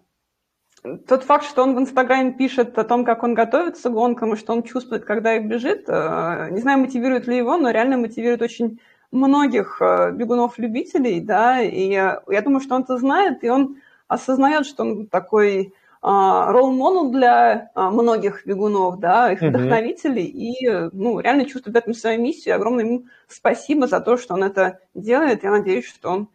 тот 1.07 1.23
факт, 1.23 1.45
что 1.45 1.63
он 1.63 1.75
в 1.75 1.79
Инстаграме 1.79 2.33
пишет 2.33 2.77
о 2.77 2.83
том, 2.83 3.05
как 3.05 3.23
он 3.23 3.33
готовится 3.33 3.89
к 3.89 3.93
гонкам 3.93 4.33
и 4.33 4.37
что 4.37 4.53
он 4.53 4.63
чувствует, 4.63 5.05
когда 5.05 5.35
их 5.35 5.45
бежит, 5.47 5.85
э, 5.87 6.49
не 6.51 6.61
знаю, 6.61 6.79
мотивирует 6.79 7.27
ли 7.27 7.37
его, 7.37 7.57
но 7.57 7.71
реально 7.71 7.97
мотивирует 7.97 8.41
очень 8.41 8.79
многих 9.11 9.81
э, 9.81 10.11
бегунов-любителей, 10.11 11.19
да, 11.21 11.61
и 11.61 11.89
я 11.89 12.41
думаю, 12.43 12.59
что 12.59 12.75
он 12.75 12.83
это 12.83 12.97
знает, 12.97 13.43
и 13.43 13.49
он 13.49 13.77
осознает, 14.07 14.65
что 14.65 14.83
он 14.83 15.07
такой 15.07 15.73
ролл-модел 16.01 17.11
для 17.11 17.71
многих 17.73 18.45
бегунов, 18.45 18.99
да, 18.99 19.31
их 19.31 19.41
вдохновителей, 19.41 20.25
и 20.25 20.69
ну, 20.93 21.19
реально 21.19 21.45
чувствует 21.45 21.75
в 21.75 21.79
этом 21.79 21.95
свою 21.95 22.21
миссию. 22.21 22.53
Огромное 22.53 22.85
ему 22.85 23.05
спасибо 23.27 23.87
за 23.87 23.99
то, 24.01 24.15
что 24.15 24.35
он 24.35 24.43
это 24.43 24.81
делает. 24.93 25.43
Я 25.43 25.49
надеюсь, 25.49 25.87
что 25.87 26.11
он 26.11 26.29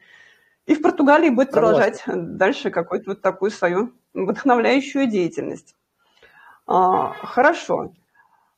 и 0.66 0.74
в 0.74 0.82
Португалии 0.82 1.30
будет 1.30 1.52
продолжать 1.52 2.02
дальше 2.06 2.70
какую-то 2.70 3.10
вот 3.10 3.22
такую 3.22 3.52
свою 3.52 3.92
вдохновляющую 4.14 5.06
деятельность. 5.06 5.74
А, 6.66 7.12
хорошо. 7.22 7.92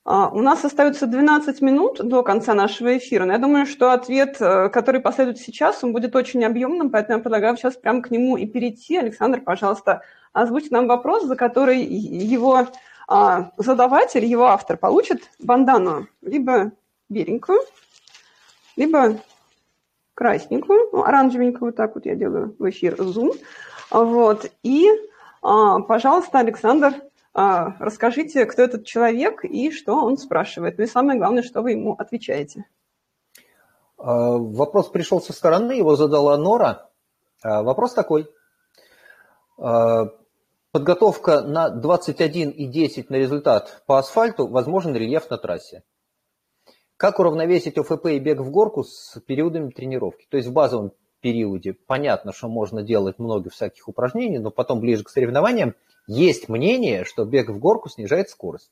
А, 0.05 0.29
у 0.29 0.41
нас 0.41 0.65
остается 0.65 1.07
12 1.07 1.61
минут 1.61 1.99
до 1.99 2.23
конца 2.23 2.55
нашего 2.55 2.97
эфира, 2.99 3.25
но 3.25 3.33
я 3.33 3.39
думаю, 3.39 3.67
что 3.67 3.93
ответ, 3.93 4.37
э, 4.41 4.69
который 4.69 5.01
последует 5.01 5.39
сейчас, 5.39 5.85
он 5.85 5.93
будет 5.93 6.17
очень 6.17 6.45
объемным, 6.45 6.91
поэтому 6.91 7.19
я 7.19 7.23
предлагаю 7.23 7.57
сейчас 7.57 7.77
прямо 7.77 8.03
к 8.03 8.11
нему 8.11 8.37
и 8.37 8.47
перейти. 8.47 8.97
Александр, 8.97 9.41
пожалуйста, 9.41 10.03
озвучьте 10.33 10.71
нам 10.71 10.89
вопрос, 10.89 11.25
за 11.25 11.37
который 11.37 11.83
его 11.83 12.67
а, 13.09 13.53
задаватель, 13.57 14.25
его 14.25 14.47
автор 14.47 14.77
получит 14.77 15.23
бандану 15.39 16.09
либо 16.21 16.73
беленькую, 17.09 17.61
либо 18.77 19.21
красненькую, 20.15 20.91
ну, 20.93 21.05
оранжевенькую, 21.05 21.71
вот 21.71 21.77
так 21.77 21.95
вот 21.95 22.07
я 22.07 22.15
делаю 22.15 22.55
в 22.59 22.69
эфир 22.71 22.95
Zoom. 22.95 23.39
Вот. 23.91 24.51
И, 24.63 24.89
пожалуйста, 25.43 26.39
Александр, 26.39 26.95
а, 27.35 27.77
расскажите, 27.79 28.45
кто 28.45 28.63
этот 28.63 28.85
человек 28.85 29.45
и 29.45 29.71
что 29.71 29.95
он 29.95 30.19
спрашивает. 30.19 30.77
Ну 30.79 30.85
и 30.85 30.87
самое 30.87 31.19
главное, 31.19 31.43
что 31.43 31.63
вы 31.63 31.73
ему 31.73 31.95
отвечаете. 31.95 32.67
А, 33.97 34.37
вопрос 34.37 34.89
пришел 34.89 35.21
со 35.21 35.33
стороны, 35.33 35.73
его 35.73 35.97
задала 35.97 36.37
Нора. 36.37 36.91
А, 37.43 37.63
вопрос 37.63 37.95
такой. 37.95 38.29
Подготовка 40.73 41.43
на 41.43 41.69
21 41.69 42.51
и 42.51 42.67
10 42.67 43.11
на 43.11 43.17
результат 43.17 43.83
по 43.87 43.99
асфальту, 43.99 44.49
возможен 44.49 44.97
рельеф 44.97 45.29
на 45.29 45.37
трассе. 45.37 45.85
Как 46.97 47.19
уравновесить 47.19 47.77
ОФП 47.77 48.07
и 48.07 48.19
бег 48.19 48.41
в 48.41 48.51
горку 48.51 48.83
с 48.83 49.21
периодами 49.27 49.71
тренировки? 49.71 50.27
То 50.31 50.39
есть 50.39 50.49
в 50.49 50.53
базовом 50.53 50.93
периоде 51.23 51.73
понятно, 51.73 52.33
что 52.33 52.49
можно 52.49 52.83
делать 52.83 53.19
много 53.19 53.49
всяких 53.49 53.89
упражнений, 53.89 54.39
но 54.39 54.51
потом 54.51 54.81
ближе 54.81 55.05
к 55.05 55.09
соревнованиям 55.09 55.75
есть 56.07 56.51
мнение, 56.51 57.05
что 57.05 57.25
бег 57.25 57.49
в 57.49 57.59
горку 57.59 57.89
снижает 57.89 58.29
скорость. 58.29 58.71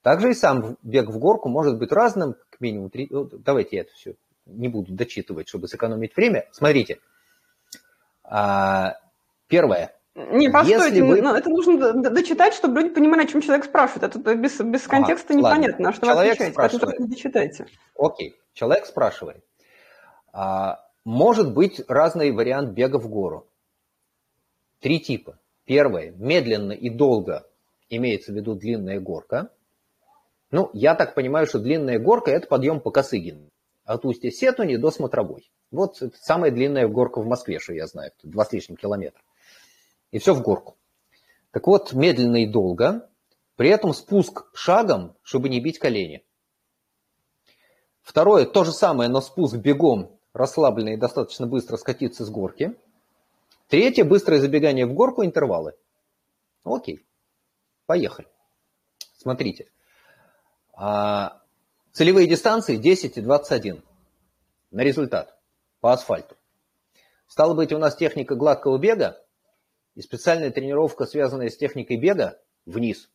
Также 0.00 0.30
и 0.30 0.34
сам 0.34 0.78
бег 0.82 1.10
в 1.10 1.18
горку 1.18 1.48
может 1.48 1.78
быть 1.78 1.92
разным, 1.92 2.36
к 2.50 2.60
минимум 2.60 2.88
три... 2.88 3.06
Ну, 3.10 3.24
давайте 3.24 3.76
я 3.76 3.82
это 3.82 3.92
все 3.92 4.14
не 4.46 4.68
буду 4.68 4.92
дочитывать, 4.92 5.48
чтобы 5.48 5.68
сэкономить 5.68 6.16
время. 6.16 6.48
Смотрите. 6.52 6.98
А, 8.24 8.96
первое. 9.48 9.94
Не, 10.14 10.50
постойте, 10.50 11.02
вы... 11.02 11.22
Ну, 11.22 11.34
это 11.34 11.48
нужно 11.48 11.92
дочитать, 12.10 12.54
чтобы 12.54 12.80
люди 12.80 12.94
понимали, 12.94 13.24
о 13.24 13.26
чем 13.26 13.40
человек 13.40 13.64
спрашивает. 13.64 14.14
Это 14.14 14.34
без, 14.34 14.60
без 14.60 14.86
контекста 14.86 15.32
ага, 15.32 15.38
непонятно, 15.38 15.86
ладно. 15.86 15.92
что 15.92 16.06
человек 16.06 16.38
вы 16.38 16.44
отвечаете, 16.46 16.52
спрашивает. 16.52 16.84
поэтому 16.84 17.08
дочитайте. 17.08 17.66
Окей, 17.96 18.36
человек 18.52 18.86
спрашивает. 18.86 19.44
А, 20.32 20.84
может 21.04 21.52
быть 21.52 21.80
разный 21.88 22.30
вариант 22.30 22.72
бега 22.72 22.98
в 22.98 23.08
гору. 23.08 23.48
Три 24.80 25.00
типа. 25.00 25.38
Первое, 25.64 26.10
медленно 26.12 26.72
и 26.72 26.90
долго 26.90 27.48
имеется 27.88 28.32
в 28.32 28.34
виду 28.34 28.54
длинная 28.54 29.00
горка. 29.00 29.50
Ну, 30.50 30.70
я 30.72 30.94
так 30.94 31.14
понимаю, 31.14 31.46
что 31.46 31.60
длинная 31.60 31.98
горка– 31.98 32.30
это 32.32 32.46
подъем 32.46 32.80
по 32.80 32.90
Косыгину. 32.90 33.48
От 33.84 34.04
устья 34.04 34.30
Сетуни 34.30 34.76
до 34.76 34.90
Смотровой. 34.90 35.50
Вот 35.70 36.02
это 36.02 36.16
самая 36.18 36.50
длинная 36.50 36.88
горка 36.88 37.20
в 37.20 37.26
Москве, 37.26 37.58
что 37.58 37.72
я 37.72 37.86
знаю, 37.86 38.12
два 38.22 38.44
с 38.44 38.52
лишним 38.52 38.76
километра. 38.76 39.22
И 40.10 40.18
все 40.18 40.34
в 40.34 40.42
горку. 40.42 40.76
Так 41.52 41.66
вот, 41.66 41.92
медленно 41.92 42.42
и 42.42 42.46
долго, 42.46 43.08
при 43.56 43.70
этом 43.70 43.94
спуск 43.94 44.46
шагом, 44.54 45.16
чтобы 45.22 45.48
не 45.48 45.60
бить 45.60 45.78
колени. 45.78 46.24
Второе, 48.02 48.46
то 48.46 48.64
же 48.64 48.72
самое, 48.72 49.08
но 49.08 49.20
спуск 49.20 49.56
бегом, 49.56 50.18
расслабленно 50.32 50.90
и 50.90 50.96
достаточно 50.96 51.46
быстро 51.46 51.76
скатиться 51.76 52.24
с 52.24 52.30
горки– 52.30 52.74
Третье– 53.72 54.04
быстрое 54.04 54.38
забегание 54.38 54.84
в 54.84 54.92
горку, 54.92 55.24
интервалы. 55.24 55.72
Окей, 56.62 57.06
поехали. 57.86 58.28
Смотрите. 59.16 59.70
А, 60.74 61.40
целевые 61.90 62.28
дистанции 62.28 62.76
10 62.76 63.16
и 63.16 63.22
21 63.22 63.82
на 64.72 64.80
результат 64.82 65.38
по 65.80 65.94
асфальту. 65.94 66.36
Стало 67.26 67.54
быть, 67.54 67.72
у 67.72 67.78
нас 67.78 67.96
техника 67.96 68.34
гладкого 68.34 68.76
бега 68.76 69.18
и 69.94 70.02
специальная 70.02 70.50
тренировка, 70.50 71.06
связанная 71.06 71.48
с 71.48 71.56
техникой 71.56 71.96
бега 71.96 72.38
вниз 72.66 73.08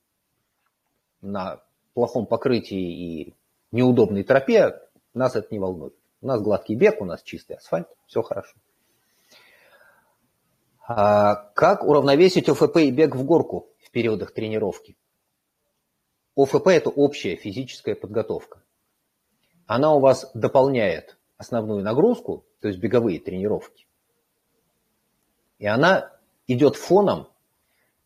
на 1.22 1.61
плохом 1.93 2.26
покрытии 2.26 3.28
и 3.28 3.36
неудобной 3.72 4.24
тропе, 4.24 4.82
нас 5.13 5.36
это 5.36 5.49
не 5.51 5.59
волнует. 5.59 5.93
У 6.22 6.28
нас 6.28 6.41
гладкий 6.41 6.76
бег, 6.76 7.01
у 7.01 7.05
нас 7.05 7.22
чистый 7.22 7.57
асфальт, 7.57 7.88
все 8.07 8.22
хорошо. 8.22 8.55
А 10.88 11.36
как 11.53 11.84
уравновесить 11.84 12.49
ОФП 12.49 12.78
и 12.78 12.91
бег 12.91 13.15
в 13.15 13.24
горку 13.24 13.68
в 13.80 13.91
периодах 13.91 14.34
тренировки? 14.34 14.97
ОФП– 16.36 16.68
это 16.68 16.89
общая 16.89 17.36
физическая 17.36 17.95
подготовка. 17.95 18.63
Она 19.65 19.93
у 19.93 19.99
вас 19.99 20.32
дополняет 20.34 21.18
основную 21.38 21.84
нагрузку, 21.84 22.45
то 22.61 22.70
есть 22.70 22.80
беговые 22.80 23.20
тренировки. 23.20 23.86
И 25.59 25.68
она 25.68 26.11
идет 26.47 26.76
фоном. 26.76 27.28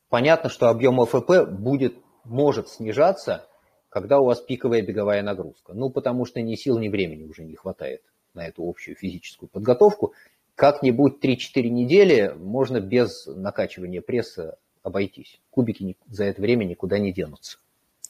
Понятно, 0.10 0.50
что 0.50 0.70
объем 0.70 1.00
ОФП 1.00 1.48
будет, 1.50 1.96
может 2.24 2.68
снижаться, 2.68 3.48
когда 3.92 4.20
у 4.20 4.26
вас 4.26 4.40
пиковая 4.40 4.82
беговая 4.82 5.22
нагрузка. 5.22 5.74
Ну, 5.74 5.90
потому 5.90 6.26
что 6.26 6.42
ни 6.42 6.56
сил, 6.56 6.80
ни 6.80 6.88
времени 6.88 7.26
уже 7.26 7.44
не 7.44 7.56
хватает 7.56 8.02
на 8.34 8.48
эту 8.48 8.68
общую 8.68 8.96
физическую 8.96 9.50
подготовку. 9.50 10.14
Как-нибудь 10.56 11.24
3-4 11.24 11.68
недели 11.68 12.34
можно 12.38 12.80
без 12.80 13.28
накачивания 13.28 14.02
пресса 14.02 14.58
обойтись. 14.82 15.42
Кубики 15.50 15.98
за 16.08 16.24
это 16.24 16.42
время 16.42 16.64
никуда 16.64 17.00
не 17.00 17.12
денутся. 17.12 17.58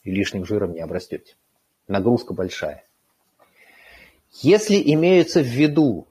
И 0.04 0.12
лишним 0.12 0.44
жиром 0.44 0.72
не 0.72 0.80
обрастете. 0.80 1.34
Нагрузка 1.88 2.32
большая. 2.32 2.84
Если 4.40 4.80
имеется 4.94 5.40
в 5.40 5.46
виду 5.46 6.06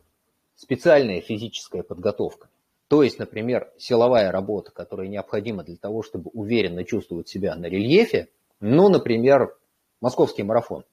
специальная 0.56 1.22
физическая 1.22 1.84
подготовка, 1.84 2.50
то 2.90 3.04
есть, 3.04 3.20
например, 3.20 3.72
силовая 3.78 4.34
работа, 4.34 4.72
которая 4.72 5.08
необходима 5.08 5.64
для 5.64 5.78
того, 5.78 6.04
чтобы 6.04 6.30
уверенно 6.34 6.84
чувствовать 6.84 7.30
себя 7.30 7.56
на 7.56 7.68
рельефе, 7.68 8.28
ну, 8.60 8.90
например, 8.90 9.56
московский 10.02 10.44
марафон. 10.44 10.84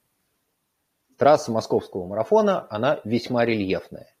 Трасса 1.17 1.51
московского 1.51 2.05
марафона, 2.05 2.65
она 2.69 3.01
весьма 3.03 3.43
рельефная. 3.43 4.13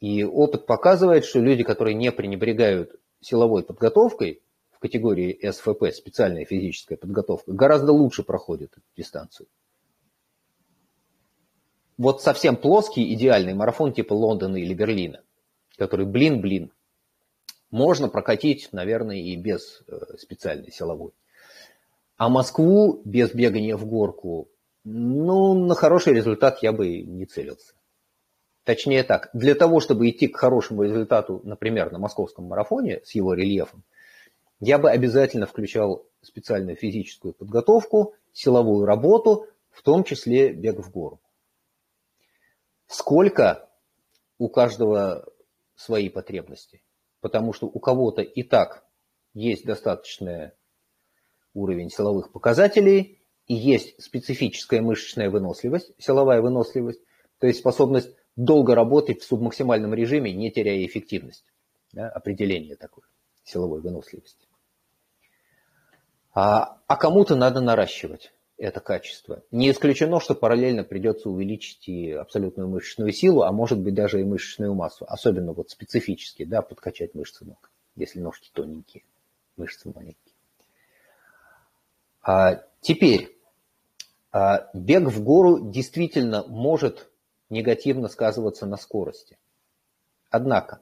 И 0.00 0.24
опыт 0.24 0.66
показывает, 0.66 1.24
что 1.24 1.38
люди, 1.38 1.62
которые 1.62 1.94
не 1.94 2.10
пренебрегают 2.10 2.98
силовой 3.20 3.62
подготовкой 3.62 4.42
в 4.72 4.78
категории 4.78 5.38
СФП, 5.48 5.94
специальная 5.94 6.44
физическая 6.44 6.98
подготовка, 6.98 7.52
гораздо 7.52 7.92
лучше 7.92 8.24
проходят 8.24 8.72
эту 8.72 8.82
дистанцию. 8.96 9.46
Вот 11.96 12.20
совсем 12.20 12.56
плоский 12.56 13.14
идеальный 13.14 13.54
марафон 13.54 13.92
типа 13.92 14.12
Лондона 14.12 14.56
или 14.56 14.74
Берлина, 14.74 15.22
который 15.78 16.04
блин-блин, 16.04 16.72
можно 17.70 18.08
прокатить, 18.08 18.68
наверное, 18.72 19.16
и 19.16 19.36
без 19.36 19.82
э, 19.86 20.16
специальной 20.18 20.70
силовой. 20.70 21.12
А 22.16 22.28
Москву 22.30 23.02
без 23.04 23.32
бегания 23.32 23.76
в 23.76 23.84
горку, 23.86 24.48
ну, 24.84 25.54
на 25.54 25.74
хороший 25.74 26.14
результат 26.14 26.62
я 26.62 26.72
бы 26.72 27.02
не 27.02 27.26
целился. 27.26 27.74
Точнее 28.64 29.04
так, 29.04 29.30
для 29.32 29.54
того, 29.54 29.80
чтобы 29.80 30.08
идти 30.08 30.26
к 30.26 30.36
хорошему 30.36 30.82
результату, 30.82 31.40
например, 31.44 31.92
на 31.92 31.98
московском 31.98 32.46
марафоне 32.46 33.00
с 33.04 33.14
его 33.14 33.34
рельефом, 33.34 33.84
я 34.60 34.78
бы 34.78 34.90
обязательно 34.90 35.46
включал 35.46 36.06
специальную 36.22 36.76
физическую 36.76 37.34
подготовку, 37.34 38.14
силовую 38.32 38.86
работу, 38.86 39.46
в 39.70 39.82
том 39.82 40.02
числе 40.02 40.52
бег 40.52 40.78
в 40.78 40.90
гору. 40.90 41.20
Сколько 42.86 43.68
у 44.38 44.48
каждого 44.48 45.26
свои 45.74 46.08
потребности, 46.08 46.82
потому 47.20 47.52
что 47.52 47.66
у 47.66 47.78
кого-то 47.78 48.22
и 48.22 48.42
так 48.42 48.84
есть 49.34 49.66
достаточный 49.66 50.52
уровень 51.56 51.90
силовых 51.90 52.32
показателей, 52.32 53.18
и 53.46 53.54
есть 53.54 54.00
специфическая 54.02 54.80
мышечная 54.80 55.30
выносливость, 55.30 55.92
силовая 55.98 56.40
выносливость, 56.42 57.00
то 57.38 57.46
есть 57.46 57.60
способность 57.60 58.10
долго 58.34 58.74
работать 58.74 59.22
в 59.22 59.24
субмаксимальном 59.24 59.94
режиме, 59.94 60.32
не 60.32 60.50
теряя 60.50 60.84
эффективность. 60.84 61.44
Да, 61.92 62.08
определение 62.08 62.76
такое 62.76 63.04
силовой 63.44 63.80
выносливости. 63.80 64.46
А, 66.34 66.80
а 66.86 66.96
кому-то 66.96 67.36
надо 67.36 67.60
наращивать 67.60 68.32
это 68.58 68.80
качество. 68.80 69.42
Не 69.50 69.70
исключено, 69.70 70.20
что 70.20 70.34
параллельно 70.34 70.84
придется 70.84 71.30
увеличить 71.30 71.88
и 71.88 72.10
абсолютную 72.10 72.68
мышечную 72.68 73.12
силу, 73.12 73.42
а 73.42 73.52
может 73.52 73.78
быть 73.78 73.94
даже 73.94 74.20
и 74.20 74.24
мышечную 74.24 74.74
массу, 74.74 75.06
особенно 75.08 75.52
вот 75.52 75.70
специфически, 75.70 76.44
да, 76.44 76.62
подкачать 76.62 77.14
мышцы 77.14 77.44
ног, 77.44 77.70
если 77.94 78.20
ножки 78.20 78.50
тоненькие, 78.52 79.04
мышцы 79.56 79.90
маленькие. 79.94 80.25
А, 82.26 82.64
теперь, 82.80 83.38
а, 84.32 84.68
бег 84.74 85.04
в 85.04 85.22
гору 85.22 85.70
действительно 85.70 86.44
может 86.48 87.08
негативно 87.50 88.08
сказываться 88.08 88.66
на 88.66 88.76
скорости. 88.76 89.38
Однако, 90.28 90.80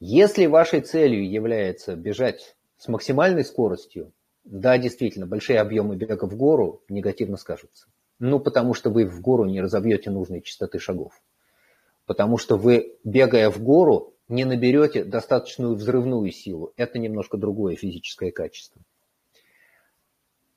если 0.00 0.46
вашей 0.46 0.80
целью 0.80 1.30
является 1.30 1.94
бежать 1.94 2.56
с 2.78 2.88
максимальной 2.88 3.44
скоростью, 3.44 4.12
да, 4.44 4.78
действительно, 4.78 5.26
большие 5.26 5.60
объемы 5.60 5.94
бега 5.94 6.26
в 6.26 6.34
гору 6.36 6.82
негативно 6.88 7.36
скажутся. 7.36 7.88
Ну, 8.18 8.40
потому 8.40 8.72
что 8.72 8.88
вы 8.88 9.04
в 9.04 9.20
гору 9.20 9.44
не 9.44 9.60
разобьете 9.60 10.08
нужной 10.08 10.40
частоты 10.40 10.78
шагов. 10.78 11.20
Потому 12.06 12.38
что 12.38 12.56
вы, 12.56 12.96
бегая 13.04 13.50
в 13.50 13.62
гору, 13.62 14.14
не 14.28 14.46
наберете 14.46 15.04
достаточную 15.04 15.74
взрывную 15.74 16.30
силу. 16.30 16.72
Это 16.76 16.98
немножко 16.98 17.36
другое 17.36 17.76
физическое 17.76 18.32
качество. 18.32 18.80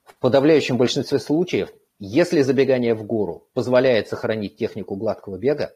В 0.09 0.19
подавляющем 0.19 0.77
большинстве 0.77 1.19
случаев 1.19 1.73
если 1.99 2.41
забегание 2.43 2.95
в 2.95 3.05
гору 3.05 3.49
позволяет 3.53 4.07
сохранить 4.07 4.55
технику 4.55 4.95
гладкого 4.95 5.37
бега, 5.37 5.75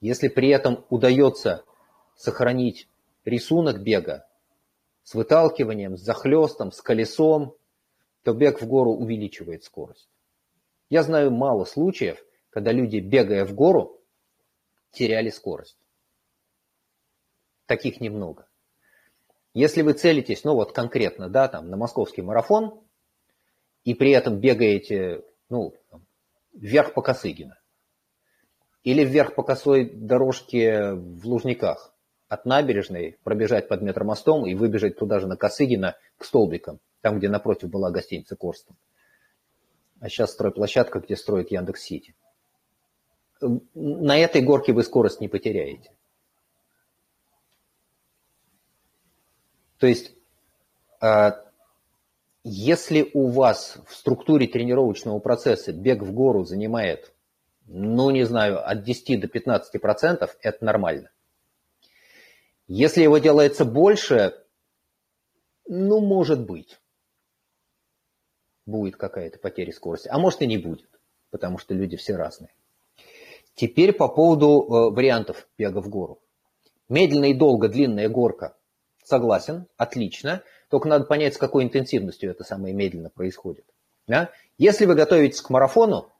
если 0.00 0.28
при 0.28 0.50
этом 0.50 0.84
удается 0.90 1.64
сохранить 2.14 2.86
рисунок 3.24 3.82
бега 3.82 4.28
с 5.02 5.14
выталкиванием, 5.14 5.96
с 5.96 6.02
захлестом, 6.02 6.72
с 6.72 6.82
колесом, 6.82 7.56
то 8.22 8.34
бег 8.34 8.60
в 8.60 8.66
гору 8.66 8.92
увеличивает 8.92 9.64
скорость. 9.64 10.10
Я 10.90 11.02
знаю 11.02 11.30
мало 11.30 11.64
случаев, 11.64 12.22
когда 12.50 12.70
люди, 12.70 12.98
бегая 12.98 13.46
в 13.46 13.54
гору, 13.54 14.02
теряли 14.90 15.30
скорость. 15.30 15.78
Таких 17.64 18.00
немного. 18.02 18.45
Если 19.56 19.80
вы 19.80 19.94
целитесь, 19.94 20.44
ну 20.44 20.52
вот 20.52 20.72
конкретно, 20.72 21.30
да, 21.30 21.48
там 21.48 21.70
на 21.70 21.78
московский 21.78 22.20
марафон, 22.20 22.78
и 23.84 23.94
при 23.94 24.10
этом 24.10 24.38
бегаете 24.38 25.24
ну, 25.48 25.72
вверх 26.52 26.92
по 26.92 27.00
Косыгина. 27.00 27.58
Или 28.84 29.02
вверх 29.02 29.34
по 29.34 29.42
косой 29.42 29.88
дорожке 29.88 30.92
в 30.92 31.26
Лужниках. 31.26 31.94
От 32.28 32.44
набережной 32.44 33.16
пробежать 33.24 33.66
под 33.66 33.80
метромостом 33.80 34.44
и 34.44 34.54
выбежать 34.54 34.98
туда 34.98 35.20
же 35.20 35.26
на 35.26 35.38
Косыгина 35.38 35.96
к 36.18 36.26
столбикам, 36.26 36.78
там, 37.00 37.16
где 37.16 37.30
напротив 37.30 37.70
была 37.70 37.90
гостиница 37.90 38.36
Корстон. 38.36 38.76
А 40.00 40.10
сейчас 40.10 40.32
стройплощадка, 40.32 41.00
где 41.00 41.16
строит 41.16 41.50
Яндекс 41.50 41.80
Сити. 41.80 42.14
На 43.40 44.18
этой 44.18 44.42
горке 44.42 44.74
вы 44.74 44.82
скорость 44.82 45.22
не 45.22 45.28
потеряете. 45.28 45.92
То 49.78 49.86
есть 49.86 50.12
а, 51.00 51.44
если 52.44 53.10
у 53.12 53.28
вас 53.28 53.78
в 53.86 53.94
структуре 53.94 54.46
тренировочного 54.46 55.18
процесса 55.18 55.72
бег 55.72 56.02
в 56.02 56.12
гору 56.12 56.44
занимает, 56.44 57.12
ну, 57.66 58.10
не 58.10 58.24
знаю, 58.24 58.64
от 58.68 58.84
10 58.84 59.20
до 59.20 59.28
15 59.28 59.80
процентов, 59.80 60.36
это 60.40 60.64
нормально. 60.64 61.10
Если 62.68 63.02
его 63.02 63.18
делается 63.18 63.64
больше, 63.64 64.34
ну, 65.66 66.00
может 66.00 66.44
быть, 66.46 66.78
будет 68.64 68.96
какая-то 68.96 69.38
потеря 69.38 69.72
скорости, 69.72 70.08
а 70.08 70.18
может 70.18 70.42
и 70.42 70.46
не 70.46 70.58
будет, 70.58 70.88
потому 71.30 71.58
что 71.58 71.74
люди 71.74 71.96
все 71.96 72.16
разные. 72.16 72.50
Теперь 73.54 73.92
по 73.92 74.08
поводу 74.08 74.62
э, 74.62 74.94
вариантов 74.94 75.48
бега 75.56 75.80
в 75.80 75.88
гору. 75.88 76.20
Медленно 76.88 77.26
и 77.26 77.34
долго 77.34 77.68
длинная 77.68 78.08
горка. 78.08 78.55
Согласен, 79.06 79.68
отлично. 79.76 80.42
Только 80.68 80.88
надо 80.88 81.04
понять, 81.04 81.34
с 81.34 81.38
какой 81.38 81.62
интенсивностью 81.62 82.28
это 82.28 82.42
самое 82.42 82.74
медленно 82.74 83.08
происходит. 83.08 83.64
Да? 84.08 84.32
Если 84.58 84.84
вы 84.84 84.96
готовитесь 84.96 85.40
к 85.40 85.48
марафону, 85.48 86.12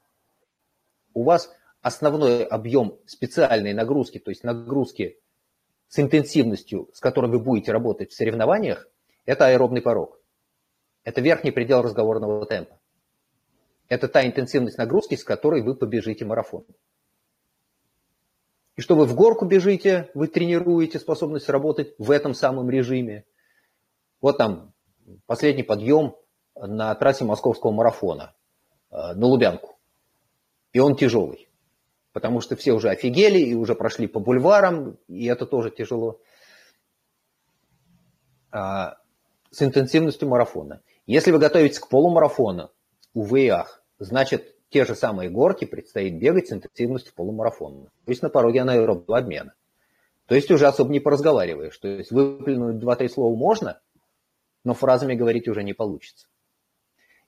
у 1.13 1.23
вас 1.23 1.53
основной 1.81 2.45
объем 2.45 2.97
специальной 3.05 3.73
нагрузки, 3.73 4.19
то 4.19 4.31
есть 4.31 4.45
нагрузки 4.45 5.19
с 5.89 5.99
интенсивностью, 5.99 6.89
с 6.93 7.01
которой 7.01 7.29
вы 7.29 7.41
будете 7.41 7.73
работать 7.73 8.11
в 8.11 8.15
соревнованиях, 8.15 8.87
Это 9.25 9.47
аэробный 9.47 9.81
порог. 9.81 10.21
Это 11.03 11.19
верхний 11.19 11.51
предел 11.51 11.81
разговорного 11.81 12.45
темпа. 12.45 12.79
Это 13.89 14.07
та 14.07 14.25
интенсивность 14.25 14.77
нагрузки, 14.77 15.15
с 15.15 15.25
которой 15.25 15.61
вы 15.61 15.75
побежите 15.75 16.23
марафон. 16.23 16.63
И 18.77 18.81
что 18.81 18.95
вы 18.95 19.05
в 19.05 19.15
горку 19.15 19.45
бежите, 19.45 20.09
вы 20.13 20.27
тренируете 20.27 20.99
способность 20.99 21.49
работать 21.49 21.95
в 21.97 22.11
этом 22.11 22.35
самом 22.35 22.69
режиме. 22.69 23.25
Вот 24.21 24.37
там 24.37 24.73
последний 25.25 25.63
подъем 25.63 26.15
на 26.55 26.93
трассе 26.93 27.25
московского 27.25 27.71
марафона 27.71 28.35
э, 28.91 29.13
на 29.13 29.25
Лубянку. 29.25 29.77
И 30.73 30.79
он 30.79 30.95
тяжелый. 30.95 31.49
Потому 32.13 32.39
что 32.39 32.55
все 32.55 32.73
уже 32.73 32.89
офигели 32.89 33.39
и 33.39 33.55
уже 33.55 33.73
прошли 33.73 34.07
по 34.07 34.19
бульварам, 34.19 34.97
и 35.07 35.25
это 35.25 35.47
тоже 35.47 35.71
тяжело. 35.71 36.19
А, 38.51 38.97
с 39.49 39.61
интенсивностью 39.61 40.27
марафона. 40.27 40.81
Если 41.07 41.31
вы 41.31 41.39
готовитесь 41.39 41.79
к 41.79 41.89
полумарафону, 41.89 42.71
увы 43.13 43.45
и 43.45 43.49
ах, 43.49 43.83
значит, 43.97 44.55
те 44.69 44.85
же 44.85 44.95
самые 44.95 45.29
горки 45.29 45.65
предстоит 45.65 46.17
бегать 46.17 46.47
с 46.47 46.53
интенсивностью 46.53 47.13
полумарафона. 47.15 47.85
То 47.85 48.11
есть 48.11 48.21
на 48.21 48.29
пороге 48.29 48.61
анаэробного 48.61 49.17
обмена. 49.17 49.53
То 50.25 50.35
есть 50.35 50.51
уже 50.51 50.67
особо 50.67 50.91
не 50.91 50.99
поразговариваешь. 50.99 51.77
То 51.77 51.87
есть 51.87 52.11
выплюнуть 52.11 52.83
2-3 52.83 53.09
слова 53.09 53.35
можно, 53.35 53.79
но 54.63 54.73
фразами 54.73 55.15
говорить 55.15 55.47
уже 55.47 55.63
не 55.63 55.73
получится. 55.73 56.27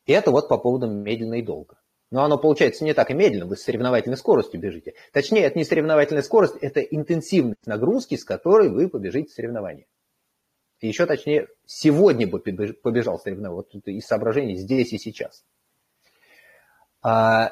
И 0.05 0.11
это 0.11 0.31
вот 0.31 0.49
по 0.49 0.57
поводу 0.57 0.87
медленно 0.87 1.35
и 1.35 1.41
долго. 1.41 1.79
Но 2.11 2.23
оно 2.23 2.37
получается 2.39 2.83
не 2.83 2.93
так 2.93 3.11
и 3.11 3.13
медленно, 3.13 3.45
вы 3.45 3.55
с 3.55 3.61
соревновательной 3.61 4.17
скоростью 4.17 4.59
бежите. 4.59 4.95
Точнее, 5.13 5.43
это 5.43 5.57
не 5.57 5.63
соревновательная 5.63 6.23
скорость, 6.23 6.55
это 6.59 6.81
интенсивность 6.81 7.67
нагрузки, 7.67 8.15
с 8.15 8.23
которой 8.23 8.69
вы 8.69 8.89
побежите 8.89 9.29
в 9.29 9.33
соревнование. 9.33 9.85
И 10.79 10.87
еще 10.87 11.05
точнее, 11.05 11.47
сегодня 11.65 12.27
бы 12.27 12.39
побежал 12.39 13.19
соревнование, 13.19 13.63
вот 13.71 13.87
из 13.87 14.05
соображений 14.05 14.55
здесь 14.55 14.91
и 14.91 14.97
сейчас. 14.97 15.45
А, 17.01 17.51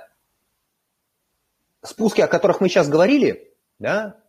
спуски, 1.81 2.21
о 2.21 2.27
которых 2.27 2.61
мы 2.61 2.69
сейчас 2.69 2.89
говорили, 2.89 3.53
да, 3.79 4.19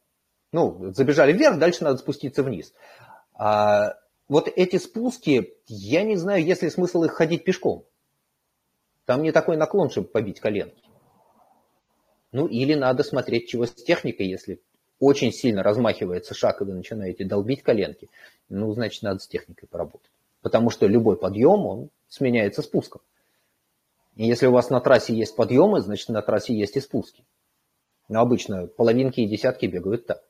ну, 0.53 0.93
забежали 0.93 1.33
вверх, 1.33 1.59
дальше 1.59 1.85
надо 1.85 1.99
спуститься 1.99 2.43
вниз. 2.43 2.73
А, 3.35 3.97
вот 4.29 4.49
эти 4.55 4.77
спуски, 4.77 5.55
я 5.67 6.03
не 6.03 6.17
знаю, 6.17 6.45
есть 6.45 6.63
ли 6.63 6.71
смысл 6.71 7.05
их 7.05 7.13
ходить 7.13 7.45
пешком. 7.45 7.85
Там 9.05 9.23
не 9.23 9.33
такой 9.33 9.57
наклон, 9.57 9.91
чтобы 9.91 10.09
побить 10.09 10.41
коленки. 10.41 10.83
Ну, 12.33 12.47
или 12.47 12.75
надо 12.75 13.03
смотреть, 13.05 13.49
чего 13.49 13.65
с 13.65 13.73
техникой, 13.73 14.27
если 14.27 14.61
очень 15.01 15.33
сильно 15.33 15.63
размахивается 15.63 16.35
шаг, 16.35 16.61
и 16.61 16.65
вы 16.65 16.75
начинаете 16.75 17.25
долбить 17.25 17.63
коленки, 17.63 18.11
ну, 18.49 18.73
значит, 18.73 19.03
надо 19.03 19.21
с 19.21 19.29
техникой 19.29 19.69
поработать. 19.69 20.11
Потому 20.43 20.71
что 20.71 20.87
любой 20.87 21.17
подъем, 21.17 21.67
он 21.67 21.91
сменяется 22.09 22.63
спуском. 22.63 23.01
И 24.19 24.27
если 24.27 24.47
у 24.49 24.53
вас 24.53 24.69
на 24.69 24.81
трассе 24.81 25.15
есть 25.15 25.37
подъемы, 25.37 25.81
значит, 25.81 26.09
на 26.09 26.23
трассе 26.23 26.53
есть 26.53 26.77
и 26.77 26.81
спуски. 26.81 27.25
Но 28.09 28.21
обычно 28.21 28.67
половинки 28.67 29.21
и 29.21 29.29
десятки 29.29 29.67
бегают 29.67 30.07
так. 30.07 30.25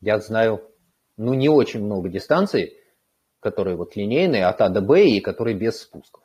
Я 0.00 0.18
знаю, 0.20 0.66
ну, 1.18 1.34
не 1.34 1.50
очень 1.50 1.84
много 1.84 2.08
дистанций, 2.08 2.78
которые 3.40 3.76
вот 3.76 3.94
линейные 3.94 4.46
от 4.46 4.62
А 4.62 4.70
до 4.70 4.80
Б 4.80 5.04
и 5.06 5.20
которые 5.20 5.54
без 5.54 5.82
спусков. 5.82 6.24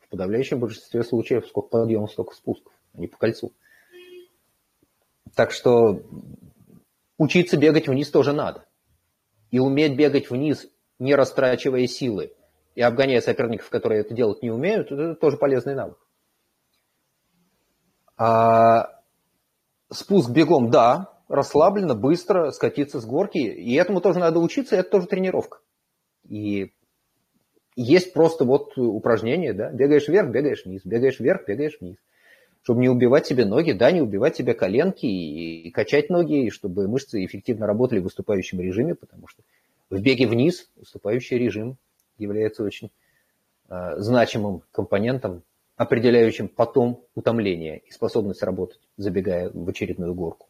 В 0.00 0.08
подавляющем 0.08 0.58
большинстве 0.58 1.04
случаев 1.04 1.46
сколько 1.46 1.68
подъемов, 1.68 2.10
столько 2.10 2.34
спусков, 2.34 2.72
а 2.94 2.98
не 2.98 3.06
по 3.06 3.16
кольцу. 3.16 3.52
Так 5.36 5.52
что 5.52 6.02
учиться 7.16 7.56
бегать 7.56 7.86
вниз 7.86 8.10
тоже 8.10 8.32
надо. 8.32 8.66
И 9.52 9.60
уметь 9.60 9.96
бегать 9.96 10.30
вниз, 10.30 10.66
не 10.98 11.14
растрачивая 11.14 11.86
силы, 11.86 12.32
и 12.74 12.82
обгоняя 12.82 13.20
соперников, 13.20 13.70
которые 13.70 14.00
это 14.00 14.14
делать 14.14 14.42
не 14.42 14.50
умеют, 14.50 14.92
это 14.92 15.14
тоже 15.14 15.36
полезный 15.36 15.74
навык. 15.74 15.98
А 18.16 19.00
спуск 19.90 20.30
бегом, 20.30 20.70
да, 20.70 21.12
расслабленно, 21.28 21.94
быстро 21.94 22.50
скатиться 22.50 23.00
с 23.00 23.06
горки, 23.06 23.38
и 23.38 23.74
этому 23.74 24.00
тоже 24.00 24.18
надо 24.18 24.40
учиться, 24.40 24.76
это 24.76 24.90
тоже 24.90 25.06
тренировка. 25.06 25.58
И 26.28 26.72
есть 27.76 28.12
просто 28.12 28.44
вот 28.44 28.76
упражнение, 28.76 29.52
да, 29.52 29.70
бегаешь 29.70 30.08
вверх, 30.08 30.30
бегаешь 30.30 30.64
вниз, 30.64 30.82
бегаешь 30.84 31.20
вверх, 31.20 31.46
бегаешь 31.46 31.78
вниз. 31.80 31.96
Чтобы 32.62 32.80
не 32.80 32.88
убивать 32.88 33.26
себе 33.26 33.44
ноги, 33.44 33.72
да, 33.72 33.92
не 33.92 34.02
убивать 34.02 34.36
себе 34.36 34.52
коленки 34.52 35.06
и, 35.06 35.70
качать 35.70 36.10
ноги, 36.10 36.46
и 36.46 36.50
чтобы 36.50 36.88
мышцы 36.88 37.24
эффективно 37.24 37.66
работали 37.66 38.00
в 38.00 38.04
выступающем 38.04 38.60
режиме, 38.60 38.94
потому 38.94 39.28
что 39.28 39.42
в 39.90 40.00
беге 40.00 40.26
вниз 40.26 40.68
выступающий 40.76 41.38
режим 41.38 41.78
является 42.18 42.62
очень 42.62 42.90
э, 43.68 43.96
значимым 43.98 44.62
компонентом, 44.72 45.42
определяющим 45.76 46.48
потом 46.48 47.04
утомление 47.14 47.78
и 47.78 47.90
способность 47.90 48.42
работать, 48.42 48.80
забегая 48.96 49.50
в 49.52 49.68
очередную 49.68 50.14
горку. 50.14 50.48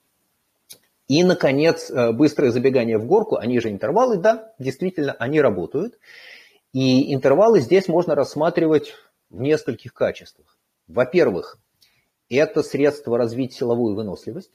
И, 1.09 1.25
наконец, 1.25 1.91
э, 1.91 2.12
быстрое 2.12 2.51
забегание 2.51 2.99
в 2.99 3.07
горку, 3.07 3.37
они 3.37 3.61
же 3.61 3.71
интервалы, 3.71 4.19
да, 4.19 4.53
действительно, 4.59 5.12
они 5.12 5.41
работают. 5.41 5.99
И 6.73 7.14
интервалы 7.14 7.61
здесь 7.61 7.89
можно 7.89 8.14
рассматривать 8.14 8.95
в 9.31 9.41
нескольких 9.41 9.95
качествах. 9.95 10.59
Во-первых, 10.87 11.59
это 12.29 12.62
средство 12.62 13.16
развить 13.16 13.55
силовую 13.55 13.95
выносливость, 13.95 14.51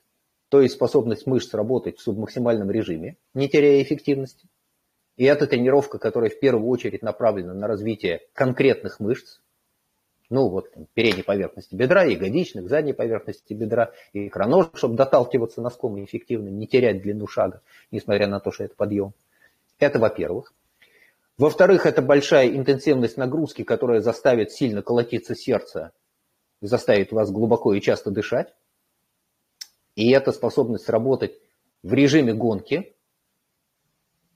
то 0.49 0.61
есть 0.61 0.76
способность 0.76 1.26
мышц 1.26 1.53
работать 1.55 1.97
в 1.97 2.01
субмаксимальном 2.01 2.70
режиме, 2.70 3.18
не 3.34 3.49
теряя 3.49 3.82
эффективности. 3.82 4.47
И 5.16 5.26
это 5.26 5.45
тренировка, 5.45 5.99
которая 5.99 6.30
в 6.30 6.39
первую 6.39 6.68
очередь 6.68 7.03
направлена 7.03 7.53
на 7.53 7.68
развитие 7.68 8.22
конкретных 8.34 8.99
мышц, 8.99 9.39
ну 10.30 10.49
вот 10.49 10.70
передней 10.93 11.22
поверхности 11.22 11.76
бедра, 11.76 12.03
ягодичных, 12.03 12.68
задней 12.68 12.93
поверхности 12.93 13.53
бедра, 13.53 13.91
и 14.14 14.28
икронож, 14.28 14.68
чтобы 14.74 14.95
доталкиваться 14.95 15.61
носком 15.61 15.97
и 15.97 16.05
эффективно 16.05 16.49
не 16.49 16.66
терять 16.66 17.03
длину 17.03 17.28
шага, 17.28 17.61
несмотря 17.91 18.28
на 18.28 18.39
то, 18.39 18.51
что 18.51 18.64
это 18.64 18.76
подъем. 18.76 19.14
Это 19.78 19.99
во-первых. 19.99 20.53
Во-вторых, 21.38 21.86
это 21.86 22.01
большая 22.01 22.49
интенсивность 22.49 23.18
нагрузки, 23.18 23.64
которая 23.64 24.01
заставит 24.01 24.51
сильно 24.51 24.82
колотиться 24.82 25.36
сердце, 25.36 25.91
заставит 26.61 27.11
вас 27.11 27.32
глубоко 27.32 27.74
и 27.74 27.82
часто 27.82 28.11
дышать. 28.11 28.53
И 29.95 30.11
это 30.11 30.32
способность 30.32 30.89
работать 30.89 31.39
в 31.82 31.93
режиме 31.93 32.34
гонки. 32.34 32.95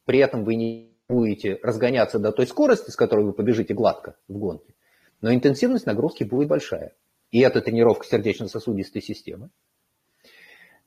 При 0.08 0.18
этом 0.18 0.44
вы 0.44 0.56
не 0.56 0.98
будете 1.08 1.60
разгоняться 1.62 2.18
до 2.18 2.32
той 2.32 2.48
скорости, 2.48 2.90
с 2.90 2.96
которой 2.96 3.26
вы 3.26 3.34
побежите 3.34 3.76
гладко 3.76 4.16
в 4.28 4.40
гонке. 4.40 4.74
Но 5.22 5.32
интенсивность 5.32 5.86
нагрузки 5.86 6.24
будет 6.24 6.48
большая. 6.48 6.96
И 7.30 7.42
это 7.42 7.62
тренировка 7.62 8.08
сердечно-сосудистой 8.08 9.04
системы. 9.04 9.52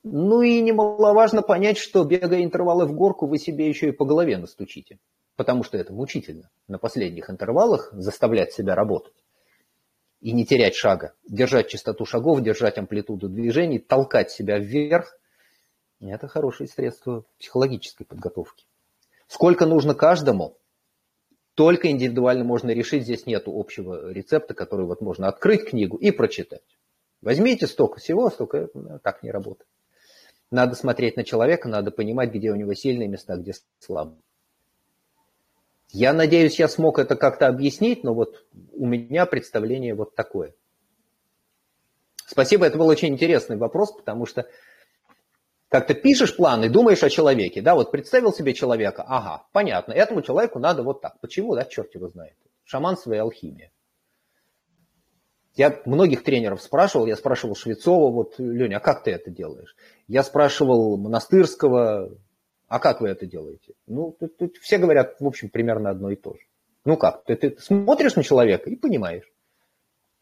Ну 0.03 0.43
и 0.43 0.61
немаловажно 0.61 1.43
понять, 1.43 1.79
что 1.79 2.03
бегая 2.03 2.43
интервалы 2.43 2.87
в 2.87 2.95
горку, 2.95 3.29
вы 3.29 3.39
себе 3.39 3.69
еще 3.69 3.91
и 3.91 3.93
по 3.93 4.05
голове 4.05 4.37
настучите 4.39 4.99
потому 5.41 5.65
что 5.65 5.79
это 5.79 5.91
мучительно 5.91 6.51
на 6.69 6.79
последних 6.79 7.31
интервалах 7.31 7.89
заставлять 7.95 8.53
себя 8.53 8.75
работать 8.75 9.15
и 10.21 10.33
не 10.33 10.45
терять 10.45 10.75
шага, 10.75 11.15
держать 11.27 11.69
частоту 11.69 12.05
шагов, 12.05 12.43
держать 12.43 12.77
амплитуду 12.77 13.31
движений, 13.31 13.79
толкать 13.79 14.31
себя 14.31 14.59
вверх. 14.59 15.19
Это 15.99 16.29
хорошее 16.29 16.69
средство 16.69 17.25
психологической 17.39 18.05
подготовки. 18.05 18.67
Сколько 19.31 19.65
нужно 19.65 19.95
каждому, 19.95 20.59
только 21.55 21.89
индивидуально 21.89 22.43
можно 22.43 22.71
решить. 22.71 23.05
Здесь 23.05 23.27
нет 23.27 23.45
общего 23.47 24.11
рецепта, 24.11 24.55
который 24.55 24.87
вот 24.87 25.01
можно 25.01 25.29
открыть 25.29 25.69
книгу 25.69 25.97
и 25.97 26.11
прочитать. 26.11 26.65
Возьмите 27.23 27.69
столько 27.69 28.01
всего, 28.01 28.29
столько 28.31 28.71
ну, 28.75 28.99
так 28.99 29.23
не 29.23 29.31
работает. 29.31 29.69
Надо 30.51 30.75
смотреть 30.75 31.17
на 31.17 31.23
человека, 31.23 31.69
надо 31.69 31.93
понимать, 31.93 32.33
где 32.35 32.51
у 32.51 32.57
него 32.57 32.75
сильные 32.75 33.07
места, 33.07 33.37
где 33.37 33.53
слабые. 33.79 34.19
Я 35.91 36.13
надеюсь, 36.13 36.59
я 36.59 36.67
смог 36.67 36.99
это 36.99 37.15
как-то 37.15 37.47
объяснить, 37.47 38.03
но 38.03 38.15
вот 38.15 38.45
у 38.73 38.85
меня 38.85 39.27
представление 39.27 39.95
вот 39.95 40.17
такое. 40.17 40.55
Спасибо, 42.27 42.67
это 42.67 42.79
был 42.79 42.89
очень 42.89 43.11
интересный 43.11 43.59
вопрос, 43.59 43.93
потому 43.93 44.27
что 44.27 44.49
как 45.71 45.87
ты 45.87 45.95
пишешь 45.95 46.37
план 46.37 46.65
и 46.65 46.69
думаешь 46.69 47.03
о 47.05 47.09
человеке, 47.09 47.63
да, 47.63 47.77
вот 47.77 47.93
представил 47.93 48.33
себе 48.33 48.55
человека, 48.55 49.05
ага, 49.07 49.47
понятно, 49.53 49.93
этому 49.93 50.21
человеку 50.21 50.59
надо 50.59 50.83
вот 50.83 51.01
так. 51.01 51.19
Почему, 51.21 51.55
да, 51.55 51.65
черт 51.65 51.95
его 51.95 52.09
знает. 52.09 52.35
Шаманство 52.65 53.13
и 53.13 53.19
алхимия. 53.19 53.71
Я 55.55 55.81
многих 55.85 56.25
тренеров 56.25 56.61
спрашивал, 56.61 57.07
я 57.07 57.17
спрашивал 57.17 57.55
Швецова, 57.55 58.13
вот, 58.13 58.35
Леня, 58.39 58.79
а 58.79 58.81
как 58.81 59.05
ты 59.05 59.13
это 59.13 59.31
делаешь? 59.31 59.77
Я 60.09 60.25
спрашивал 60.25 60.97
Монастырского, 60.97 62.17
а 62.67 62.79
как 62.81 63.01
вы 63.01 63.09
это 63.09 63.27
делаете? 63.27 63.75
Ну, 63.87 64.17
тут, 64.19 64.37
тут 64.39 64.57
все 64.57 64.79
говорят, 64.79 65.21
в 65.21 65.27
общем, 65.27 65.51
примерно 65.51 65.91
одно 65.91 66.11
и 66.11 66.17
то 66.17 66.35
же. 66.35 66.41
Ну 66.85 66.97
как, 66.97 67.25
ты, 67.25 67.37
ты 67.37 67.57
смотришь 67.61 68.17
на 68.17 68.25
человека 68.25 68.71
и 68.71 68.75
понимаешь, 68.75 69.31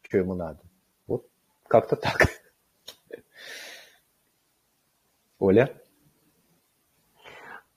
что 0.03 0.18
ему 0.18 0.34
надо. 0.34 0.61
Вот 1.07 1.26
как-то 1.68 1.96
так. 1.96 2.28
Оля? 5.39 5.74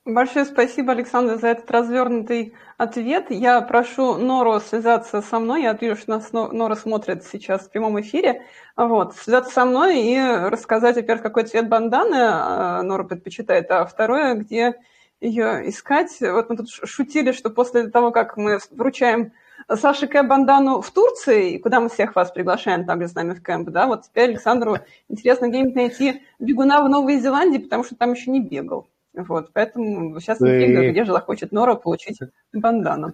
Большое 0.03 0.45
спасибо, 0.45 0.93
Александр, 0.93 1.35
за 1.35 1.49
этот 1.49 1.69
развернутый 1.69 2.55
ответ. 2.77 3.27
Я 3.29 3.61
прошу 3.61 4.15
Нору 4.15 4.59
связаться 4.59 5.21
со 5.21 5.39
мной. 5.39 5.61
Я 5.61 5.73
вижу, 5.73 5.95
что 5.95 6.09
нас 6.09 6.33
Нора 6.33 6.75
смотрит 6.75 7.23
сейчас 7.23 7.67
в 7.67 7.69
прямом 7.69 8.01
эфире. 8.01 8.43
Вот, 8.75 9.15
связаться 9.15 9.53
со 9.53 9.65
мной 9.65 10.01
и 10.01 10.19
рассказать, 10.19 10.95
во-первых, 10.95 11.21
какой 11.21 11.43
цвет 11.43 11.69
банданы 11.69 12.15
э, 12.15 12.81
Нора 12.81 13.03
предпочитает, 13.03 13.69
а 13.69 13.85
второе, 13.85 14.33
где 14.33 14.73
ее 15.19 15.69
искать. 15.69 16.17
Вот 16.19 16.49
мы 16.49 16.57
тут 16.57 16.69
шутили, 16.69 17.31
что 17.31 17.51
после 17.51 17.87
того, 17.89 18.09
как 18.09 18.37
мы 18.37 18.57
вручаем 18.71 19.33
Саше 19.69 20.07
Кэ 20.07 20.23
бандану 20.23 20.81
в 20.81 20.91
Турции, 20.91 21.57
куда 21.57 21.79
мы 21.79 21.89
всех 21.89 22.15
вас 22.15 22.31
приглашаем 22.31 22.85
также 22.85 23.07
с 23.07 23.15
нами 23.15 23.33
в 23.33 23.43
кемп, 23.43 23.69
да, 23.69 23.87
вот 23.87 24.03
теперь 24.03 24.29
Александру 24.29 24.77
интересно 25.09 25.47
где-нибудь 25.47 25.75
найти 25.75 26.21
бегуна 26.39 26.81
в 26.83 26.89
Новой 26.89 27.19
Зеландии, 27.19 27.59
потому 27.59 27.83
что 27.83 27.95
там 27.95 28.13
еще 28.13 28.31
не 28.31 28.41
бегал. 28.41 28.87
Вот, 29.13 29.51
поэтому 29.53 30.19
сейчас 30.19 30.39
не 30.39 30.49
бегаю, 30.49 30.91
где 30.91 31.03
же 31.03 31.11
захочет 31.11 31.51
Нора 31.51 31.75
получить 31.75 32.19
бандану. 32.53 33.13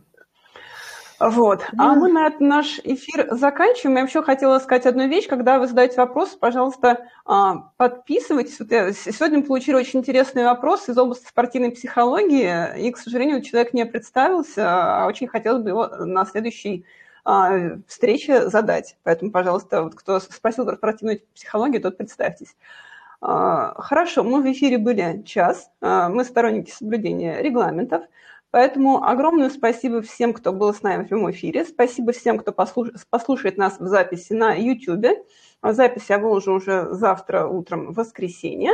Вот. 1.19 1.65
А 1.77 1.95
мы 1.95 2.11
на 2.11 2.31
наш 2.39 2.79
эфир 2.83 3.27
заканчиваем. 3.31 3.97
Я 3.97 4.03
еще 4.03 4.21
хотела 4.21 4.59
сказать 4.59 4.85
одну 4.85 5.07
вещь. 5.07 5.27
Когда 5.27 5.57
вы 5.57 5.67
задаете 5.67 5.97
вопрос, 5.97 6.29
пожалуйста, 6.29 7.07
а, 7.25 7.71
подписывайтесь. 7.77 8.59
Вот 8.59 8.71
я 8.71 8.93
сегодня 8.93 9.43
получила 9.43 9.79
очень 9.79 10.01
интересный 10.01 10.43
вопрос 10.43 10.89
из 10.89 10.97
области 10.97 11.27
спортивной 11.27 11.71
психологии, 11.71 12.79
и, 12.79 12.91
к 12.91 12.97
сожалению, 12.97 13.41
человек 13.41 13.73
не 13.73 13.85
представился, 13.85 14.63
а 14.67 15.07
очень 15.07 15.27
хотелось 15.27 15.63
бы 15.63 15.69
его 15.69 15.87
на 15.87 16.23
следующей 16.25 16.85
а, 17.25 17.79
встрече 17.87 18.49
задать. 18.49 18.95
Поэтому, 19.03 19.31
пожалуйста, 19.31 19.83
вот 19.83 19.95
кто 19.95 20.19
спросил 20.19 20.65
про 20.65 20.75
спортивную 20.75 21.21
психологию, 21.33 21.81
тот 21.81 21.97
представьтесь. 21.97 22.55
А, 23.21 23.73
хорошо, 23.81 24.23
мы 24.23 24.43
в 24.43 24.51
эфире 24.51 24.77
были 24.77 25.23
час, 25.23 25.71
мы 25.81 26.23
сторонники 26.23 26.69
соблюдения 26.69 27.41
регламентов, 27.41 28.03
поэтому 28.51 29.03
огромное 29.03 29.49
спасибо 29.49 30.01
всем, 30.01 30.33
кто 30.33 30.53
был 30.53 30.73
с 30.73 30.81
нами 30.81 31.03
в 31.03 31.07
прямом 31.07 31.31
эфире, 31.31 31.65
спасибо 31.65 32.11
всем, 32.11 32.37
кто 32.37 32.51
послушает 32.51 33.57
нас 33.57 33.79
в 33.79 33.87
записи 33.87 34.33
на 34.33 34.53
YouTube. 34.53 35.25
Запись 35.63 36.05
я 36.09 36.19
выложу 36.19 36.53
уже 36.53 36.87
завтра 36.91 37.47
утром, 37.47 37.91
в 37.91 37.95
воскресенье. 37.95 38.71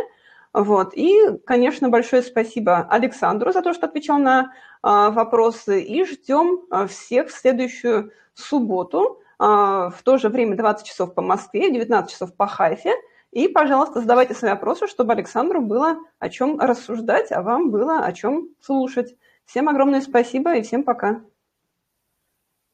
Вот. 0.53 0.93
И, 0.93 1.37
конечно, 1.45 1.89
большое 1.89 2.21
спасибо 2.21 2.87
Александру 2.89 3.51
за 3.51 3.61
то, 3.61 3.73
что 3.73 3.87
отвечал 3.87 4.19
на 4.19 4.53
а, 4.81 5.09
вопросы. 5.09 5.81
И 5.81 6.05
ждем 6.05 6.61
всех 6.87 7.29
в 7.29 7.33
следующую 7.33 8.11
субботу 8.33 9.19
в 9.39 9.95
то 10.03 10.17
же 10.17 10.29
время 10.29 10.55
20 10.55 10.85
часов 10.85 11.13
по 11.13 11.21
Москве, 11.21 11.69
19 11.71 12.11
часов 12.11 12.35
по 12.35 12.47
Хайфе. 12.47 12.93
И, 13.31 13.47
пожалуйста, 13.47 13.99
задавайте 13.99 14.35
свои 14.35 14.51
вопросы, 14.51 14.87
чтобы 14.87 15.13
Александру 15.13 15.59
было 15.59 15.97
о 16.19 16.29
чем 16.29 16.59
рассуждать, 16.59 17.31
а 17.31 17.41
вам 17.41 17.71
было 17.71 18.05
о 18.05 18.13
чем 18.13 18.49
слушать. 18.61 19.15
Всем 19.45 19.69
огромное 19.69 20.01
спасибо 20.01 20.55
и 20.55 20.61
всем 20.61 20.83
пока. 20.83 21.21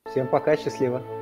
Всем 0.05 0.28
пока, 0.28 0.55
счастливо. 0.57 1.18